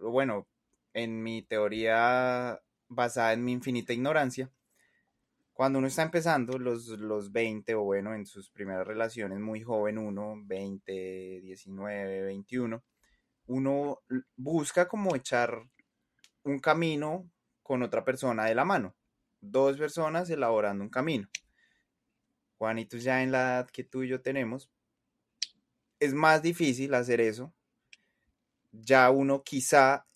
bueno, 0.00 0.48
en 0.94 1.22
mi 1.22 1.42
teoría 1.42 2.60
basada 2.88 3.32
en 3.32 3.44
mi 3.44 3.52
infinita 3.52 3.92
ignorancia, 3.92 4.50
cuando 5.52 5.78
uno 5.78 5.88
está 5.88 6.02
empezando 6.02 6.58
los, 6.58 6.88
los 6.88 7.30
20 7.30 7.74
o 7.74 7.82
bueno, 7.82 8.14
en 8.14 8.26
sus 8.26 8.50
primeras 8.50 8.86
relaciones, 8.86 9.38
muy 9.38 9.62
joven 9.62 9.98
uno, 9.98 10.34
20, 10.44 11.40
19, 11.42 12.22
21, 12.22 12.82
uno 13.46 14.00
busca 14.36 14.88
como 14.88 15.14
echar 15.14 15.62
un 16.44 16.58
camino 16.58 17.30
con 17.62 17.82
otra 17.82 18.04
persona 18.04 18.44
de 18.46 18.54
la 18.54 18.64
mano. 18.64 18.94
Dos 19.40 19.76
personas 19.76 20.30
elaborando 20.30 20.84
un 20.84 20.90
camino. 20.90 21.28
Juanito 22.58 22.96
ya 22.96 23.22
en 23.22 23.32
la 23.32 23.40
edad 23.40 23.70
que 23.70 23.84
tú 23.84 24.02
y 24.02 24.08
yo 24.08 24.22
tenemos, 24.22 24.70
es 26.00 26.14
más 26.14 26.42
difícil 26.42 26.94
hacer 26.94 27.20
eso. 27.20 27.52
Ya 28.72 29.10
uno 29.10 29.42
quizá 29.42 30.06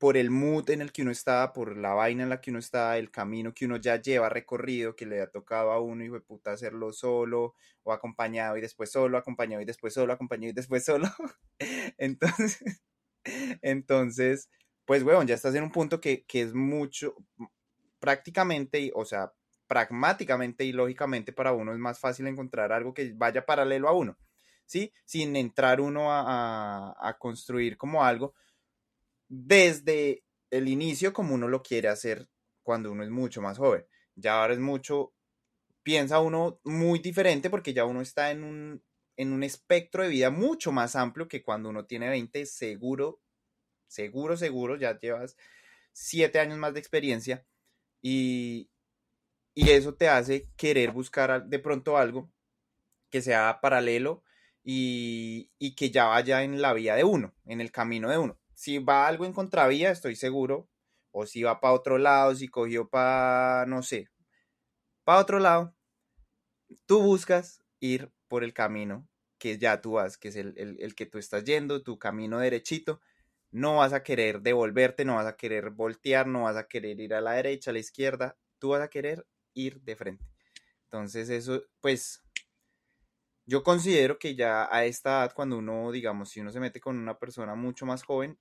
por 0.00 0.16
el 0.18 0.30
mood 0.32 0.70
en 0.70 0.82
el 0.82 0.92
que 0.92 1.02
uno 1.02 1.12
está, 1.12 1.52
por 1.54 1.76
la 1.78 1.94
vaina 1.94 2.24
en 2.24 2.30
la 2.30 2.42
que 2.42 2.50
uno 2.50 2.58
está, 2.60 2.98
el 2.98 3.12
camino 3.12 3.54
que 3.54 3.66
uno 3.66 3.76
ya 3.78 3.96
lleva 4.02 4.30
recorrido, 4.30 4.96
que 4.96 5.06
le 5.06 5.22
ha 5.22 5.28
tocado 5.30 5.72
a 5.72 5.80
uno, 5.80 6.04
hijo 6.04 6.16
de 6.16 6.22
puta, 6.22 6.52
hacerlo 6.52 6.92
solo 6.94 7.54
o 7.84 7.92
acompañado 7.92 8.56
y 8.58 8.62
después 8.62 8.92
solo, 8.92 9.18
acompañado 9.18 9.62
y 9.62 9.66
después 9.66 9.94
solo, 9.94 10.12
acompañado 10.14 10.50
y 10.52 10.54
después 10.54 10.84
solo. 10.86 11.08
Entonces, 11.98 12.82
entonces, 13.62 14.50
pues, 14.86 15.02
weón, 15.04 15.26
ya 15.26 15.34
estás 15.36 15.54
en 15.54 15.64
un 15.64 15.72
punto 15.72 16.00
que, 16.00 16.24
que 16.26 16.42
es 16.42 16.54
mucho, 16.54 17.16
prácticamente, 17.98 18.92
o 18.94 19.04
sea, 19.04 19.32
pragmáticamente 19.66 20.64
y 20.64 20.72
lógicamente 20.72 21.32
para 21.32 21.52
uno 21.52 21.72
es 21.72 21.78
más 21.78 21.98
fácil 22.00 22.26
encontrar 22.26 22.72
algo 22.72 22.92
que 22.94 23.12
vaya 23.14 23.46
paralelo 23.46 23.88
a 23.88 23.92
uno, 23.92 24.18
¿sí? 24.66 24.92
Sin 25.04 25.36
entrar 25.36 25.80
uno 25.80 26.12
a- 26.12 26.94
a 27.00 27.18
construir 27.18 27.76
como 27.76 28.04
algo 28.04 28.34
desde 29.30 30.24
el 30.50 30.68
inicio 30.68 31.12
como 31.12 31.34
uno 31.34 31.48
lo 31.48 31.62
quiere 31.62 31.88
hacer 31.88 32.28
cuando 32.62 32.92
uno 32.92 33.04
es 33.04 33.10
mucho 33.10 33.40
más 33.40 33.56
joven. 33.56 33.86
Ya 34.16 34.40
ahora 34.40 34.54
es 34.54 34.60
mucho, 34.60 35.14
piensa 35.82 36.20
uno 36.20 36.60
muy 36.64 36.98
diferente 36.98 37.48
porque 37.48 37.72
ya 37.72 37.84
uno 37.84 38.02
está 38.02 38.32
en 38.32 38.42
un, 38.44 38.82
en 39.16 39.32
un 39.32 39.42
espectro 39.44 40.02
de 40.02 40.10
vida 40.10 40.30
mucho 40.30 40.72
más 40.72 40.96
amplio 40.96 41.28
que 41.28 41.42
cuando 41.42 41.68
uno 41.68 41.86
tiene 41.86 42.08
20, 42.08 42.44
seguro, 42.44 43.22
seguro, 43.86 44.36
seguro, 44.36 44.76
ya 44.76 44.98
llevas 44.98 45.36
siete 45.92 46.40
años 46.40 46.58
más 46.58 46.74
de 46.74 46.80
experiencia 46.80 47.46
y, 48.02 48.68
y 49.54 49.70
eso 49.70 49.94
te 49.94 50.08
hace 50.08 50.48
querer 50.56 50.90
buscar 50.90 51.46
de 51.46 51.58
pronto 51.60 51.98
algo 51.98 52.32
que 53.10 53.22
sea 53.22 53.60
paralelo 53.60 54.24
y, 54.64 55.50
y, 55.58 55.74
que 55.74 55.90
ya 55.90 56.06
vaya 56.06 56.42
en 56.42 56.60
la 56.60 56.72
vía 56.74 56.94
de 56.96 57.04
uno, 57.04 57.34
en 57.46 57.60
el 57.60 57.72
camino 57.72 58.10
de 58.10 58.18
uno. 58.18 58.38
Si 58.60 58.76
va 58.78 59.08
algo 59.08 59.24
en 59.24 59.32
contravía, 59.32 59.90
estoy 59.90 60.16
seguro, 60.16 60.68
o 61.12 61.24
si 61.24 61.42
va 61.42 61.62
para 61.62 61.72
otro 61.72 61.96
lado, 61.96 62.34
si 62.34 62.46
cogió 62.46 62.90
para, 62.90 63.64
no 63.66 63.82
sé, 63.82 64.10
para 65.02 65.18
otro 65.18 65.38
lado, 65.38 65.74
tú 66.84 67.00
buscas 67.00 67.64
ir 67.78 68.12
por 68.28 68.44
el 68.44 68.52
camino 68.52 69.08
que 69.38 69.56
ya 69.56 69.80
tú 69.80 69.92
vas, 69.92 70.18
que 70.18 70.28
es 70.28 70.36
el, 70.36 70.52
el, 70.58 70.76
el 70.78 70.94
que 70.94 71.06
tú 71.06 71.16
estás 71.16 71.44
yendo, 71.44 71.82
tu 71.82 71.98
camino 71.98 72.38
derechito, 72.38 73.00
no 73.50 73.76
vas 73.76 73.94
a 73.94 74.02
querer 74.02 74.42
devolverte, 74.42 75.06
no 75.06 75.14
vas 75.14 75.26
a 75.26 75.36
querer 75.36 75.70
voltear, 75.70 76.26
no 76.26 76.42
vas 76.42 76.56
a 76.56 76.68
querer 76.68 77.00
ir 77.00 77.14
a 77.14 77.22
la 77.22 77.32
derecha, 77.32 77.70
a 77.70 77.72
la 77.72 77.78
izquierda, 77.78 78.36
tú 78.58 78.68
vas 78.68 78.82
a 78.82 78.88
querer 78.88 79.26
ir 79.54 79.80
de 79.80 79.96
frente. 79.96 80.26
Entonces 80.82 81.30
eso, 81.30 81.62
pues, 81.80 82.22
yo 83.46 83.62
considero 83.62 84.18
que 84.18 84.34
ya 84.34 84.68
a 84.70 84.84
esta 84.84 85.22
edad, 85.22 85.32
cuando 85.34 85.56
uno, 85.56 85.90
digamos, 85.92 86.28
si 86.28 86.40
uno 86.40 86.50
se 86.52 86.60
mete 86.60 86.78
con 86.78 86.98
una 86.98 87.18
persona 87.18 87.54
mucho 87.54 87.86
más 87.86 88.02
joven, 88.02 88.38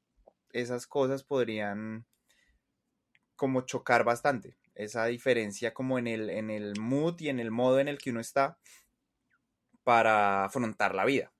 esas 0.52 0.88
cosas 0.88 1.24
podrían 1.24 2.06
como 3.36 3.62
chocar 3.62 4.04
bastante. 4.04 4.58
Esa 4.76 5.06
diferencia 5.06 5.74
como 5.74 6.00
en 6.00 6.08
el, 6.08 6.30
en 6.30 6.50
el 6.50 6.80
mood 6.80 7.20
y 7.20 7.30
en 7.30 7.40
el 7.40 7.52
modo 7.52 7.80
en 7.80 7.88
el 7.88 7.98
que 7.98 8.12
uno 8.12 8.20
está 8.20 8.58
para 9.84 10.46
afrontar 10.46 10.94
la 10.96 11.06
vida, 11.06 11.32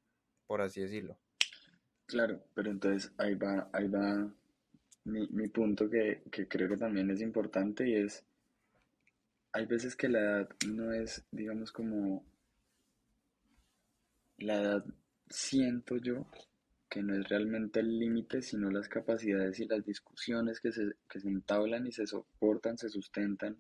por 0.48 0.62
así 0.62 0.82
decirlo. 0.82 1.18
Claro, 2.06 2.44
pero 2.54 2.72
entonces 2.72 3.12
ahí 3.18 3.36
va, 3.36 3.70
ahí 3.72 3.88
va 3.88 4.30
mi, 5.06 5.28
mi 5.28 5.48
punto 5.50 5.90
que, 5.90 6.24
que 6.32 6.48
creo 6.48 6.68
que 6.68 6.78
también 6.78 7.10
es 7.12 7.22
importante 7.22 7.88
y 7.88 7.96
es, 7.96 8.26
hay 9.52 9.66
veces 9.66 9.96
que 9.96 10.10
la 10.10 10.20
edad 10.20 10.50
no 10.68 10.92
es, 10.92 11.24
digamos, 11.32 11.72
como, 11.72 12.26
la 14.38 14.62
edad 14.62 14.86
siento 15.30 15.98
yo 15.98 16.26
que 16.90 17.04
no 17.04 17.16
es 17.16 17.30
realmente 17.30 17.80
el 17.80 18.00
límite, 18.00 18.42
sino 18.42 18.72
las 18.72 18.90
capacidades 18.90 19.60
y 19.60 19.68
las 19.68 19.86
discusiones 19.86 20.60
que 20.60 20.72
se, 20.72 20.94
que 21.08 21.20
se 21.20 21.28
entablan 21.28 21.86
y 21.86 21.92
se 21.92 22.08
soportan, 22.08 22.78
se 22.78 22.90
sustentan 22.90 23.58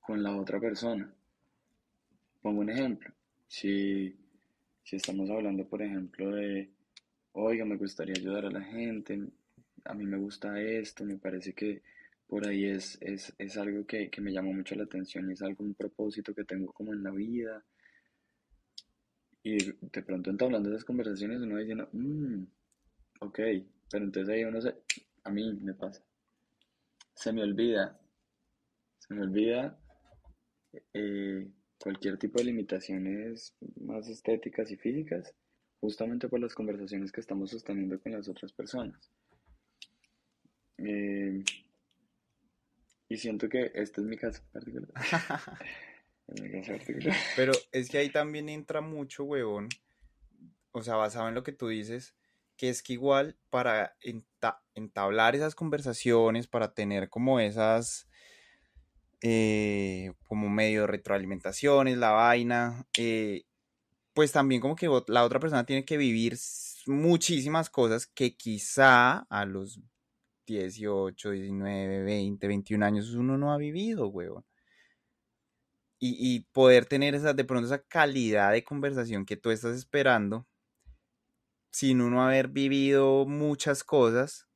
con 0.00 0.22
la 0.22 0.34
otra 0.34 0.58
persona. 0.58 1.12
Pongo 2.40 2.60
un 2.60 2.70
ejemplo. 2.70 3.12
Si, 3.46 4.16
si 4.82 4.96
estamos 4.96 5.28
hablando, 5.30 5.68
por 5.68 5.82
ejemplo, 5.82 6.30
de, 6.30 6.70
oiga, 7.32 7.64
me 7.64 7.76
gustaría 7.76 8.14
ayudar 8.16 8.46
a 8.46 8.50
la 8.50 8.62
gente, 8.62 9.20
a 9.84 9.94
mí 9.94 10.06
me 10.06 10.16
gusta 10.16 10.60
esto, 10.60 11.04
me 11.04 11.16
parece 11.16 11.52
que 11.52 11.82
por 12.26 12.46
ahí 12.46 12.64
es, 12.64 12.98
es, 13.00 13.34
es 13.38 13.56
algo 13.56 13.86
que, 13.86 14.10
que 14.10 14.20
me 14.20 14.32
llama 14.32 14.52
mucho 14.52 14.74
la 14.74 14.84
atención 14.84 15.28
y 15.28 15.32
es 15.32 15.42
algo, 15.42 15.64
un 15.64 15.74
propósito 15.74 16.34
que 16.34 16.44
tengo 16.44 16.72
como 16.72 16.92
en 16.92 17.02
la 17.02 17.10
vida. 17.10 17.64
Y 19.42 19.72
de 19.72 20.02
pronto 20.02 20.30
entablando 20.30 20.68
esas 20.68 20.84
conversaciones 20.84 21.40
uno 21.40 21.58
diciendo, 21.58 21.88
mmm, 21.92 22.42
ok, 23.20 23.38
pero 23.90 24.04
entonces 24.04 24.28
ahí 24.34 24.44
uno 24.44 24.60
se, 24.60 24.74
a 25.24 25.30
mí 25.30 25.52
me 25.60 25.74
pasa, 25.74 26.02
se 27.14 27.32
me 27.32 27.42
olvida, 27.42 28.00
se 28.98 29.14
me 29.14 29.22
olvida 29.22 29.78
eh, 30.92 31.48
cualquier 31.78 32.18
tipo 32.18 32.38
de 32.38 32.44
limitaciones 32.44 33.56
más 33.80 34.08
estéticas 34.08 34.70
y 34.70 34.76
físicas, 34.76 35.34
justamente 35.80 36.28
por 36.28 36.40
las 36.40 36.54
conversaciones 36.54 37.12
que 37.12 37.20
estamos 37.20 37.50
sosteniendo 37.50 38.00
con 38.00 38.12
las 38.12 38.28
otras 38.28 38.52
personas. 38.52 39.10
Eh, 40.78 41.42
y 43.08 43.16
siento 43.16 43.48
que 43.48 43.72
este 43.74 44.00
es 44.00 44.06
mi 44.06 44.16
caso 44.16 44.42
particular. 44.52 44.90
Pero 47.36 47.52
es 47.72 47.88
que 47.88 47.98
ahí 47.98 48.10
también 48.10 48.48
entra 48.48 48.80
mucho, 48.80 49.24
huevón, 49.24 49.68
o 50.72 50.82
sea, 50.82 50.96
basado 50.96 51.28
en 51.28 51.34
lo 51.34 51.42
que 51.42 51.52
tú 51.52 51.68
dices, 51.68 52.14
que 52.56 52.68
es 52.68 52.82
que 52.82 52.94
igual 52.94 53.36
para 53.50 53.96
enta 54.00 54.62
entablar 54.74 55.34
esas 55.34 55.54
conversaciones, 55.54 56.46
para 56.46 56.74
tener 56.74 57.08
como 57.08 57.40
esas 57.40 58.08
eh, 59.20 60.12
como 60.24 60.48
medio 60.48 60.82
de 60.82 60.86
retroalimentaciones, 60.86 61.98
la 61.98 62.10
vaina, 62.10 62.86
eh, 62.96 63.44
pues 64.14 64.32
también 64.32 64.60
como 64.60 64.76
que 64.76 64.88
la 65.08 65.24
otra 65.24 65.40
persona 65.40 65.64
tiene 65.64 65.84
que 65.84 65.96
vivir 65.96 66.36
muchísimas 66.86 67.70
cosas 67.70 68.06
que 68.06 68.36
quizá 68.36 69.26
a 69.28 69.44
los 69.44 69.80
18, 70.46 71.30
19, 71.30 72.02
20, 72.02 72.46
21 72.46 72.82
años 72.84 73.14
uno 73.14 73.36
no 73.36 73.52
ha 73.52 73.58
vivido, 73.58 74.08
huevón. 74.08 74.44
Y, 76.00 76.40
poder 76.52 76.86
tener 76.86 77.14
esa, 77.16 77.34
de 77.34 77.44
pronto 77.44 77.66
esa 77.66 77.82
calidad 77.82 78.52
de 78.52 78.62
conversación 78.62 79.26
que 79.26 79.36
tú 79.36 79.50
estás 79.50 79.76
esperando, 79.76 80.46
sin 81.72 82.00
uno 82.00 82.22
haber 82.22 82.48
vivido 82.48 83.26
muchas 83.26 83.82
cosas, 83.84 84.46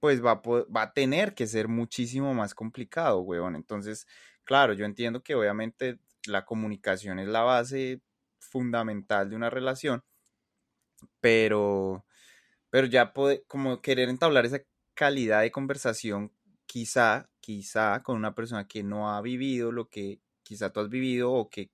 pues 0.00 0.24
va 0.24 0.32
a, 0.32 0.42
va 0.44 0.82
a 0.82 0.92
tener 0.92 1.34
que 1.34 1.46
ser 1.46 1.68
muchísimo 1.68 2.34
más 2.34 2.54
complicado, 2.54 3.20
weón. 3.20 3.56
Entonces, 3.56 4.06
claro, 4.44 4.72
yo 4.72 4.84
entiendo 4.86 5.22
que 5.22 5.34
obviamente 5.34 5.98
la 6.26 6.44
comunicación 6.44 7.18
es 7.18 7.28
la 7.28 7.42
base 7.42 8.00
fundamental 8.38 9.30
de 9.30 9.36
una 9.36 9.50
relación, 9.50 10.04
pero, 11.20 12.06
pero 12.70 12.86
ya 12.86 13.12
puede, 13.12 13.44
como 13.46 13.80
querer 13.82 14.08
entablar 14.08 14.46
esa 14.46 14.60
calidad 14.94 15.42
de 15.42 15.52
conversación, 15.52 16.32
quizá, 16.66 17.30
quizá 17.40 18.02
con 18.02 18.16
una 18.16 18.34
persona 18.34 18.66
que 18.66 18.82
no 18.82 19.10
ha 19.14 19.20
vivido 19.22 19.72
lo 19.72 19.88
que 19.88 20.20
quizá 20.48 20.72
tú 20.72 20.80
has 20.80 20.88
vivido 20.88 21.30
o 21.30 21.50
que 21.50 21.70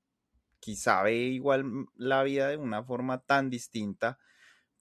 quizá 0.59 1.03
ve 1.05 1.15
igual 1.15 1.65
la 1.95 2.25
vida 2.25 2.49
de 2.49 2.57
una 2.57 2.83
forma 2.83 3.23
tan 3.23 3.49
distinta 3.49 4.19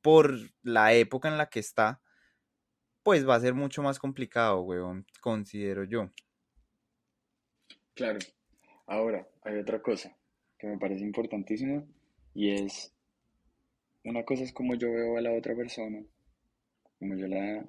por 0.02 0.34
la 0.64 0.94
época 0.94 1.30
en 1.30 1.38
la 1.38 1.50
que 1.50 1.60
está, 1.60 2.02
pues 3.04 3.28
va 3.28 3.36
a 3.36 3.40
ser 3.40 3.54
mucho 3.54 3.84
más 3.84 4.00
complicado, 4.00 4.62
weón, 4.62 5.06
considero 5.22 5.84
yo. 5.84 6.10
Claro. 7.94 8.18
Ahora, 8.88 9.28
hay 9.44 9.60
otra 9.60 9.82
cosa 9.82 10.18
que 10.58 10.68
me 10.68 10.80
parece 10.80 11.04
importantísima 11.04 11.86
y 12.34 12.50
es, 12.50 12.92
una 14.04 14.24
cosa 14.26 14.44
es 14.44 14.54
como 14.54 14.74
yo 14.74 14.92
veo 14.92 15.18
a 15.18 15.22
la 15.22 15.34
otra 15.34 15.56
persona, 15.56 16.04
como 16.98 17.16
yo 17.16 17.28
la, 17.28 17.64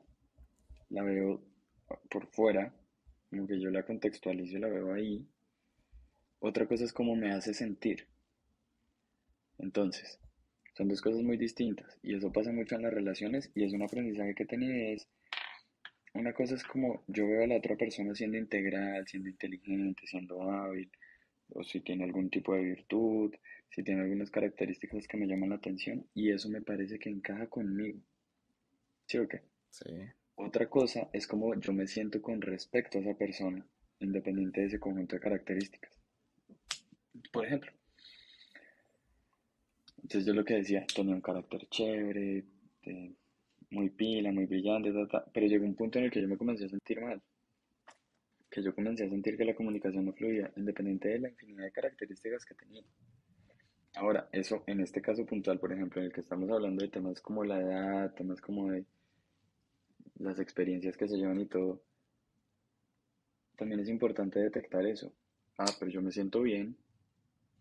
la 0.89 1.03
veo 1.03 1.43
por 2.11 2.27
fuera, 2.29 2.75
como 3.29 3.47
que 3.47 3.61
yo 3.61 3.71
la 3.71 3.85
contextualizo 3.85 4.57
y 4.57 4.61
la 4.61 4.69
veo 4.69 4.95
ahí. 4.95 5.29
Otra 6.47 6.67
cosa 6.67 6.85
es 6.85 6.93
cómo 6.93 7.17
me 7.17 7.33
hace 7.33 7.55
sentir. 7.55 8.07
Entonces, 9.57 10.21
son 10.75 10.89
dos 10.89 11.01
cosas 11.01 11.23
muy 11.23 11.39
distintas 11.39 11.99
y 12.03 12.15
eso 12.15 12.31
pasa 12.35 12.53
mucho 12.53 12.75
en 12.75 12.83
las 12.83 12.93
relaciones 12.93 13.51
y 13.55 13.65
es 13.65 13.73
un 13.73 13.81
aprendizaje 13.81 14.35
que 14.35 14.43
he 14.43 14.47
tenido 14.47 14.75
es 14.75 15.09
una 16.13 16.35
cosa 16.35 16.55
es 16.55 16.63
como 16.63 17.03
yo 17.07 17.27
veo 17.27 17.45
a 17.45 17.47
la 17.47 17.57
otra 17.57 17.77
persona 17.77 18.15
siendo 18.15 18.37
integral, 18.37 19.09
siendo 19.09 19.31
inteligente, 19.31 20.07
siendo 20.07 20.43
hábil, 20.43 20.93
o 21.49 21.65
si 21.65 21.81
tiene 21.81 22.05
algún 22.05 22.29
tipo 22.29 22.55
de 22.55 22.61
virtud, 22.61 23.35
si 23.71 23.83
tiene 23.83 24.03
algunas 24.03 24.31
características 24.31 25.09
que 25.09 25.17
me 25.17 25.27
llaman 25.27 25.49
la 25.49 25.57
atención, 25.57 26.07
y 26.13 26.31
eso 26.31 26.51
me 26.51 26.61
parece 26.61 26.99
que 26.99 27.09
encaja 27.09 27.47
conmigo. 27.47 28.01
¿Sí 29.07 29.17
o 29.17 29.27
qué? 29.27 29.41
Sí. 29.71 29.89
Otra 30.35 30.69
cosa 30.69 31.09
es 31.15 31.27
como 31.27 31.59
yo 31.59 31.73
me 31.73 31.87
siento 31.87 32.21
con 32.21 32.43
respecto 32.43 32.99
a 32.99 33.01
esa 33.01 33.15
persona, 33.15 33.67
independiente 34.01 34.61
de 34.61 34.67
ese 34.67 34.79
conjunto 34.79 35.17
de 35.17 35.21
características. 35.21 36.04
Por 37.33 37.47
ejemplo, 37.47 37.71
entonces 40.03 40.27
yo 40.27 40.35
lo 40.35 40.45
que 40.45 40.55
decía, 40.55 40.87
tenía 40.95 41.15
un 41.15 41.21
carácter 41.21 41.67
chévere, 41.69 42.45
muy 43.71 43.91
pila, 43.91 44.31
muy 44.33 44.47
brillante, 44.47 44.93
pero 45.33 45.47
llegó 45.47 45.65
un 45.65 45.75
punto 45.75 45.99
en 45.99 46.07
el 46.07 46.11
que 46.11 46.21
yo 46.21 46.29
me 46.29 46.37
comencé 46.37 46.67
a 46.67 46.69
sentir 46.69 47.01
mal, 47.01 47.23
que 48.51 48.63
yo 48.63 48.75
comencé 48.75 49.05
a 49.05 49.09
sentir 49.09 49.37
que 49.37 49.45
la 49.45 49.55
comunicación 49.55 50.05
no 50.05 50.13
fluía, 50.13 50.53
independiente 50.57 51.09
de 51.09 51.19
la 51.21 51.29
infinidad 51.31 51.65
de 51.65 51.73
características 51.73 52.45
que 52.45 52.55
tenía. 52.55 52.85
Ahora, 53.97 54.29
eso 54.33 54.65
en 54.67 54.81
este 54.81 55.01
caso 55.01 55.25
puntual, 55.25 55.59
por 55.59 55.73
ejemplo, 55.73 56.01
en 56.01 56.07
el 56.07 56.13
que 56.13 56.21
estamos 56.21 56.51
hablando 56.51 56.83
de 56.83 56.91
temas 56.91 57.21
como 57.21 57.45
la 57.45 57.61
edad, 57.61 58.15
temas 58.15 58.41
como 58.41 58.71
de 58.71 58.85
las 60.19 60.39
experiencias 60.39 60.97
que 60.97 61.09
se 61.09 61.17
llevan 61.17 61.41
y 61.41 61.47
todo, 61.47 61.83
también 63.57 63.81
es 63.81 63.89
importante 63.89 64.41
detectar 64.41 64.85
eso. 64.87 65.13
Ah, 65.59 65.71
pero 65.79 65.91
yo 65.91 66.03
me 66.03 66.11
siento 66.11 66.43
bien, 66.43 66.77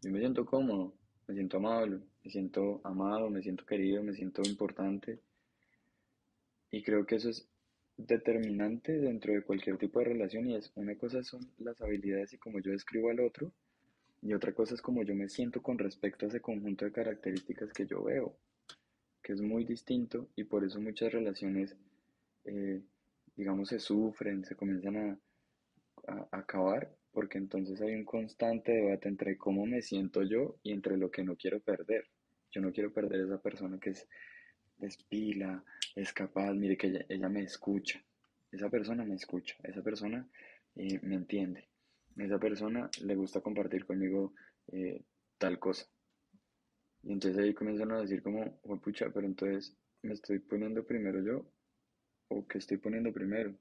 yo 0.03 0.11
me 0.11 0.19
siento 0.19 0.45
cómodo, 0.45 0.93
me 1.27 1.33
siento 1.33 1.57
amable, 1.57 1.99
me 2.23 2.31
siento 2.31 2.81
amado, 2.83 3.29
me 3.29 3.41
siento 3.41 3.65
querido, 3.65 4.03
me 4.03 4.13
siento 4.13 4.41
importante. 4.45 5.19
Y 6.71 6.83
creo 6.83 7.05
que 7.05 7.15
eso 7.15 7.29
es 7.29 7.47
determinante 7.97 8.93
dentro 8.93 9.33
de 9.33 9.43
cualquier 9.43 9.77
tipo 9.77 9.99
de 9.99 10.05
relación 10.05 10.47
y 10.47 10.55
es 10.55 10.71
una 10.75 10.95
cosa 10.95 11.23
son 11.23 11.51
las 11.59 11.79
habilidades 11.81 12.33
y 12.33 12.37
como 12.37 12.59
yo 12.59 12.71
describo 12.71 13.11
al 13.11 13.19
otro 13.19 13.51
y 14.21 14.33
otra 14.33 14.51
cosa 14.51 14.73
es 14.73 14.81
como 14.81 15.03
yo 15.03 15.13
me 15.13 15.29
siento 15.29 15.61
con 15.61 15.77
respecto 15.77 16.25
a 16.25 16.29
ese 16.29 16.41
conjunto 16.41 16.85
de 16.85 16.91
características 16.91 17.71
que 17.71 17.85
yo 17.85 18.03
veo, 18.03 18.35
que 19.21 19.33
es 19.33 19.41
muy 19.41 19.63
distinto 19.63 20.27
y 20.35 20.45
por 20.45 20.63
eso 20.63 20.81
muchas 20.81 21.13
relaciones 21.13 21.75
eh, 22.45 22.81
digamos, 23.35 23.69
se 23.69 23.79
sufren, 23.79 24.43
se 24.45 24.55
comienzan 24.55 24.97
a, 24.97 25.19
acabar, 26.31 26.93
porque 27.13 27.37
entonces 27.37 27.81
hay 27.81 27.93
un 27.95 28.05
constante 28.05 28.73
debate 28.73 29.07
entre 29.09 29.37
cómo 29.37 29.65
me 29.65 29.81
siento 29.81 30.23
yo 30.23 30.57
y 30.63 30.73
entre 30.73 30.97
lo 30.97 31.11
que 31.11 31.23
no 31.23 31.35
quiero 31.37 31.59
perder. 31.61 32.05
Yo 32.51 32.61
no 32.61 32.71
quiero 32.73 32.91
perder 32.93 33.21
esa 33.21 33.41
persona 33.41 33.79
que 33.79 33.91
es 33.91 34.07
despila, 34.77 35.63
es 35.95 36.13
capaz, 36.13 36.53
mire 36.53 36.77
que 36.77 37.05
ella, 37.09 37.29
me 37.29 37.43
escucha, 37.43 38.03
esa 38.51 38.69
persona 38.69 39.05
me 39.05 39.15
escucha, 39.15 39.55
esa 39.63 39.81
persona 39.83 40.27
eh, 40.75 40.99
me 41.03 41.15
entiende, 41.15 41.69
esa 42.17 42.39
persona 42.39 42.89
le 43.01 43.15
gusta 43.15 43.41
compartir 43.41 43.85
conmigo 43.85 44.33
eh, 44.71 45.03
tal 45.37 45.59
cosa. 45.59 45.85
Y 47.03 47.11
entonces 47.11 47.39
ahí 47.39 47.53
comienzan 47.53 47.91
a 47.91 48.01
decir 48.01 48.23
como, 48.23 48.59
"Oh, 48.63 48.79
pucha, 48.79 49.11
pero 49.13 49.27
entonces 49.27 49.77
me 50.01 50.13
estoy 50.13 50.39
poniendo 50.39 50.83
primero 50.85 51.21
yo 51.23 51.45
o 52.29 52.47
qué 52.47 52.59
estoy 52.59 52.77
poniendo 52.77 53.13
primero. 53.13 53.55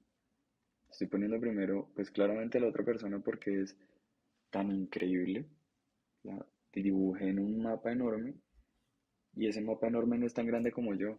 Estoy 0.93 1.07
poniendo 1.07 1.39
primero, 1.39 1.89
pues 1.95 2.11
claramente 2.11 2.59
la 2.59 2.67
otra 2.67 2.85
persona 2.85 3.17
porque 3.17 3.61
es 3.61 3.75
tan 4.51 4.71
increíble. 4.71 5.47
La 6.21 6.45
dibujé 6.71 7.29
en 7.29 7.39
un 7.39 7.63
mapa 7.63 7.91
enorme 7.91 8.35
y 9.35 9.47
ese 9.47 9.61
mapa 9.61 9.87
enorme 9.87 10.19
no 10.19 10.27
es 10.27 10.35
tan 10.35 10.45
grande 10.45 10.71
como 10.71 10.93
yo. 10.93 11.17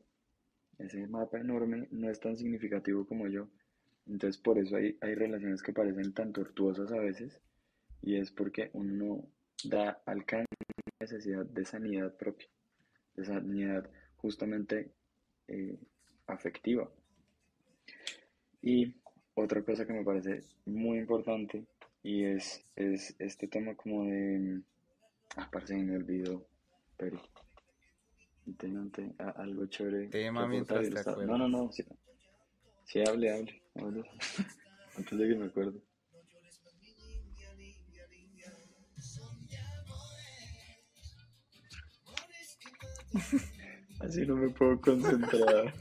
Ese 0.79 1.09
mapa 1.09 1.41
enorme 1.41 1.89
no 1.91 2.09
es 2.09 2.21
tan 2.21 2.37
significativo 2.37 3.05
como 3.05 3.27
yo. 3.27 3.49
Entonces 4.07 4.41
por 4.41 4.61
eso 4.61 4.77
hay, 4.77 4.97
hay 5.01 5.17
relaciones 5.17 5.61
que 5.61 5.73
parecen 5.73 6.15
tan 6.15 6.33
tortuosas 6.33 6.93
a 6.93 7.01
veces 7.01 7.41
y 8.01 8.15
es 8.15 8.31
porque 8.31 8.71
uno 8.75 9.27
da 9.65 10.01
alcance 10.07 10.55
a 11.01 11.03
necesidad 11.03 11.47
de 11.47 11.65
sanidad 11.65 12.17
propia, 12.17 12.47
de 13.17 13.25
sanidad 13.25 13.91
justamente 14.19 14.93
eh, 15.49 15.77
afectiva. 16.29 16.89
Y 18.63 18.95
otra 19.35 19.63
cosa 19.63 19.87
que 19.87 19.93
me 19.93 20.05
parece 20.05 20.43
muy 20.67 20.99
importante 20.99 21.65
y 22.03 22.25
es, 22.25 22.65
es 22.77 23.15
este 23.19 23.49
tema 23.49 23.75
como 23.75 24.05
de... 24.05 24.61
Ah, 25.37 25.49
parce, 25.51 25.75
me 25.75 25.97
olvidó, 25.97 26.47
pero 26.97 27.21
tengo 28.59 28.89
algo 29.37 29.67
chévere 29.67 30.05
que 30.11 30.19
Tema 30.25 30.47
mientras 30.47 30.83
te 30.89 30.95
está- 30.99 31.11
No, 31.13 31.23
acuerdas. 31.23 31.39
no, 31.39 31.49
no, 31.49 31.73
sí, 31.73 31.85
sí, 32.85 33.01
hable, 33.01 33.33
hable, 33.33 33.63
hable. 33.75 34.05
Antes 34.97 35.19
de 35.19 35.29
que 35.29 35.35
me 35.35 35.47
acuerde. 35.47 35.81
Así 44.01 44.27
no 44.27 44.37
me 44.37 44.51
puedo 44.51 44.81
concentrar. 44.81 45.73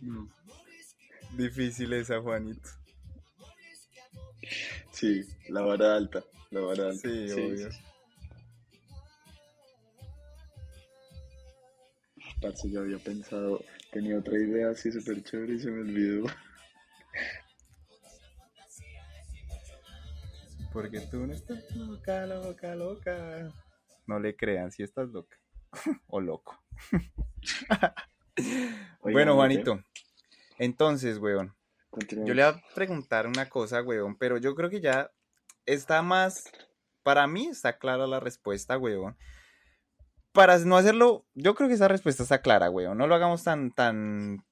No. 0.00 0.28
Difícil 1.36 1.92
esa, 1.94 2.20
Juanito. 2.20 2.68
Sí, 4.92 5.24
la 5.48 5.62
vara 5.62 5.96
alta, 5.96 6.22
la 6.50 6.60
vara 6.60 6.90
alta. 6.90 7.08
Sí, 7.08 7.32
obvio. 7.32 7.72
sí. 7.72 7.78
Parce, 12.40 12.70
yo 12.70 12.80
había 12.80 12.98
pensado, 12.98 13.64
tenía 13.90 14.18
otra 14.18 14.36
idea 14.36 14.70
así 14.70 14.92
súper 14.92 15.22
chévere 15.24 15.54
y 15.54 15.58
se 15.58 15.70
me 15.70 15.80
olvidó. 15.80 16.26
Porque 20.72 21.00
tú 21.00 21.26
no 21.26 21.32
estás 21.32 21.74
loca, 21.76 22.26
loca, 22.26 22.74
loca. 22.74 23.52
No 24.06 24.18
le 24.18 24.36
crean 24.36 24.70
si 24.70 24.82
estás 24.82 25.08
loca. 25.08 25.36
o 26.06 26.20
loco. 26.20 26.60
Bueno, 29.00 29.34
Juanito. 29.34 29.80
Entonces, 30.58 31.18
weón. 31.18 31.54
Yo 32.10 32.34
le 32.34 32.42
voy 32.42 32.52
a 32.52 32.62
preguntar 32.74 33.26
una 33.26 33.48
cosa, 33.48 33.82
weón, 33.82 34.16
pero 34.16 34.38
yo 34.38 34.54
creo 34.54 34.70
que 34.70 34.80
ya 34.80 35.10
está 35.66 36.02
más. 36.02 36.50
Para 37.02 37.26
mí 37.26 37.46
está 37.46 37.78
clara 37.78 38.06
la 38.06 38.18
respuesta, 38.18 38.76
weón. 38.78 39.16
Para 40.32 40.58
no 40.58 40.76
hacerlo, 40.76 41.24
yo 41.34 41.54
creo 41.54 41.68
que 41.68 41.74
esa 41.74 41.86
respuesta 41.86 42.24
está 42.24 42.40
clara, 42.40 42.70
weón. 42.70 42.98
No 42.98 43.06
lo 43.06 43.14
hagamos 43.14 43.44
tan, 43.44 43.70
tan, 43.70 44.44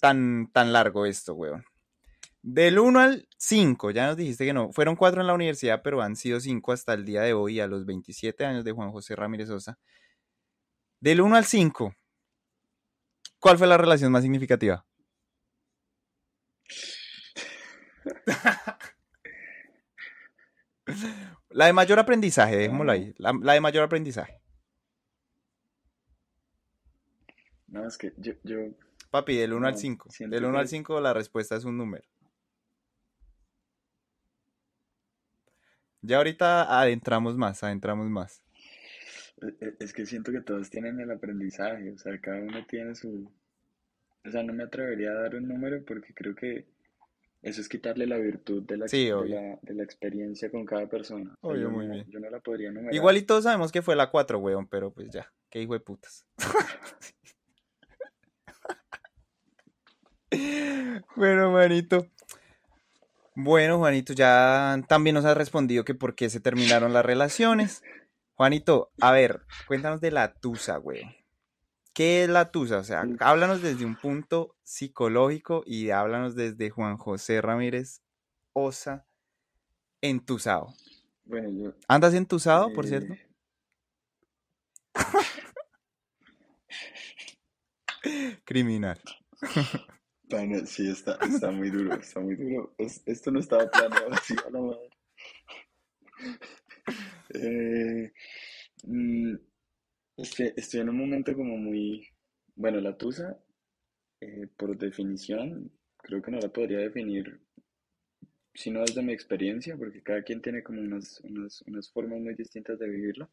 tan, 0.00 0.50
tan 0.52 0.72
largo 0.72 1.06
esto, 1.06 1.34
weón. 1.34 1.64
Del 2.42 2.80
1 2.80 2.98
al 2.98 3.28
5, 3.36 3.92
ya 3.92 4.08
nos 4.08 4.16
dijiste 4.16 4.44
que 4.44 4.52
no. 4.52 4.72
Fueron 4.72 4.96
4 4.96 5.20
en 5.20 5.28
la 5.28 5.34
universidad, 5.34 5.82
pero 5.84 6.02
han 6.02 6.16
sido 6.16 6.40
5 6.40 6.72
hasta 6.72 6.94
el 6.94 7.04
día 7.04 7.22
de 7.22 7.34
hoy, 7.34 7.60
a 7.60 7.68
los 7.68 7.86
27 7.86 8.44
años 8.44 8.64
de 8.64 8.72
Juan 8.72 8.90
José 8.90 9.14
Ramírez 9.14 9.46
Sosa. 9.46 9.78
Del 11.02 11.20
1 11.20 11.34
al 11.34 11.44
5, 11.44 11.96
¿cuál 13.40 13.58
fue 13.58 13.66
la 13.66 13.76
relación 13.76 14.12
más 14.12 14.22
significativa? 14.22 14.86
La 21.50 21.66
de 21.66 21.72
mayor 21.72 21.98
aprendizaje, 21.98 22.56
dejémoslo 22.56 22.92
ahí. 22.92 23.14
La, 23.18 23.32
la 23.40 23.52
de 23.54 23.60
mayor 23.60 23.84
aprendizaje. 23.84 24.40
No, 27.68 27.86
es 27.86 27.96
que 27.96 28.12
yo, 28.18 28.32
yo, 28.42 28.56
Papi, 29.10 29.36
del 29.36 29.52
1 29.52 29.66
al 29.66 29.72
No, 29.74 29.78
5. 29.78 30.10
siento 30.10 30.34
Del 30.34 30.44
1 30.44 30.58
al 30.58 30.64
que- 30.64 30.68
5 30.70 31.00
la 31.00 31.12
respuesta 31.14 31.56
es 31.56 31.64
un 31.64 31.76
número. 31.76 32.04
Ya 36.00 36.16
ahorita 36.16 36.80
adentramos 36.80 37.36
más, 37.36 37.62
adentramos 37.62 38.08
más. 38.10 38.42
E- 39.42 39.74
es 39.80 39.92
que 39.92 40.06
siento 40.06 40.32
que 40.32 40.40
todos 40.40 40.70
tienen 40.70 41.00
el 41.00 41.10
aprendizaje, 41.10 41.90
o 41.92 41.98
sea, 41.98 42.18
cada 42.20 42.38
uno 42.40 42.64
tiene 42.66 42.94
su... 42.94 43.30
O 44.24 44.30
sea, 44.30 44.42
no 44.42 44.52
me 44.52 44.62
atrevería 44.64 45.10
a 45.10 45.14
dar 45.22 45.34
un 45.34 45.48
número 45.48 45.84
porque 45.84 46.14
creo 46.14 46.34
que 46.34 46.66
eso 47.42 47.60
es 47.60 47.68
quitarle 47.68 48.06
la 48.06 48.18
virtud 48.18 48.62
de 48.62 48.76
la, 48.76 48.86
Sí, 48.86 49.06
de 49.06 49.28
la, 49.28 49.58
de 49.62 49.74
la 49.74 49.82
experiencia 49.82 50.48
con 50.50 50.64
cada 50.64 50.88
persona. 50.88 51.36
O 51.40 51.48
sea, 51.48 51.56
Obvio, 51.56 51.62
yo 51.62 51.70
muy 51.70 51.86
no, 51.88 51.94
bien. 51.94 52.06
yo 52.08 52.20
no 52.20 52.30
la 52.30 52.38
podría 52.38 52.68
enumerar. 52.68 52.94
Igual 52.94 53.16
y 53.16 53.22
todos 53.22 53.42
sabemos 53.44 53.72
que 53.72 53.82
fue 53.82 53.96
la 53.96 54.10
4, 54.10 54.38
weón, 54.38 54.68
pero 54.68 54.92
pues 54.92 55.10
ya, 55.10 55.32
qué 55.50 55.60
hijo 55.60 55.72
de 55.74 55.80
putas. 55.80 56.24
Bueno, 61.16 61.50
Juanito. 61.50 62.06
Bueno, 63.34 63.78
Juanito, 63.78 64.12
ya 64.12 64.82
también 64.88 65.14
nos 65.14 65.24
has 65.24 65.36
respondido 65.36 65.84
que 65.84 65.94
por 65.94 66.14
qué 66.14 66.28
se 66.30 66.40
terminaron 66.40 66.92
las 66.92 67.04
relaciones. 67.04 67.82
Juanito, 68.42 68.90
a 69.00 69.12
ver, 69.12 69.42
cuéntanos 69.68 70.00
de 70.00 70.10
la 70.10 70.34
tusa, 70.34 70.78
güey. 70.78 71.24
¿Qué 71.94 72.24
es 72.24 72.28
la 72.28 72.50
tusa? 72.50 72.78
O 72.78 72.82
sea, 72.82 73.04
Uf. 73.04 73.22
háblanos 73.22 73.62
desde 73.62 73.84
un 73.84 73.94
punto 73.94 74.56
psicológico 74.64 75.62
y 75.64 75.90
háblanos 75.90 76.34
desde 76.34 76.68
Juan 76.68 76.96
José 76.96 77.40
Ramírez 77.40 78.02
Osa 78.52 79.06
entusado. 80.00 80.74
Bueno, 81.24 81.50
yo... 81.50 81.72
¿Andas 81.86 82.14
entusado, 82.14 82.72
por 82.72 82.86
eh, 82.86 82.88
cierto? 82.88 83.14
Criminal. 88.44 89.00
Pana, 90.28 90.66
sí, 90.66 90.90
está, 90.90 91.14
está 91.32 91.52
muy 91.52 91.70
duro, 91.70 91.94
está 91.94 92.18
muy 92.18 92.34
duro. 92.34 92.74
Es- 92.76 93.04
esto 93.06 93.30
no 93.30 93.38
estaba 93.38 93.70
planeado 93.70 94.08
así 94.12 94.34
a 94.44 94.50
la 94.50 94.60
madre. 94.60 94.90
Eh, 97.34 98.12
mm, 98.84 99.34
es 100.18 100.34
que 100.34 100.52
estoy 100.56 100.80
en 100.80 100.90
un 100.90 100.98
momento 100.98 101.34
como 101.34 101.56
muy... 101.56 102.06
Bueno, 102.54 102.80
la 102.80 102.96
tusa, 102.96 103.38
eh, 104.20 104.48
por 104.56 104.76
definición, 104.76 105.72
creo 105.96 106.20
que 106.20 106.30
no 106.30 106.38
la 106.38 106.52
podría 106.52 106.78
definir 106.78 107.40
sino 108.54 108.80
desde 108.80 109.02
mi 109.02 109.12
experiencia, 109.12 109.76
porque 109.76 110.02
cada 110.02 110.22
quien 110.22 110.42
tiene 110.42 110.62
como 110.62 110.80
unas, 110.80 111.20
unas, 111.20 111.62
unas 111.62 111.90
formas 111.90 112.20
muy 112.20 112.34
distintas 112.34 112.78
de 112.78 112.88
vivirla. 112.88 113.28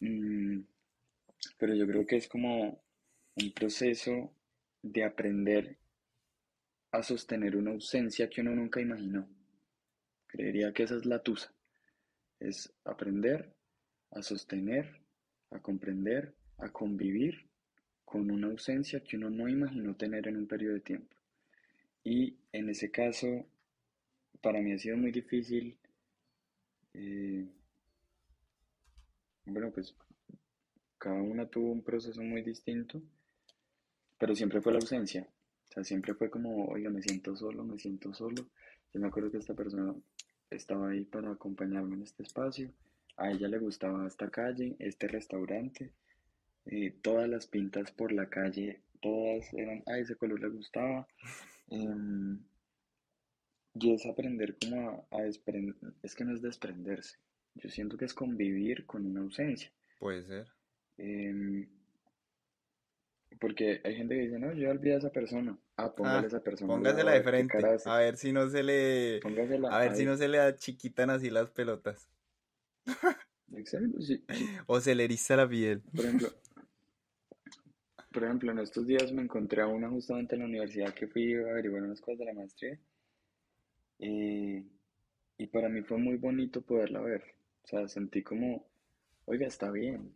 Mm, 0.00 0.60
pero 1.58 1.74
yo 1.74 1.86
creo 1.86 2.06
que 2.06 2.16
es 2.16 2.28
como 2.28 2.82
un 3.36 3.52
proceso 3.52 4.32
de 4.82 5.04
aprender 5.04 5.78
a 6.92 7.02
sostener 7.02 7.56
una 7.56 7.72
ausencia 7.72 8.30
que 8.30 8.40
uno 8.40 8.54
nunca 8.54 8.80
imaginó. 8.80 9.28
Creería 10.26 10.72
que 10.72 10.84
esa 10.84 10.96
es 10.96 11.06
la 11.06 11.22
tusa. 11.22 11.52
Es 12.44 12.70
aprender 12.84 13.54
a 14.10 14.20
sostener, 14.20 15.00
a 15.50 15.60
comprender, 15.60 16.34
a 16.58 16.68
convivir 16.68 17.48
con 18.04 18.30
una 18.30 18.48
ausencia 18.48 19.02
que 19.02 19.16
uno 19.16 19.30
no 19.30 19.48
imaginó 19.48 19.96
tener 19.96 20.28
en 20.28 20.36
un 20.36 20.46
periodo 20.46 20.74
de 20.74 20.80
tiempo. 20.80 21.16
Y 22.04 22.36
en 22.52 22.68
ese 22.68 22.90
caso, 22.90 23.46
para 24.42 24.60
mí 24.60 24.72
ha 24.72 24.78
sido 24.78 24.98
muy 24.98 25.10
difícil. 25.10 25.78
eh, 26.92 27.48
bueno, 29.46 29.70
pues 29.72 29.94
cada 30.98 31.22
una 31.22 31.46
tuvo 31.46 31.72
un 31.72 31.82
proceso 31.82 32.22
muy 32.22 32.42
distinto, 32.42 33.00
pero 34.18 34.34
siempre 34.34 34.60
fue 34.60 34.72
la 34.72 34.80
ausencia. 34.80 35.26
O 35.68 35.72
sea, 35.72 35.82
siempre 35.82 36.12
fue 36.12 36.28
como, 36.28 36.66
oiga, 36.66 36.90
me 36.90 37.00
siento 37.00 37.34
solo, 37.34 37.64
me 37.64 37.78
siento 37.78 38.12
solo. 38.12 38.50
Yo 38.92 39.00
me 39.00 39.08
acuerdo 39.08 39.30
que 39.30 39.38
esta 39.38 39.54
persona 39.54 39.94
estaba 40.56 40.90
ahí 40.90 41.04
para 41.04 41.30
acompañarme 41.30 41.96
en 41.96 42.02
este 42.02 42.22
espacio, 42.22 42.70
a 43.16 43.30
ella 43.30 43.48
le 43.48 43.58
gustaba 43.58 44.06
esta 44.06 44.30
calle, 44.30 44.76
este 44.78 45.08
restaurante, 45.08 45.92
eh, 46.66 46.94
todas 47.02 47.28
las 47.28 47.46
pintas 47.46 47.92
por 47.92 48.12
la 48.12 48.28
calle, 48.28 48.80
todas 49.00 49.52
eran, 49.54 49.82
a 49.86 49.98
ese 49.98 50.16
color 50.16 50.40
le 50.40 50.48
gustaba. 50.48 51.06
em, 51.68 52.38
y 53.74 53.92
es 53.92 54.06
aprender 54.06 54.56
como 54.56 55.06
a, 55.10 55.18
a 55.18 55.22
desprender, 55.22 55.74
es 56.02 56.14
que 56.14 56.24
no 56.24 56.32
es 56.34 56.42
desprenderse, 56.42 57.18
yo 57.56 57.70
siento 57.70 57.96
que 57.96 58.04
es 58.04 58.14
convivir 58.14 58.86
con 58.86 59.06
una 59.06 59.20
ausencia. 59.20 59.70
Puede 59.98 60.24
ser. 60.24 60.46
Em, 60.96 61.68
porque 63.40 63.80
hay 63.84 63.96
gente 63.96 64.14
que 64.14 64.22
dice, 64.22 64.38
no, 64.38 64.52
yo 64.52 64.70
olvidé 64.70 64.94
a 64.94 64.98
esa 64.98 65.10
persona. 65.10 65.58
Ah, 65.76 65.94
póngale 65.94 66.26
Ah, 66.26 66.26
esa 66.26 66.40
persona 66.42 66.72
póngasela 66.74 67.12
de 67.12 67.22
frente, 67.22 67.58
a 67.84 67.96
ver 67.98 68.16
si 68.16 68.32
no 68.32 68.48
se 68.48 68.62
le, 68.62 69.20
Póngasela 69.20 69.68
a 69.68 69.78
ver 69.80 69.94
si 69.96 70.04
no 70.04 70.16
se 70.16 70.28
le 70.28 70.38
achiquitan 70.40 71.10
así 71.10 71.30
las 71.30 71.50
pelotas. 71.50 72.08
Exacto, 73.52 74.00
sí, 74.02 74.22
sí. 74.28 74.44
O 74.66 74.80
se 74.80 74.94
le 74.94 75.04
eriza 75.04 75.36
la 75.36 75.48
piel. 75.48 75.82
Por 75.94 76.04
ejemplo, 76.04 76.28
por 78.12 78.24
ejemplo, 78.24 78.50
en 78.52 78.60
estos 78.60 78.86
días 78.86 79.12
me 79.12 79.20
encontré 79.22 79.60
a 79.60 79.66
una 79.66 79.90
justamente 79.90 80.34
en 80.36 80.40
la 80.40 80.46
universidad 80.46 80.94
que 80.94 81.06
fui 81.06 81.34
a 81.34 81.50
averiguar 81.50 81.82
unas 81.82 82.00
cosas 82.00 82.20
de 82.20 82.24
la 82.24 82.32
maestría. 82.34 82.78
eh, 83.98 84.64
y 85.38 85.46
para 85.48 85.68
mí 85.68 85.82
fue 85.82 85.98
muy 85.98 86.16
bonito 86.16 86.62
poderla 86.62 87.00
ver. 87.00 87.22
O 87.64 87.68
sea, 87.68 87.88
sentí 87.88 88.22
como, 88.22 88.66
oiga, 89.26 89.46
está 89.48 89.70
bien, 89.70 90.14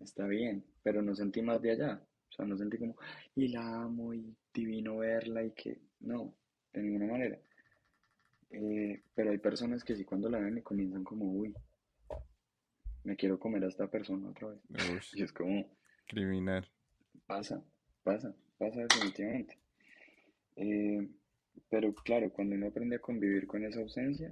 está 0.00 0.26
bien, 0.26 0.64
pero 0.82 1.02
no 1.02 1.14
sentí 1.16 1.42
más 1.42 1.62
de 1.62 1.72
allá. 1.72 2.02
O 2.32 2.34
sea, 2.34 2.46
no 2.46 2.56
sentí 2.56 2.78
como, 2.78 2.96
y 3.34 3.48
la 3.48 3.82
amo 3.82 4.14
y 4.14 4.34
divino 4.54 4.96
verla 4.98 5.44
y 5.44 5.50
que, 5.50 5.78
no, 6.00 6.34
de 6.72 6.82
ninguna 6.82 7.06
manera. 7.06 7.38
Eh, 8.50 9.02
pero 9.14 9.30
hay 9.32 9.38
personas 9.38 9.84
que 9.84 9.94
sí 9.94 10.04
cuando 10.04 10.30
la 10.30 10.38
ven 10.38 10.56
y 10.56 10.62
comienzan 10.62 11.04
como, 11.04 11.26
uy, 11.30 11.54
me 13.04 13.16
quiero 13.16 13.38
comer 13.38 13.64
a 13.64 13.68
esta 13.68 13.86
persona 13.88 14.30
otra 14.30 14.48
vez. 14.48 14.60
Y 15.14 15.22
es 15.22 15.32
como, 15.32 15.76
criminal. 16.06 16.66
pasa, 17.26 17.62
pasa, 18.02 18.34
pasa 18.56 18.80
definitivamente. 18.80 19.58
Eh, 20.56 21.06
pero 21.68 21.94
claro, 21.94 22.32
cuando 22.32 22.54
uno 22.56 22.68
aprende 22.68 22.96
a 22.96 23.00
convivir 23.00 23.46
con 23.46 23.62
esa 23.62 23.80
ausencia, 23.80 24.30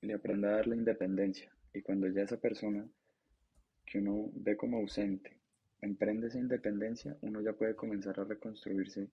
le 0.00 0.14
aprende 0.14 0.46
a 0.46 0.52
dar 0.52 0.68
la 0.68 0.76
independencia. 0.76 1.50
Y 1.74 1.82
cuando 1.82 2.06
ya 2.06 2.22
esa 2.22 2.40
persona 2.40 2.86
que 3.84 3.98
uno 3.98 4.30
ve 4.32 4.56
como 4.56 4.76
ausente 4.78 5.41
emprende 5.82 6.28
esa 6.28 6.38
independencia, 6.38 7.16
uno 7.22 7.42
ya 7.42 7.52
puede 7.52 7.76
comenzar 7.76 8.18
a 8.20 8.24
reconstruirse 8.24 9.08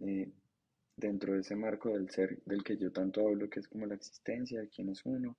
eh, 0.00 0.30
dentro 0.96 1.34
de 1.34 1.40
ese 1.40 1.56
marco 1.56 1.90
del 1.90 2.10
ser 2.10 2.38
del 2.46 2.64
que 2.64 2.76
yo 2.76 2.92
tanto 2.92 3.26
hablo, 3.26 3.50
que 3.50 3.60
es 3.60 3.68
como 3.68 3.86
la 3.86 3.94
existencia, 3.96 4.68
quién 4.74 4.90
es 4.90 5.02
uno, 5.06 5.36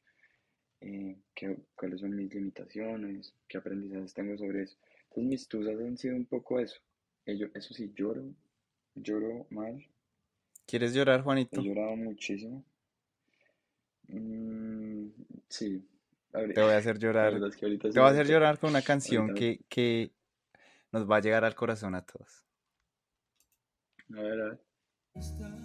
eh, 0.82 1.18
qué- 1.36 1.58
cuáles 1.76 2.02
son 2.02 2.16
mis 2.16 2.34
limitaciones, 2.34 3.34
qué 3.48 3.58
aprendizajes 3.60 4.14
tengo 4.14 4.38
sobre 4.38 4.64
eso. 4.64 4.78
Entonces 5.10 5.26
mis 5.30 5.48
tusas 5.48 5.80
han 5.80 5.98
sido 5.98 6.16
un 6.16 6.26
poco 6.26 6.60
eso. 6.60 6.78
Ello- 7.26 7.50
eso 7.56 7.74
sí, 7.74 7.92
lloro, 7.96 8.24
lloro 8.96 9.48
mal, 9.52 9.86
¿Quieres 10.68 10.94
llorar, 10.94 11.22
he 11.22 11.24
Juanito? 11.24 11.60
llorado 11.60 11.96
muchísimo. 11.96 12.64
Mm, 14.08 15.10
sí, 15.50 15.84
Te 16.54 16.62
voy 16.62 16.74
a 16.74 16.78
hacer 16.78 16.98
llorar. 16.98 17.34
es 17.36 17.56
que 17.56 17.78
Te 17.78 18.00
voy 18.00 18.08
a 18.10 18.12
hacer 18.12 18.28
llorar 18.28 18.60
con 18.60 18.70
una 18.72 18.82
canción 18.82 19.30
que, 19.32 19.60
que 19.70 20.12
nos 20.92 21.10
va 21.10 21.18
a 21.18 21.22
llegar 21.22 21.44
al 21.46 21.56
corazón 21.56 21.96
a 21.96 22.06
todos. 22.06 22.46
a 24.16 24.22
ver, 24.22 24.42
a 24.42 24.46
ver. 24.50 24.66
estás 25.16 25.64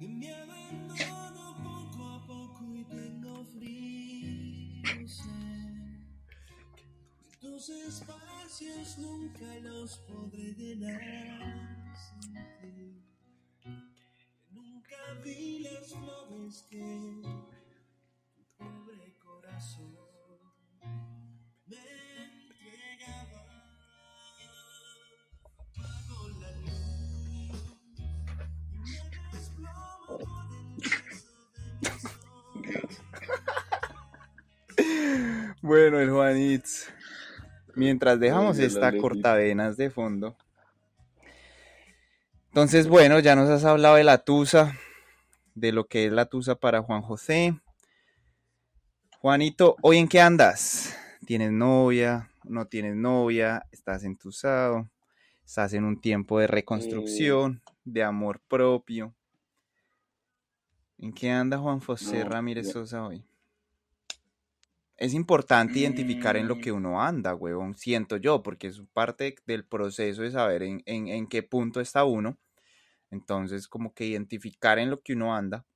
en 0.00 0.18
mi 0.18 0.28
abandono 0.30 1.56
poco 1.62 2.04
a 2.08 2.26
poco 2.26 2.74
y 2.74 2.84
tengo 2.84 3.44
frío 3.44 5.08
sé 5.08 5.32
que 7.22 7.36
tus 7.38 7.68
espacios 7.68 8.98
nunca 8.98 9.58
los 9.60 9.98
podré 9.98 10.52
llenar 10.54 11.94
nunca 14.50 14.96
vi 15.24 15.60
las 15.60 15.92
flores 15.92 16.62
que 16.70 17.22
tu 18.34 18.44
pobre 18.56 19.18
corazón 19.18 20.03
Bueno, 35.64 35.98
el 35.98 36.10
Juanitz. 36.10 36.92
Mientras 37.74 38.20
dejamos 38.20 38.58
Ay, 38.58 38.66
esta 38.66 38.94
cortavenas 38.98 39.78
de 39.78 39.88
fondo. 39.88 40.36
Entonces, 42.48 42.86
bueno, 42.86 43.18
ya 43.18 43.34
nos 43.34 43.48
has 43.48 43.64
hablado 43.64 43.94
de 43.94 44.04
la 44.04 44.18
tusa, 44.18 44.78
de 45.54 45.72
lo 45.72 45.86
que 45.86 46.04
es 46.04 46.12
la 46.12 46.26
tusa 46.26 46.54
para 46.54 46.82
Juan 46.82 47.00
José. 47.00 47.58
Juanito, 49.20 49.76
¿hoy 49.80 49.96
en 49.96 50.06
qué 50.06 50.20
andas? 50.20 50.94
¿Tienes 51.24 51.50
novia? 51.50 52.28
¿No 52.42 52.66
tienes 52.66 52.94
novia? 52.94 53.66
¿Estás 53.72 54.04
entusado? 54.04 54.90
¿Estás 55.46 55.72
en 55.72 55.84
un 55.84 55.98
tiempo 55.98 56.40
de 56.40 56.44
Eh, 56.44 56.48
reconstrucción, 56.48 57.62
de 57.86 58.02
amor 58.02 58.38
propio? 58.48 59.14
¿En 60.98 61.14
qué 61.14 61.30
anda 61.30 61.56
Juan 61.56 61.80
José 61.80 62.22
no, 62.22 62.28
Ramírez 62.28 62.70
Sosa 62.70 63.06
hoy? 63.06 63.24
Es 64.96 65.14
importante 65.14 65.78
identificar 65.80 66.36
en 66.36 66.48
lo 66.48 66.58
mm, 66.58 66.60
que 66.60 66.72
uno 66.72 67.00
anda, 67.02 67.34
huevón, 67.36 67.76
siento 67.76 68.16
yo, 68.16 68.42
porque 68.42 68.66
es 68.68 68.80
parte 68.92 69.36
del 69.46 69.64
proceso 69.66 70.22
de 70.22 70.30
saber 70.32 70.62
en, 70.64 70.82
en- 70.86 71.08
en 71.08 71.26
qué 71.28 71.42
punto 71.44 71.80
está 71.80 72.04
uno. 72.04 72.38
Entonces, 73.10 73.68
como 73.68 73.94
que 73.94 74.06
identificar 74.06 74.78
en 74.78 74.90
lo 74.90 75.02
que 75.02 75.14
uno 75.14 75.34
anda, 75.36 75.66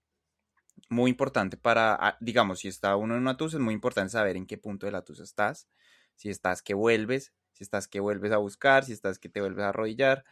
muy 0.91 1.11
importante 1.11 1.57
para, 1.57 1.95
ah, 1.95 2.17
digamos, 2.21 2.61
si 2.61 2.69
está 2.69 2.97
uno 2.97 3.15
en 3.15 3.23
una 3.23 3.37
tusa, 3.37 3.57
es 3.59 3.63
muy 3.63 3.75
importante 3.75 4.13
saber 4.13 4.37
en 4.37 4.47
qué 4.47 4.59
punto 4.59 4.87
de 4.87 4.93
la 4.93 5.03
tusa 5.05 5.23
estás. 5.25 5.69
Si 6.17 6.31
estás 6.31 6.63
que 6.63 6.75
vuelves, 6.75 7.33
si 7.53 7.65
estás 7.65 7.89
que 7.89 8.01
vuelves 8.01 8.33
a 8.33 8.39
buscar, 8.39 8.85
si 8.85 8.93
estás 8.93 9.19
que 9.19 9.29
te 9.29 9.41
vuelves 9.41 9.65
a 9.65 9.69
arrodillar, 9.71 10.25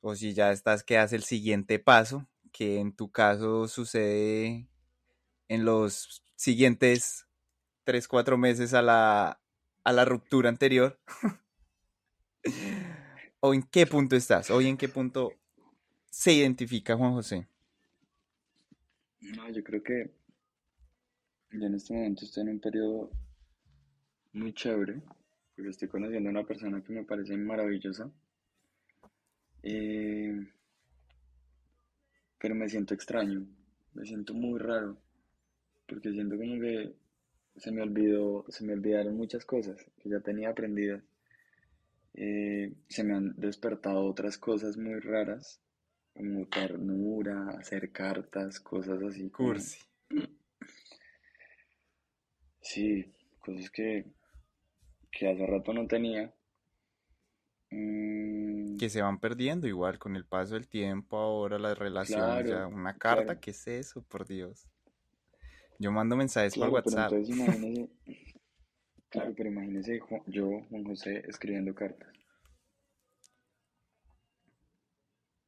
o 0.00 0.14
si 0.16 0.34
ya 0.34 0.52
estás 0.52 0.84
que 0.84 0.96
das 0.96 1.12
el 1.12 1.24
siguiente 1.24 1.78
paso, 1.78 2.28
que 2.52 2.80
en 2.80 2.94
tu 2.94 3.10
caso 3.12 3.68
sucede 3.68 4.68
en 5.48 5.64
los 5.64 6.24
siguientes 6.36 7.26
3, 7.90 8.06
4 8.06 8.38
meses 8.38 8.72
a 8.72 8.82
la, 8.82 9.40
a 9.82 9.92
la 9.92 10.04
ruptura 10.04 10.48
anterior. 10.48 10.96
¿O 13.40 13.52
en 13.52 13.64
qué 13.64 13.84
punto 13.84 14.14
estás? 14.14 14.48
¿Hoy 14.48 14.68
en 14.68 14.76
qué 14.76 14.88
punto 14.88 15.32
se 16.08 16.32
identifica 16.32 16.96
Juan 16.96 17.14
José? 17.14 17.48
no, 19.20 19.50
yo 19.50 19.64
creo 19.64 19.82
que 19.82 20.08
yo 21.50 21.66
en 21.66 21.74
este 21.74 21.92
momento 21.92 22.24
estoy 22.24 22.44
en 22.44 22.50
un 22.50 22.60
periodo 22.60 23.10
muy 24.34 24.54
chévere, 24.54 25.02
porque 25.56 25.70
estoy 25.70 25.88
conociendo 25.88 26.28
a 26.28 26.32
una 26.32 26.46
persona 26.46 26.84
que 26.84 26.92
me 26.92 27.02
parece 27.02 27.36
maravillosa, 27.36 28.08
eh, 29.64 30.46
pero 32.38 32.54
me 32.54 32.68
siento 32.68 32.94
extraño, 32.94 33.44
me 33.94 34.06
siento 34.06 34.32
muy 34.32 34.60
raro, 34.60 34.96
porque 35.88 36.12
siento 36.12 36.36
como 36.36 36.60
que 36.60 36.99
se 37.56 37.72
me 37.72 37.82
olvidó, 37.82 38.44
se 38.48 38.64
me 38.64 38.72
olvidaron 38.72 39.16
muchas 39.16 39.44
cosas 39.44 39.84
que 39.98 40.08
ya 40.08 40.20
tenía 40.20 40.50
aprendidas. 40.50 41.02
Eh, 42.14 42.74
se 42.88 43.04
me 43.04 43.14
han 43.14 43.34
despertado 43.36 44.04
otras 44.04 44.38
cosas 44.38 44.76
muy 44.76 44.98
raras, 44.98 45.60
como 46.14 46.46
ternura, 46.46 47.50
hacer 47.58 47.92
cartas, 47.92 48.60
cosas 48.60 49.02
así 49.02 49.30
como, 49.30 49.50
Cursi. 49.50 49.78
sí, 52.60 53.12
cosas 53.38 53.70
que, 53.70 54.06
que 55.10 55.28
hace 55.30 55.46
rato 55.46 55.72
no 55.72 55.86
tenía. 55.86 56.34
Mm, 57.70 58.76
Que 58.76 58.88
se 58.88 59.02
van 59.02 59.20
perdiendo 59.20 59.68
igual 59.68 59.98
con 59.98 60.16
el 60.16 60.24
paso 60.24 60.54
del 60.54 60.68
tiempo, 60.68 61.16
ahora 61.16 61.58
las 61.58 61.78
relaciones, 61.78 62.50
ya 62.50 62.66
una 62.66 62.98
carta, 62.98 63.24
claro, 63.24 63.40
¿qué 63.40 63.50
es 63.52 63.66
eso? 63.68 64.02
Por 64.02 64.26
Dios. 64.26 64.66
Yo 65.80 65.90
mando 65.90 66.14
mensajes 66.16 66.56
por 66.56 66.70
pero 66.70 66.74
WhatsApp. 66.74 67.10
entonces 67.12 67.28
imagínese, 67.36 67.90
claro, 69.10 69.34
pero 69.36 69.50
imagínese 69.50 70.00
yo, 70.26 70.62
Juan 70.70 70.84
José, 70.84 71.24
escribiendo 71.28 71.74
cartas. 71.74 72.08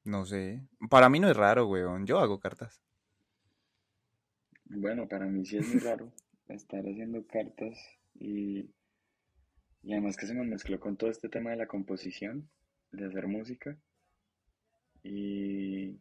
No 0.04 0.24
sé. 0.24 0.62
Para 0.90 1.08
mí 1.08 1.18
no 1.18 1.28
es 1.28 1.36
raro, 1.36 1.66
weón. 1.66 2.06
Yo 2.06 2.20
hago 2.20 2.38
cartas. 2.38 2.80
Bueno, 4.64 5.06
para 5.08 5.26
mí 5.26 5.44
sí 5.46 5.58
es 5.58 5.68
muy 5.68 5.78
raro 5.78 6.12
estar 6.48 6.80
haciendo 6.80 7.24
cartas 7.26 7.78
y, 8.14 8.70
y 9.82 9.92
además 9.92 10.16
que 10.16 10.26
se 10.26 10.34
me 10.34 10.44
mezcló 10.44 10.80
con 10.80 10.96
todo 10.96 11.10
este 11.10 11.28
tema 11.28 11.50
de 11.50 11.56
la 11.56 11.66
composición, 11.68 12.48
de 12.90 13.06
hacer 13.06 13.26
música 13.28 13.76
y, 15.02 16.00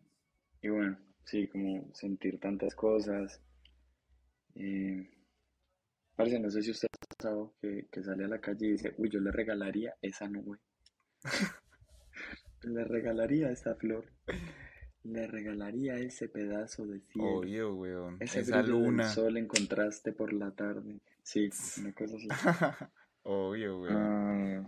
y 0.62 0.70
bueno, 0.70 0.98
sí, 1.26 1.48
como 1.48 1.94
sentir 1.94 2.40
tantas 2.40 2.76
cosas. 2.76 3.42
Eh, 4.56 5.10
Parce, 6.16 6.40
no 6.40 6.50
sé 6.52 6.62
si 6.62 6.72
usted 6.72 6.88
ha 6.92 7.16
pasado 7.16 7.54
que, 7.62 7.88
que 7.92 8.04
sale 8.04 8.26
a 8.26 8.28
la 8.28 8.40
calle 8.40 8.68
y 8.68 8.72
dice, 8.74 8.94
uy, 8.98 9.10
yo 9.10 9.20
le 9.20 9.32
regalaría 9.32 9.96
esa 10.02 10.28
nube, 10.28 10.60
le 12.64 12.84
regalaría 12.84 13.50
esa 13.52 13.76
flor, 13.76 14.06
le 15.04 15.28
regalaría 15.28 15.96
ese 15.98 16.28
pedazo 16.30 16.86
de 16.86 17.00
cielo, 17.02 17.76
weón. 17.76 18.18
ese 18.20 18.42
Esa 18.42 18.62
brillo 18.62 18.76
del 18.82 18.86
luna. 18.86 19.04
sol 19.06 19.38
en 19.38 19.48
contraste 19.48 20.12
por 20.14 20.32
la 20.34 20.52
tarde. 20.52 21.00
Sí, 21.24 21.50
una 21.80 21.94
cosa 21.94 22.16
así. 22.18 22.28
Obvio, 23.24 23.82
weón. 23.82 23.96
Ah, 23.96 24.68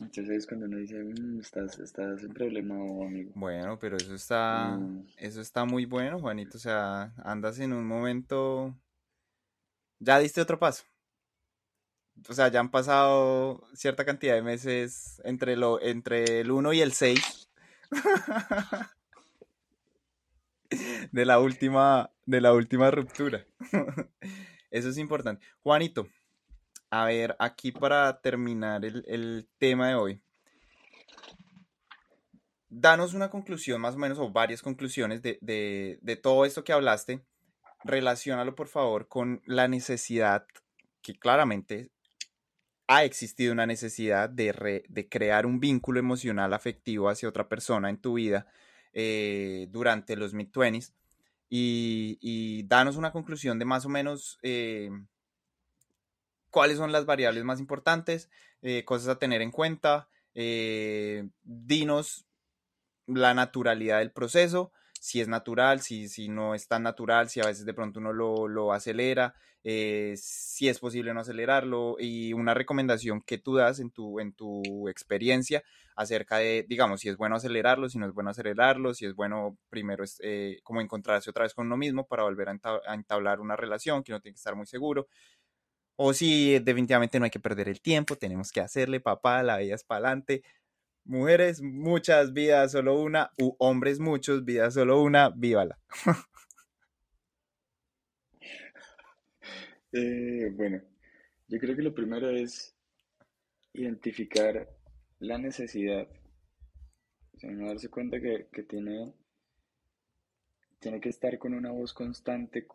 entonces 0.00 0.28
es 0.30 0.46
cuando 0.46 0.66
uno 0.66 0.78
dice, 0.78 1.02
"Mm, 1.02 1.40
estás, 1.40 1.78
estás 1.78 2.22
en 2.22 2.32
problema, 2.32 2.74
amigo. 2.74 3.32
Bueno, 3.34 3.78
pero 3.78 3.96
eso 3.96 4.14
está, 4.14 4.76
Mm, 4.78 5.06
eso 5.16 5.40
está 5.40 5.64
muy 5.64 5.84
bueno, 5.86 6.18
Juanito. 6.18 6.56
O 6.56 6.60
sea, 6.60 7.12
andas 7.24 7.58
en 7.58 7.72
un 7.72 7.86
momento. 7.86 8.74
Ya 9.98 10.18
diste 10.18 10.40
otro 10.40 10.58
paso. 10.58 10.84
O 12.28 12.32
sea, 12.34 12.48
ya 12.48 12.60
han 12.60 12.70
pasado 12.70 13.66
cierta 13.74 14.04
cantidad 14.04 14.34
de 14.34 14.42
meses 14.42 15.20
entre 15.24 15.56
lo, 15.56 15.80
entre 15.80 16.40
el 16.40 16.50
1 16.50 16.72
y 16.72 16.80
el 16.80 16.92
6 16.92 17.48
de 21.12 21.24
la 21.24 21.38
última, 21.38 22.10
de 22.26 22.40
la 22.40 22.52
última 22.52 22.90
ruptura. 22.90 23.44
Eso 24.70 24.88
es 24.88 24.98
importante. 24.98 25.44
Juanito, 25.62 26.08
a 26.90 27.04
ver, 27.06 27.36
aquí 27.38 27.72
para 27.72 28.20
terminar 28.20 28.84
el, 28.84 29.04
el 29.06 29.48
tema 29.58 29.88
de 29.88 29.94
hoy. 29.94 30.22
Danos 32.68 33.14
una 33.14 33.30
conclusión 33.30 33.80
más 33.80 33.94
o 33.96 33.98
menos, 33.98 34.18
o 34.18 34.30
varias 34.30 34.62
conclusiones 34.62 35.22
de, 35.22 35.38
de- 35.40 35.98
de 36.02 36.16
todo 36.16 36.44
esto 36.44 36.62
que 36.64 36.72
hablaste. 36.72 37.24
Relaciónalo, 37.84 38.54
por 38.54 38.68
favor, 38.68 39.08
con 39.08 39.42
la 39.46 39.66
necesidad 39.68 40.46
que 41.02 41.18
claramente 41.18 41.90
ha 42.86 43.04
existido 43.04 43.52
una 43.52 43.66
necesidad 43.66 44.28
de, 44.30 44.52
re- 44.52 44.84
de 44.88 45.08
crear 45.08 45.46
un 45.46 45.60
vínculo 45.60 46.00
emocional 46.00 46.52
afectivo 46.52 47.08
hacia 47.08 47.28
otra 47.28 47.48
persona 47.48 47.88
en 47.88 47.98
tu 48.00 48.14
vida 48.14 48.46
eh, 48.92 49.66
durante 49.70 50.16
los 50.16 50.34
mid-20s. 50.34 50.92
Y, 51.48 52.18
y 52.20 52.62
danos 52.64 52.96
una 52.96 53.10
conclusión 53.12 53.58
de 53.58 53.64
más 53.64 53.84
o 53.84 53.88
menos 53.88 54.38
eh, 54.42 54.90
cuáles 56.50 56.78
son 56.78 56.92
las 56.92 57.06
variables 57.06 57.44
más 57.44 57.60
importantes, 57.60 58.30
eh, 58.62 58.84
cosas 58.84 59.08
a 59.08 59.18
tener 59.18 59.42
en 59.42 59.50
cuenta. 59.50 60.08
eh, 60.34 61.28
dinos 61.42 62.24
la 63.06 63.34
naturalidad 63.34 63.98
del 63.98 64.12
proceso, 64.12 64.72
si 65.00 65.20
es 65.20 65.28
natural, 65.28 65.80
si, 65.80 66.08
si 66.08 66.28
no 66.28 66.54
es 66.54 66.68
tan 66.68 66.82
natural, 66.82 67.28
si 67.28 67.40
a 67.40 67.46
veces 67.46 67.64
de 67.64 67.74
pronto 67.74 68.00
uno 68.00 68.12
lo, 68.12 68.46
lo 68.48 68.72
acelera, 68.72 69.34
eh, 69.64 70.14
si 70.16 70.68
es 70.68 70.78
posible 70.78 71.12
no 71.12 71.20
acelerarlo 71.20 71.96
y 71.98 72.32
una 72.32 72.54
recomendación 72.54 73.22
que 73.22 73.38
tú 73.38 73.56
das 73.56 73.80
en 73.80 73.90
tu, 73.90 74.20
en 74.20 74.32
tu 74.32 74.88
experiencia 74.88 75.62
acerca 75.96 76.38
de, 76.38 76.64
digamos, 76.68 77.00
si 77.00 77.08
es 77.08 77.16
bueno 77.16 77.36
acelerarlo, 77.36 77.88
si 77.88 77.98
no 77.98 78.06
es 78.06 78.12
bueno 78.14 78.30
acelerarlo, 78.30 78.94
si 78.94 79.06
es 79.06 79.14
bueno 79.14 79.58
primero 79.68 80.04
es, 80.04 80.18
como 80.62 80.80
encontrarse 80.80 81.30
otra 81.30 81.42
vez 81.44 81.54
con 81.54 81.66
uno 81.66 81.76
mismo 81.76 82.06
para 82.06 82.22
volver 82.22 82.48
a 82.48 82.94
entablar 82.94 83.40
una 83.40 83.56
relación 83.56 84.02
que 84.02 84.12
uno 84.12 84.20
tiene 84.20 84.34
que 84.34 84.38
estar 84.38 84.56
muy 84.56 84.66
seguro. 84.66 85.08
O 86.02 86.14
si 86.14 86.58
definitivamente 86.60 87.18
no 87.18 87.26
hay 87.26 87.30
que 87.30 87.40
perder 87.40 87.68
el 87.68 87.82
tiempo, 87.82 88.16
tenemos 88.16 88.52
que 88.52 88.60
hacerle, 88.60 89.00
papá, 89.00 89.42
la 89.42 89.58
vida 89.58 89.74
es 89.74 89.84
para 89.84 89.98
adelante. 89.98 90.42
Mujeres, 91.04 91.60
muchas, 91.60 92.32
vidas 92.32 92.72
solo 92.72 92.98
una. 92.98 93.32
U 93.36 93.54
hombres, 93.58 94.00
muchos, 94.00 94.46
vida 94.46 94.70
solo 94.70 95.02
una. 95.02 95.28
Vívala. 95.28 95.78
eh, 99.92 100.50
bueno, 100.54 100.80
yo 101.48 101.58
creo 101.58 101.76
que 101.76 101.82
lo 101.82 101.94
primero 101.94 102.30
es 102.30 102.74
identificar 103.74 104.70
la 105.18 105.36
necesidad. 105.36 106.08
O 107.34 107.38
sea, 107.38 107.50
uno 107.50 107.68
darse 107.68 107.90
cuenta 107.90 108.18
que, 108.22 108.48
que 108.50 108.62
tiene, 108.62 109.12
tiene 110.78 110.98
que 110.98 111.10
estar 111.10 111.38
con 111.38 111.52
una 111.52 111.72
voz 111.72 111.92
constante 111.92 112.66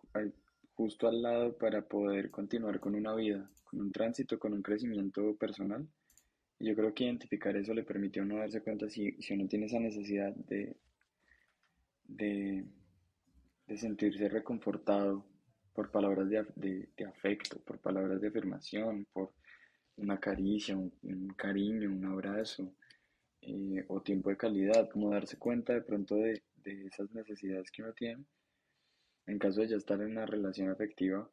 justo 0.76 1.08
al 1.08 1.22
lado 1.22 1.58
para 1.58 1.82
poder 1.88 2.32
continuar 2.32 2.80
con 2.80 2.96
una 2.96 3.16
vida, 3.16 3.50
con 3.64 3.82
un 3.82 3.92
tránsito, 3.92 4.40
con 4.40 4.54
un 4.54 4.62
crecimiento 4.62 5.36
personal. 5.38 5.88
Y 6.60 6.68
yo 6.68 6.76
creo 6.76 6.94
que 6.94 7.06
identificar 7.06 7.56
eso 7.58 7.74
le 7.74 7.84
permite 7.84 8.20
a 8.20 8.24
uno 8.24 8.38
darse 8.38 8.62
cuenta 8.62 8.90
si, 8.90 9.14
si 9.22 9.34
uno 9.34 9.48
tiene 9.48 9.68
esa 9.68 9.80
necesidad 9.80 10.34
de, 10.36 10.76
de, 12.08 12.66
de 13.68 13.78
sentirse 13.78 14.30
reconfortado 14.30 15.26
por 15.74 15.92
palabras 15.92 16.30
de, 16.30 16.90
de- 16.96 17.06
afecto, 17.06 17.60
por 17.62 17.80
palabras 17.80 18.22
de 18.22 18.28
afirmación, 18.30 19.06
por 19.14 19.34
una 19.98 20.20
caricia, 20.20 20.78
un, 20.78 20.94
un 21.04 21.28
cariño, 21.30 21.90
un 21.92 22.06
abrazo 22.06 22.74
eh, 23.42 23.84
o 23.88 24.02
tiempo 24.02 24.30
de 24.30 24.38
calidad, 24.38 24.90
como 24.90 25.12
darse 25.12 25.38
cuenta 25.38 25.74
de 25.74 25.82
pronto 25.82 26.16
de, 26.16 26.44
de 26.64 26.86
esas 26.88 27.12
necesidades 27.12 27.72
que 27.72 27.84
uno 27.84 27.94
tiene 27.94 28.26
en 29.28 29.40
caso 29.40 29.62
de 29.62 29.70
ya 29.70 29.76
estar 29.78 30.00
en 30.02 30.12
una 30.12 30.26
relación 30.26 30.70
afectiva 30.70 31.30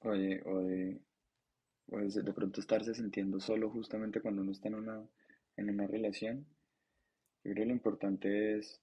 o 0.00 0.10
de, 0.10 0.42
o 0.44 0.58
de, 0.60 1.00
o 1.90 1.98
de, 1.98 2.22
de 2.22 2.32
pronto 2.32 2.60
estarse 2.60 2.94
sintiendo 2.94 3.40
solo 3.40 3.70
justamente 3.70 4.20
cuando 4.20 4.42
uno 4.42 4.52
está 4.52 4.68
en 4.68 4.74
una, 4.74 5.02
en 5.56 5.70
una 5.70 5.86
relación. 5.86 6.46
Yo 7.44 7.52
creo 7.52 7.64
que 7.64 7.66
lo 7.66 7.72
importante 7.72 8.58
es 8.58 8.80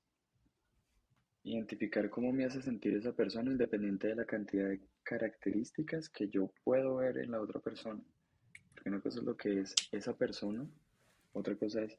identificar 1.43 2.09
cómo 2.09 2.31
me 2.31 2.45
hace 2.45 2.61
sentir 2.61 2.95
esa 2.95 3.13
persona 3.13 3.51
independiente 3.51 4.07
de 4.07 4.15
la 4.15 4.25
cantidad 4.25 4.69
de 4.69 4.81
características 5.03 6.09
que 6.09 6.29
yo 6.29 6.51
puedo 6.63 6.97
ver 6.97 7.17
en 7.17 7.31
la 7.31 7.41
otra 7.41 7.59
persona. 7.59 8.01
Porque 8.73 8.89
una 8.89 9.01
cosa 9.01 9.19
es 9.19 9.25
lo 9.25 9.35
que 9.35 9.61
es 9.61 9.75
esa 9.91 10.15
persona, 10.15 10.67
otra 11.33 11.55
cosa 11.55 11.81
es 11.81 11.97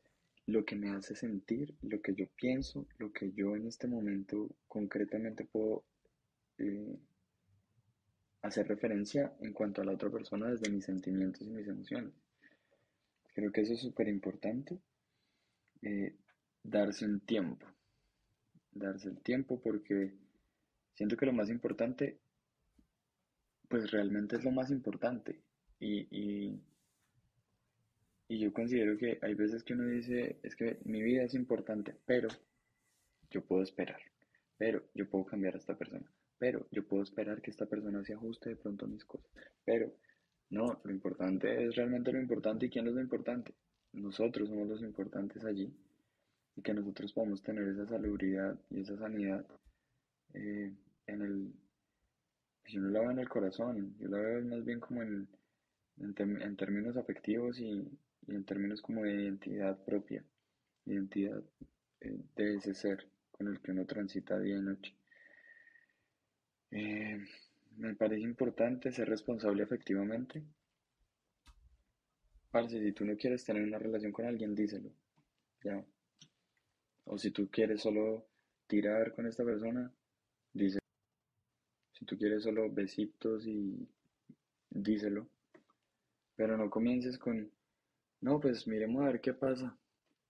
lo 0.50 0.64
que 0.64 0.76
me 0.76 0.90
hace 0.90 1.14
sentir, 1.14 1.74
lo 1.82 2.00
que 2.00 2.14
yo 2.14 2.26
pienso, 2.36 2.86
lo 2.98 3.12
que 3.12 3.32
yo 3.32 3.56
en 3.56 3.66
este 3.66 3.86
momento 3.86 4.48
concretamente 4.68 5.44
puedo 5.44 5.84
eh, 6.58 6.98
hacer 8.42 8.68
referencia 8.68 9.32
en 9.40 9.52
cuanto 9.52 9.82
a 9.82 9.84
la 9.84 9.92
otra 9.92 10.10
persona 10.10 10.50
desde 10.50 10.70
mis 10.70 10.84
sentimientos 10.84 11.42
y 11.42 11.50
mis 11.50 11.68
emociones. 11.68 12.12
Creo 13.34 13.52
que 13.52 13.60
eso 13.60 13.74
es 13.74 13.80
súper 13.80 14.08
importante, 14.08 14.78
eh, 15.82 16.16
darse 16.62 17.04
un 17.04 17.20
tiempo, 17.20 17.66
darse 18.72 19.08
el 19.08 19.18
tiempo 19.18 19.60
porque 19.60 20.14
siento 20.94 21.16
que 21.16 21.26
lo 21.26 21.32
más 21.32 21.48
importante, 21.48 22.18
pues 23.68 23.90
realmente 23.90 24.36
es 24.36 24.44
lo 24.44 24.50
más 24.50 24.70
importante. 24.70 25.40
Y, 25.78 26.06
y, 26.10 26.60
y 28.30 28.38
yo 28.38 28.52
considero 28.52 28.96
que 28.96 29.18
hay 29.22 29.34
veces 29.34 29.64
que 29.64 29.72
uno 29.72 29.88
dice, 29.88 30.38
es 30.44 30.54
que 30.54 30.78
mi 30.84 31.02
vida 31.02 31.24
es 31.24 31.34
importante, 31.34 31.96
pero 32.06 32.28
yo 33.28 33.44
puedo 33.44 33.60
esperar, 33.60 34.00
pero 34.56 34.84
yo 34.94 35.10
puedo 35.10 35.26
cambiar 35.26 35.54
a 35.54 35.58
esta 35.58 35.76
persona, 35.76 36.08
pero 36.38 36.64
yo 36.70 36.86
puedo 36.86 37.02
esperar 37.02 37.42
que 37.42 37.50
esta 37.50 37.66
persona 37.66 38.04
se 38.04 38.14
ajuste 38.14 38.50
de 38.50 38.54
pronto 38.56 38.84
a 38.84 38.88
mis 38.88 39.04
cosas, 39.04 39.28
pero 39.64 39.92
no, 40.48 40.80
lo 40.84 40.92
importante 40.92 41.64
es 41.64 41.74
realmente 41.74 42.12
lo 42.12 42.20
importante 42.20 42.66
y 42.66 42.70
quién 42.70 42.86
es 42.86 42.94
lo 42.94 43.00
importante. 43.00 43.52
Nosotros 43.94 44.48
somos 44.48 44.68
los 44.68 44.82
importantes 44.82 45.44
allí 45.44 45.74
y 46.54 46.62
que 46.62 46.72
nosotros 46.72 47.12
podamos 47.12 47.42
tener 47.42 47.66
esa 47.66 47.88
salubridad 47.88 48.56
y 48.70 48.82
esa 48.82 48.96
sanidad 48.96 49.44
eh, 50.34 50.72
en 51.08 51.22
el, 51.22 51.52
yo 52.68 52.80
no 52.80 52.90
la 52.90 53.00
veo 53.00 53.10
en 53.10 53.18
el 53.18 53.28
corazón, 53.28 53.96
yo 53.98 54.06
la 54.06 54.18
veo 54.18 54.44
más 54.44 54.64
bien 54.64 54.78
como 54.78 55.02
en, 55.02 55.26
en, 55.98 56.56
términos 56.56 56.96
afectivos 56.96 57.58
y 57.58 57.88
en 58.34 58.44
términos 58.44 58.80
como 58.80 59.02
de 59.02 59.14
identidad 59.14 59.82
propia, 59.84 60.24
identidad 60.86 61.42
eh, 62.00 62.18
de 62.36 62.54
ese 62.56 62.74
ser 62.74 63.06
con 63.30 63.48
el 63.48 63.60
que 63.60 63.72
uno 63.72 63.86
transita 63.86 64.38
día 64.38 64.56
y 64.56 64.62
noche. 64.62 64.94
Eh, 66.70 67.18
me 67.76 67.94
parece 67.94 68.22
importante 68.22 68.92
ser 68.92 69.08
responsable 69.08 69.62
efectivamente. 69.62 70.44
Parce, 72.50 72.80
si 72.80 72.92
tú 72.92 73.04
no 73.04 73.16
quieres 73.16 73.44
tener 73.44 73.62
una 73.62 73.78
relación 73.78 74.12
con 74.12 74.26
alguien, 74.26 74.54
díselo, 74.54 74.90
ya. 75.62 75.84
O 77.04 77.16
si 77.16 77.30
tú 77.30 77.48
quieres 77.48 77.80
solo 77.80 78.26
tirar 78.66 79.14
con 79.14 79.26
esta 79.26 79.44
persona, 79.44 79.92
díselo. 80.52 80.80
Si 81.92 82.04
tú 82.04 82.16
quieres 82.18 82.42
solo 82.42 82.70
besitos 82.70 83.46
y 83.46 83.88
díselo. 84.70 85.28
Pero 86.34 86.56
no 86.56 86.70
comiences 86.70 87.18
con, 87.18 87.50
no, 88.20 88.38
pues 88.38 88.66
miremos 88.66 89.02
a 89.02 89.06
ver 89.06 89.20
qué 89.20 89.32
pasa. 89.32 89.76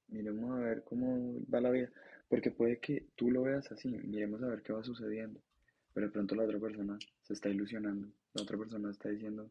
Miremos 0.08 0.52
a 0.52 0.60
ver 0.60 0.84
cómo 0.84 1.40
va 1.52 1.60
la 1.60 1.70
vida. 1.70 1.90
Porque 2.28 2.50
puede 2.50 2.78
que 2.78 3.08
tú 3.16 3.30
lo 3.30 3.42
veas 3.42 3.70
así, 3.72 3.88
miremos 3.88 4.42
a 4.42 4.46
ver 4.46 4.62
qué 4.62 4.72
va 4.72 4.84
sucediendo. 4.84 5.40
Pero 5.92 6.06
de 6.06 6.12
pronto 6.12 6.34
la 6.36 6.44
otra 6.44 6.60
persona 6.60 6.98
se 7.22 7.32
está 7.32 7.48
ilusionando. 7.48 8.08
La 8.34 8.42
otra 8.42 8.56
persona 8.56 8.90
está 8.90 9.08
diciendo, 9.08 9.50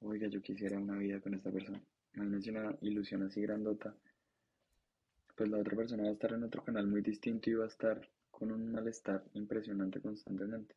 oiga, 0.00 0.28
yo 0.28 0.42
quisiera 0.42 0.78
una 0.78 0.98
vida 0.98 1.20
con 1.20 1.34
esta 1.34 1.50
persona. 1.50 1.82
Imagínense 2.14 2.50
una 2.50 2.76
ilusión 2.82 3.22
así 3.22 3.40
grandota. 3.40 3.94
Pues 5.34 5.48
la 5.50 5.58
otra 5.58 5.76
persona 5.76 6.04
va 6.04 6.10
a 6.10 6.12
estar 6.12 6.32
en 6.32 6.44
otro 6.44 6.62
canal 6.62 6.86
muy 6.86 7.00
distinto 7.00 7.48
y 7.48 7.54
va 7.54 7.64
a 7.64 7.68
estar 7.68 8.06
con 8.30 8.52
un 8.52 8.70
malestar 8.72 9.24
impresionante 9.32 10.00
constantemente. 10.00 10.74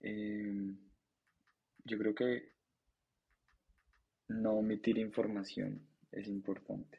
Eh, 0.00 0.74
yo 1.84 1.98
creo 1.98 2.14
que 2.14 2.55
no 4.28 4.54
omitir 4.54 4.98
información 4.98 5.80
es 6.12 6.26
importante. 6.28 6.98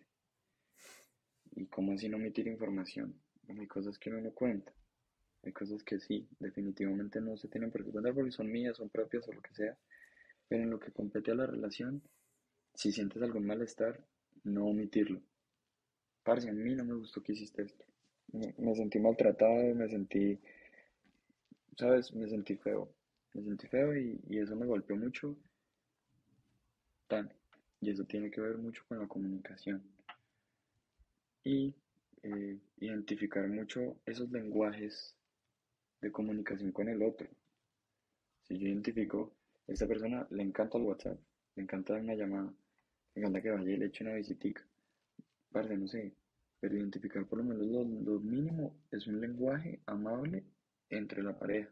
¿Y 1.56 1.66
cómo 1.66 1.94
así 1.94 2.08
no 2.08 2.18
omitir 2.18 2.48
información? 2.48 3.20
Hay 3.48 3.68
cosas 3.68 3.98
que 3.98 4.10
uno 4.10 4.22
no 4.22 4.32
cuenta. 4.32 4.74
Hay 5.44 5.52
cosas 5.54 5.84
que 5.84 6.00
sí, 6.00 6.28
definitivamente 6.40 7.22
no 7.22 7.38
se 7.38 7.48
tienen 7.48 7.72
por 7.72 7.84
qué 7.84 7.92
contar 7.92 8.14
porque 8.14 8.32
son 8.32 8.52
mías, 8.52 8.78
son 8.78 8.90
propias 8.90 9.28
o 9.28 9.34
lo 9.34 9.42
que 9.42 9.54
sea. 9.54 9.78
Pero 10.48 10.64
en 10.64 10.70
lo 10.70 10.80
que 10.80 10.92
compete 10.92 11.32
a 11.32 11.36
la 11.36 11.46
relación, 11.46 12.02
si 12.74 12.92
sientes 12.92 13.22
algún 13.22 13.46
malestar, 13.46 14.06
no 14.44 14.66
omitirlo. 14.68 15.22
Parce, 16.24 16.50
a 16.50 16.54
mí 16.54 16.76
no 16.76 16.86
me 16.86 16.96
gustó 16.96 17.24
que 17.24 17.34
hiciste 17.34 17.64
esto. 17.64 17.86
Me, 18.34 18.76
sentí 18.76 19.00
maltratado, 19.00 19.74
me 19.74 19.88
sentí, 19.88 20.38
¿sabes? 21.78 22.14
Me 22.14 22.28
sentí 22.28 22.56
feo. 22.58 22.94
Me 23.34 23.44
sentí 23.44 23.68
feo 23.68 23.96
y, 23.96 24.20
y 24.30 24.40
eso 24.40 24.56
me 24.56 24.66
golpeó 24.66 24.98
mucho. 24.98 25.38
Y 27.80 27.90
eso 27.90 28.04
tiene 28.06 28.30
que 28.30 28.42
ver 28.42 28.58
mucho 28.58 28.84
con 28.88 29.00
la 29.00 29.08
comunicación. 29.08 29.82
Y 31.44 31.74
eh, 32.24 32.58
identificar 32.80 33.48
mucho 33.48 33.98
esos 34.06 34.30
lenguajes 34.32 35.16
de 36.02 36.12
comunicación 36.12 36.72
con 36.72 36.90
el 36.90 37.02
otro. 37.04 37.28
Si 38.44 38.58
yo 38.58 38.68
identifico, 38.68 39.32
esta 39.68 39.88
persona 39.88 40.28
le 40.32 40.44
encanta 40.44 40.78
el 40.78 40.84
WhatsApp, 40.84 41.18
le 41.56 41.64
encanta 41.64 41.94
una 41.94 42.16
llamada, 42.16 42.54
le 43.14 43.22
encanta 43.22 43.42
que 43.42 43.52
vaya 43.52 43.72
y 43.72 43.78
le 43.78 43.86
eche 43.86 44.04
una 44.04 44.16
visitica. 44.16 44.66
Parce, 45.52 45.78
no 45.78 45.88
sé, 45.88 46.14
pero 46.60 46.76
identificar 46.76 47.26
por 47.26 47.40
lo 47.40 47.46
menos 47.46 47.68
lo, 47.68 47.84
lo 47.84 48.20
mínimo 48.20 48.76
es 48.92 49.08
un 49.08 49.22
lenguaje 49.22 49.80
amable 49.86 50.44
entre 50.90 51.24
la 51.24 51.38
pareja. 51.38 51.70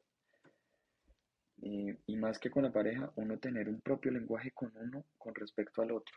Eh, 1.62 1.98
y 2.06 2.16
más 2.18 2.40
que 2.40 2.50
con 2.50 2.64
la 2.64 2.72
pareja, 2.72 3.12
uno 3.16 3.40
tener 3.40 3.70
un 3.70 3.82
propio 3.82 4.12
lenguaje 4.12 4.52
con 4.52 4.72
uno 4.76 5.06
con 5.18 5.34
respecto 5.36 5.82
al 5.82 5.92
otro. 5.92 6.16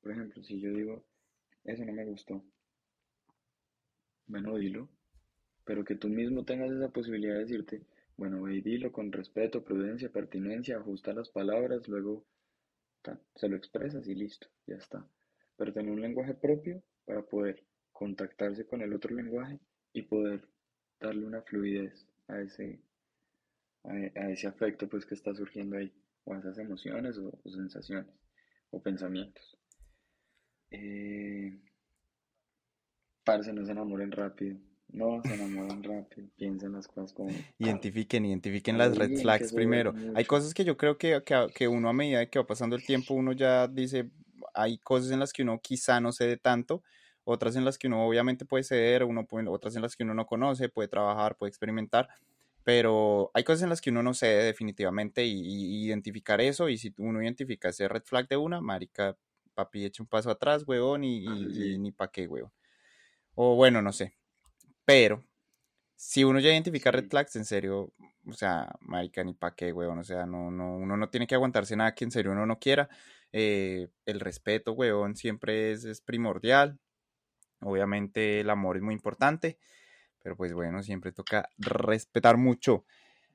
Por 0.00 0.12
ejemplo, 0.12 0.42
si 0.42 0.60
yo 0.60 0.72
digo, 0.72 1.04
eso 1.64 1.84
no 1.84 1.92
me 1.92 2.04
gustó, 2.04 2.42
bueno, 4.26 4.56
dilo, 4.56 4.88
pero 5.64 5.84
que 5.84 5.94
tú 5.94 6.08
mismo 6.08 6.44
tengas 6.44 6.72
esa 6.72 6.88
posibilidad 6.88 7.34
de 7.34 7.40
decirte, 7.40 7.82
bueno, 8.16 8.42
ve 8.42 8.56
y 8.56 8.60
dilo 8.60 8.90
con 8.90 9.12
respeto, 9.12 9.62
prudencia, 9.62 10.10
pertinencia, 10.10 10.78
ajusta 10.78 11.12
las 11.12 11.28
palabras, 11.28 11.86
luego 11.86 12.24
ta, 13.02 13.20
se 13.36 13.48
lo 13.48 13.56
expresas 13.56 14.06
y 14.08 14.14
listo, 14.14 14.48
ya 14.66 14.76
está. 14.76 15.06
Pero 15.56 15.72
tener 15.72 15.92
un 15.92 16.00
lenguaje 16.00 16.34
propio 16.34 16.82
para 17.04 17.22
poder 17.22 17.62
contactarse 17.92 18.66
con 18.66 18.82
el 18.82 18.92
otro 18.92 19.14
lenguaje 19.14 19.60
y 19.92 20.02
poder 20.02 20.46
darle 21.00 21.24
una 21.24 21.42
fluidez 21.42 22.06
a 22.28 22.40
ese, 22.40 22.80
a, 23.86 24.20
a 24.20 24.30
ese 24.30 24.46
afecto 24.46 24.88
pues 24.88 25.06
que 25.06 25.14
está 25.14 25.34
surgiendo 25.34 25.76
ahí, 25.76 25.92
o 26.24 26.34
a 26.34 26.38
esas 26.38 26.58
emociones 26.58 27.18
o, 27.18 27.38
o 27.42 27.50
sensaciones 27.50 28.06
o 28.70 28.80
pensamientos. 28.82 29.56
Eh, 30.70 31.58
parce, 33.24 33.52
no 33.52 33.64
se 33.64 33.72
enamoren 33.72 34.12
rápido. 34.12 34.58
No 34.88 35.20
se 35.22 35.34
enamoren 35.34 35.82
rápido. 35.82 36.28
Piensen 36.36 36.72
las 36.72 36.86
cosas 36.88 37.12
como. 37.12 37.30
Identifiquen, 37.58 38.24
identifiquen 38.24 38.78
las 38.78 38.96
red 38.96 39.10
flags 39.16 39.52
primero. 39.52 39.94
Hay 40.14 40.24
cosas 40.24 40.54
que 40.54 40.64
yo 40.64 40.76
creo 40.76 40.96
que, 40.98 41.22
que, 41.24 41.46
que 41.54 41.68
uno 41.68 41.88
a 41.88 41.92
medida 41.92 42.26
que 42.26 42.38
va 42.38 42.46
pasando 42.46 42.76
el 42.76 42.84
tiempo, 42.84 43.14
uno 43.14 43.32
ya 43.32 43.66
dice, 43.68 44.10
hay 44.54 44.78
cosas 44.78 45.10
en 45.10 45.20
las 45.20 45.32
que 45.32 45.42
uno 45.42 45.58
quizá 45.60 46.00
no 46.00 46.12
cede 46.12 46.36
tanto, 46.36 46.82
otras 47.24 47.56
en 47.56 47.64
las 47.64 47.78
que 47.78 47.88
uno 47.88 48.06
obviamente 48.06 48.44
puede 48.44 48.62
ceder, 48.64 49.02
uno 49.04 49.26
puede- 49.26 49.48
otras 49.48 49.74
en 49.76 49.82
las 49.82 49.96
que 49.96 50.04
uno 50.04 50.14
no 50.14 50.26
conoce, 50.26 50.68
puede 50.68 50.88
trabajar, 50.88 51.36
puede 51.36 51.50
experimentar, 51.50 52.08
pero 52.66 53.30
hay 53.34 53.44
cosas 53.44 53.62
en 53.64 53.70
las 53.70 53.80
que 53.80 53.90
uno 53.90 54.02
no 54.02 54.12
cede 54.14 54.44
definitivamente 54.44 55.24
y, 55.24 55.32
y 55.40 55.86
identificar 55.86 56.40
eso, 56.42 56.68
y 56.68 56.78
si 56.78 56.92
uno 56.98 57.22
identifica 57.22 57.70
ese 57.70 57.88
red 57.88 58.02
flag 58.04 58.28
de 58.28 58.36
una, 58.38 58.60
marica, 58.60 59.16
papi, 59.54 59.84
eche 59.86 60.02
un 60.02 60.08
paso 60.08 60.30
atrás, 60.32 60.64
huevón, 60.66 61.04
y, 61.04 61.16
y- 61.18 61.74
y 61.76 61.78
sí. 61.78 61.78
ni 61.78 61.92
pa' 61.92 62.10
qué, 62.10 62.26
huevón. 62.28 62.52
O 63.34 63.56
bueno, 63.56 63.82
no 63.82 63.92
sé, 63.92 64.16
pero 64.84 65.24
si 65.96 66.24
uno 66.24 66.40
ya 66.40 66.50
identifica 66.50 66.90
red 66.92 67.08
flags, 67.10 67.36
en 67.36 67.44
serio, 67.46 67.94
o 68.28 68.32
sea, 68.34 68.74
marica, 68.80 69.24
ni 69.24 69.34
pa' 69.34 69.54
qué, 69.56 69.72
weón, 69.72 69.98
o 70.00 70.04
sea, 70.04 70.26
no, 70.26 70.50
no, 70.50 70.76
uno 70.76 70.96
no 70.96 71.10
tiene 71.10 71.26
que 71.26 71.34
aguantarse 71.36 71.76
nada 71.76 71.94
que 71.94 72.04
en 72.04 72.12
serio 72.12 72.32
uno 72.32 72.46
no 72.46 72.58
quiera. 72.60 72.88
Eh, 73.32 73.88
el 74.06 74.20
respeto, 74.20 74.72
weón, 74.74 75.16
siempre 75.16 75.72
es, 75.72 75.84
es 75.84 76.00
primordial. 76.02 76.80
Obviamente 77.60 78.40
el 78.40 78.50
amor 78.50 78.76
es 78.76 78.82
muy 78.82 78.94
importante, 78.94 79.58
pero 80.26 80.36
pues 80.36 80.52
bueno, 80.52 80.82
siempre 80.82 81.12
toca 81.12 81.48
respetar 81.56 82.36
mucho. 82.36 82.84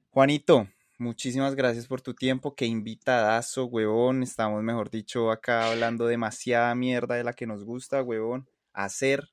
Juanito, 0.09 0.67
muchísimas 0.97 1.55
gracias 1.55 1.87
por 1.87 2.01
tu 2.01 2.13
tiempo, 2.13 2.53
qué 2.53 2.65
invitadazo, 2.65 3.63
huevón. 3.63 4.23
Estamos, 4.23 4.61
mejor 4.61 4.89
dicho, 4.89 5.31
acá 5.31 5.71
hablando 5.71 6.05
demasiada 6.05 6.75
mierda 6.75 7.15
de 7.15 7.23
la 7.23 7.31
que 7.31 7.47
nos 7.47 7.63
gusta, 7.63 8.03
huevón. 8.03 8.49
Hacer. 8.73 9.29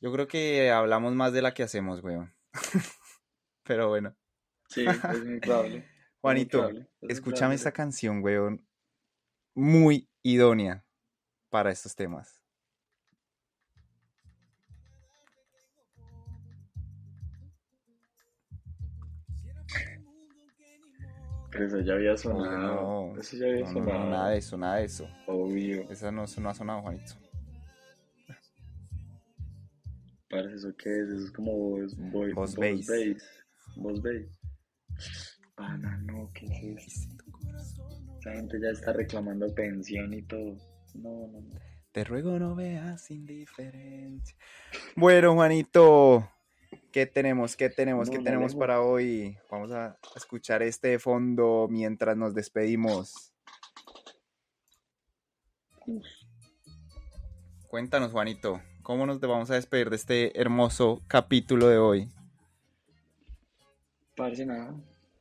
Yo 0.00 0.12
creo 0.12 0.28
que 0.28 0.70
hablamos 0.70 1.12
más 1.16 1.32
de 1.32 1.42
la 1.42 1.54
que 1.54 1.64
hacemos, 1.64 2.04
huevón. 2.04 2.32
Pero 3.64 3.88
bueno. 3.88 4.14
Sí, 4.68 4.86
es 4.86 5.24
muy 5.24 5.40
probable. 5.40 5.78
Es 5.78 5.82
muy 5.82 6.20
Juanito, 6.20 6.58
probable. 6.58 6.80
Es 6.82 6.88
muy 7.00 7.12
escúchame 7.14 7.38
probable. 7.38 7.54
esta 7.56 7.72
canción, 7.72 8.22
weón. 8.22 8.64
Muy 9.56 10.08
idónea 10.22 10.84
para 11.50 11.72
estos 11.72 11.96
temas. 11.96 12.37
Pero 21.50 21.66
eso 21.66 21.80
ya 21.80 21.94
había 21.94 22.16
sonado. 22.16 23.12
no, 23.14 23.20
Eso 23.20 23.36
ya 23.36 23.46
había 23.46 23.60
no, 23.64 23.72
no, 23.72 23.80
no, 23.80 23.84
sonado. 23.86 24.10
nada 24.10 24.30
de 24.30 24.38
eso, 24.38 24.56
nada 24.56 24.76
de 24.76 24.84
eso. 24.84 25.08
Obvio. 25.26 25.90
Esa 25.90 26.12
no, 26.12 26.24
eso 26.24 26.40
no 26.40 26.50
ha 26.50 26.54
sonado, 26.54 26.82
Juanito. 26.82 27.14
Parece 30.30 30.56
eso 30.56 30.76
que 30.76 30.90
es. 30.90 31.08
Eso 31.08 31.24
es 31.24 31.30
como 31.32 31.52
voz, 31.52 31.96
voz, 31.96 32.34
Voz 32.34 32.34
voz 32.34 32.56
bass. 32.56 32.86
bass. 32.86 33.46
Voz 33.76 34.02
bass. 34.02 35.30
Pana, 35.54 35.98
no, 36.04 36.30
¿qué 36.34 36.46
es 36.46 36.86
eso? 36.86 37.08
Esa 38.20 38.32
gente 38.32 38.58
ya 38.60 38.70
está 38.70 38.92
reclamando 38.92 39.52
pensión 39.54 40.12
y 40.12 40.22
todo. 40.22 40.56
No, 40.94 41.28
no, 41.28 41.40
no. 41.40 41.58
Te 41.92 42.04
ruego 42.04 42.38
no 42.38 42.54
veas 42.54 43.10
indiferencia. 43.10 44.36
Bueno, 44.94 45.34
Juanito, 45.34 46.30
¿qué 46.92 47.06
tenemos? 47.06 47.56
¿Qué 47.56 47.68
tenemos? 47.68 48.10
¿Qué 48.10 48.18
tenemos 48.18 48.54
para 48.54 48.80
hoy? 48.80 49.36
Vamos 49.50 49.72
a 49.72 49.98
escuchar 50.16 50.62
este 50.62 50.98
fondo 50.98 51.68
mientras 51.70 52.16
nos 52.16 52.34
despedimos. 52.34 53.32
Cuéntanos, 57.68 58.12
Juanito, 58.12 58.60
¿cómo 58.82 59.06
nos 59.06 59.20
vamos 59.20 59.50
a 59.50 59.54
despedir 59.54 59.90
de 59.90 59.96
este 59.96 60.40
hermoso 60.40 61.02
capítulo 61.06 61.68
de 61.68 61.78
hoy? 61.78 62.08
Parce, 64.16 64.44
nada. 64.44 64.74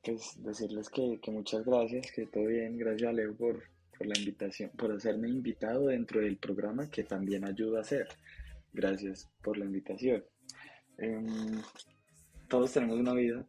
Pues 0.03 0.41
decirles 0.41 0.89
que, 0.89 1.20
que 1.22 1.32
muchas 1.32 1.65
gracias, 1.65 2.11
que 2.11 2.26
todo 2.26 2.45
bien. 2.45 2.78
Gracias 2.78 3.09
a 3.09 3.13
Leo 3.13 3.36
por, 3.36 3.63
por 3.97 4.07
la 4.07 4.18
invitación, 4.18 4.72
por 4.78 4.91
hacerme 4.91 5.30
invitado 5.30 5.88
dentro 5.88 6.22
del 6.22 6.38
programa 6.38 6.89
que 6.89 7.03
también 7.03 7.45
ayuda 7.45 7.80
a 7.80 7.82
hacer. 7.82 8.07
Gracias 8.74 9.30
por 9.41 9.57
la 9.57 9.65
invitación. 9.65 10.24
Em, 10.98 11.62
todos 12.48 12.74
tenemos 12.74 13.00
una 13.00 13.14
vida, 13.14 13.45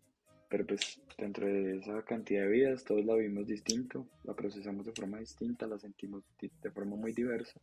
pero 0.50 0.66
pues 0.66 1.00
dentro 1.16 1.46
de 1.46 1.78
esa 1.78 2.02
cantidad 2.04 2.42
de 2.42 2.48
vidas 2.48 2.84
todos 2.84 3.04
la 3.04 3.14
vivimos 3.14 3.46
distinto, 3.46 4.06
la 4.24 4.34
procesamos 4.34 4.84
de 4.86 4.92
forma 4.92 5.18
distinta, 5.18 5.66
la 5.66 5.78
sentimos 5.78 6.24
de 6.40 6.70
forma 6.70 6.96
muy 6.96 7.12
diversa 7.12 7.60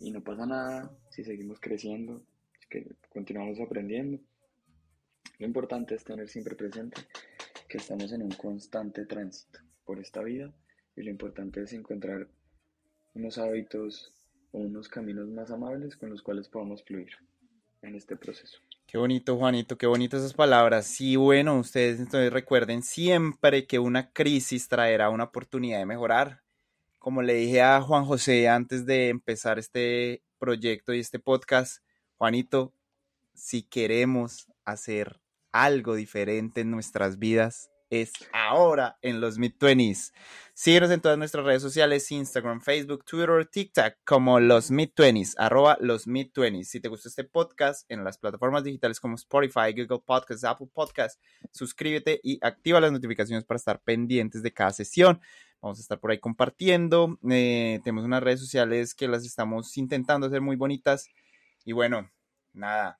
y 0.00 0.10
no 0.10 0.22
pasa 0.22 0.46
nada 0.46 0.90
si 1.10 1.24
seguimos 1.24 1.60
creciendo, 1.60 2.22
que 2.68 2.86
continuamos 3.08 3.60
aprendiendo. 3.60 4.20
Lo 5.38 5.46
importante 5.46 5.94
es 5.94 6.04
tener 6.04 6.28
siempre 6.28 6.54
presente 6.54 7.02
que 7.68 7.78
estamos 7.78 8.12
en 8.12 8.22
un 8.22 8.30
constante 8.30 9.06
tránsito 9.06 9.60
por 9.84 9.98
esta 9.98 10.22
vida 10.22 10.52
y 10.94 11.02
lo 11.02 11.10
importante 11.10 11.62
es 11.62 11.72
encontrar 11.72 12.28
unos 13.14 13.38
hábitos 13.38 14.12
o 14.52 14.58
unos 14.58 14.88
caminos 14.88 15.28
más 15.28 15.50
amables 15.50 15.96
con 15.96 16.10
los 16.10 16.22
cuales 16.22 16.48
podamos 16.48 16.84
fluir 16.84 17.10
en 17.82 17.94
este 17.94 18.16
proceso. 18.16 18.65
Qué 18.86 18.98
bonito, 18.98 19.36
Juanito, 19.36 19.76
qué 19.76 19.88
bonitas 19.88 20.20
esas 20.20 20.34
palabras. 20.34 20.86
Sí, 20.86 21.16
bueno, 21.16 21.58
ustedes 21.58 21.98
entonces 21.98 22.32
recuerden 22.32 22.84
siempre 22.84 23.66
que 23.66 23.80
una 23.80 24.12
crisis 24.12 24.68
traerá 24.68 25.10
una 25.10 25.24
oportunidad 25.24 25.80
de 25.80 25.86
mejorar. 25.86 26.42
Como 27.00 27.20
le 27.20 27.34
dije 27.34 27.62
a 27.62 27.80
Juan 27.80 28.04
José 28.04 28.48
antes 28.48 28.86
de 28.86 29.08
empezar 29.08 29.58
este 29.58 30.22
proyecto 30.38 30.94
y 30.94 31.00
este 31.00 31.18
podcast, 31.18 31.82
Juanito, 32.16 32.72
si 33.34 33.64
queremos 33.64 34.46
hacer 34.64 35.20
algo 35.50 35.96
diferente 35.96 36.60
en 36.60 36.70
nuestras 36.70 37.18
vidas, 37.18 37.72
es 37.90 38.12
ahora 38.32 38.98
en 39.02 39.20
los 39.20 39.38
Mid-20s. 39.38 40.12
Síguenos 40.54 40.90
en 40.90 41.00
todas 41.00 41.18
nuestras 41.18 41.44
redes 41.44 41.62
sociales, 41.62 42.10
Instagram, 42.10 42.60
Facebook, 42.60 43.04
Twitter, 43.04 43.46
TikTok, 43.46 43.94
como 44.04 44.40
los 44.40 44.70
Mid-20s, 44.70 45.34
arroba 45.36 45.76
los 45.80 46.06
Mid-20s. 46.06 46.64
Si 46.64 46.80
te 46.80 46.88
gustó 46.88 47.08
este 47.08 47.24
podcast 47.24 47.90
en 47.90 48.04
las 48.04 48.18
plataformas 48.18 48.64
digitales 48.64 48.98
como 48.98 49.16
Spotify, 49.16 49.72
Google 49.76 50.02
Podcasts, 50.04 50.44
Apple 50.44 50.68
Podcasts, 50.72 51.20
suscríbete 51.52 52.20
y 52.22 52.38
activa 52.42 52.80
las 52.80 52.92
notificaciones 52.92 53.44
para 53.44 53.58
estar 53.58 53.80
pendientes 53.82 54.42
de 54.42 54.52
cada 54.52 54.72
sesión. 54.72 55.20
Vamos 55.60 55.78
a 55.78 55.82
estar 55.82 56.00
por 56.00 56.10
ahí 56.10 56.18
compartiendo. 56.18 57.18
Eh, 57.30 57.80
tenemos 57.84 58.04
unas 58.04 58.22
redes 58.22 58.40
sociales 58.40 58.94
que 58.94 59.08
las 59.08 59.24
estamos 59.24 59.76
intentando 59.76 60.26
hacer 60.26 60.40
muy 60.40 60.56
bonitas. 60.56 61.08
Y 61.64 61.72
bueno, 61.72 62.10
nada. 62.52 62.98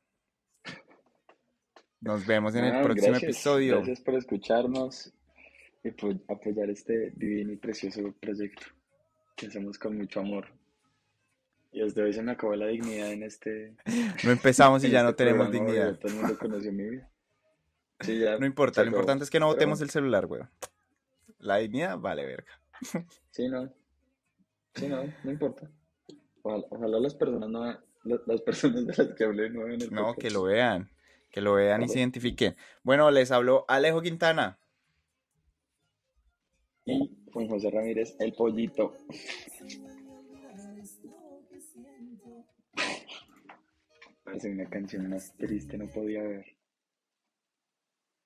Nos 2.07 2.27
vemos 2.27 2.55
en 2.55 2.65
el 2.65 2.73
Nada, 2.73 2.85
próximo 2.85 3.09
gracias, 3.11 3.31
episodio. 3.33 3.77
Gracias 3.77 4.01
por 4.01 4.15
escucharnos 4.15 5.13
y 5.85 5.91
por 5.91 6.15
apoyar 6.29 6.71
este 6.71 7.11
divino 7.17 7.53
y 7.53 7.57
precioso 7.57 8.15
proyecto 8.21 8.67
que 9.37 9.47
hacemos 9.47 9.79
con 9.79 9.97
mucho 9.97 10.21
amor. 10.21 10.47
Y 11.73 11.81
desde 11.81 12.03
hoy 12.03 12.13
se 12.13 12.23
me 12.23 12.33
acabó 12.33 12.55
la 12.57 12.69
dignidad 12.69 13.13
en 13.13 13.23
este, 13.23 13.75
No 14.25 14.31
empezamos 14.31 14.83
y 14.85 14.91
ya 14.91 15.03
no 15.03 15.11
este 15.11 15.25
tenemos 15.25 15.49
programa, 15.49 15.67
dignidad. 15.73 15.99
Todo 15.99 16.13
el 16.13 16.19
mundo 16.19 16.39
conoció 16.39 16.73
mi 16.73 16.91
vida. 16.91 17.11
Sí, 18.01 18.19
ya 18.19 18.39
No 18.39 18.47
importa, 18.47 18.81
lo 18.83 18.89
acabó. 18.89 18.97
importante 19.03 19.25
es 19.25 19.31
que 19.31 19.41
no 19.41 19.47
Pero 19.47 19.55
botemos 19.57 19.81
el 19.81 19.91
celular, 19.91 20.27
weón. 20.27 20.49
La 21.39 21.57
dignidad 21.59 21.99
vale 21.99 22.25
verga. 22.25 22.53
Sí, 23.31 23.49
no. 23.49 23.71
Sí, 24.75 24.89
no, 24.89 25.03
no 25.25 25.31
importa. 25.31 25.71
Ojalá, 26.43 26.65
ojalá 26.71 27.01
las 27.01 27.15
personas 27.15 27.49
no 27.51 27.65
la- 27.65 27.83
las 28.27 28.41
personas 28.43 28.87
de 28.87 28.95
las 28.97 29.15
que 29.15 29.25
hablé 29.25 29.51
no 29.51 29.65
vean 29.65 29.83
el 29.83 29.93
No, 29.93 30.05
podcast. 30.07 30.21
que 30.21 30.31
lo 30.31 30.43
vean, 30.45 30.89
que 31.37 31.43
lo 31.43 31.53
vean 31.53 31.82
y 31.82 31.89
se 31.91 31.99
identifiquen. 31.99 32.57
Bueno, 32.82 33.11
les 33.11 33.30
habló 33.30 33.66
Alejo 33.68 34.01
Quintana. 34.01 34.59
Y 36.87 37.14
Juan 37.30 37.47
José 37.47 37.70
Ramírez, 37.70 38.16
el 38.20 38.32
pollito. 38.32 38.95
Parece 44.24 44.51
una 44.51 44.64
canción 44.70 45.11
más 45.11 45.37
triste, 45.37 45.76
no 45.76 45.89
podía 45.89 46.20
haber. 46.20 46.56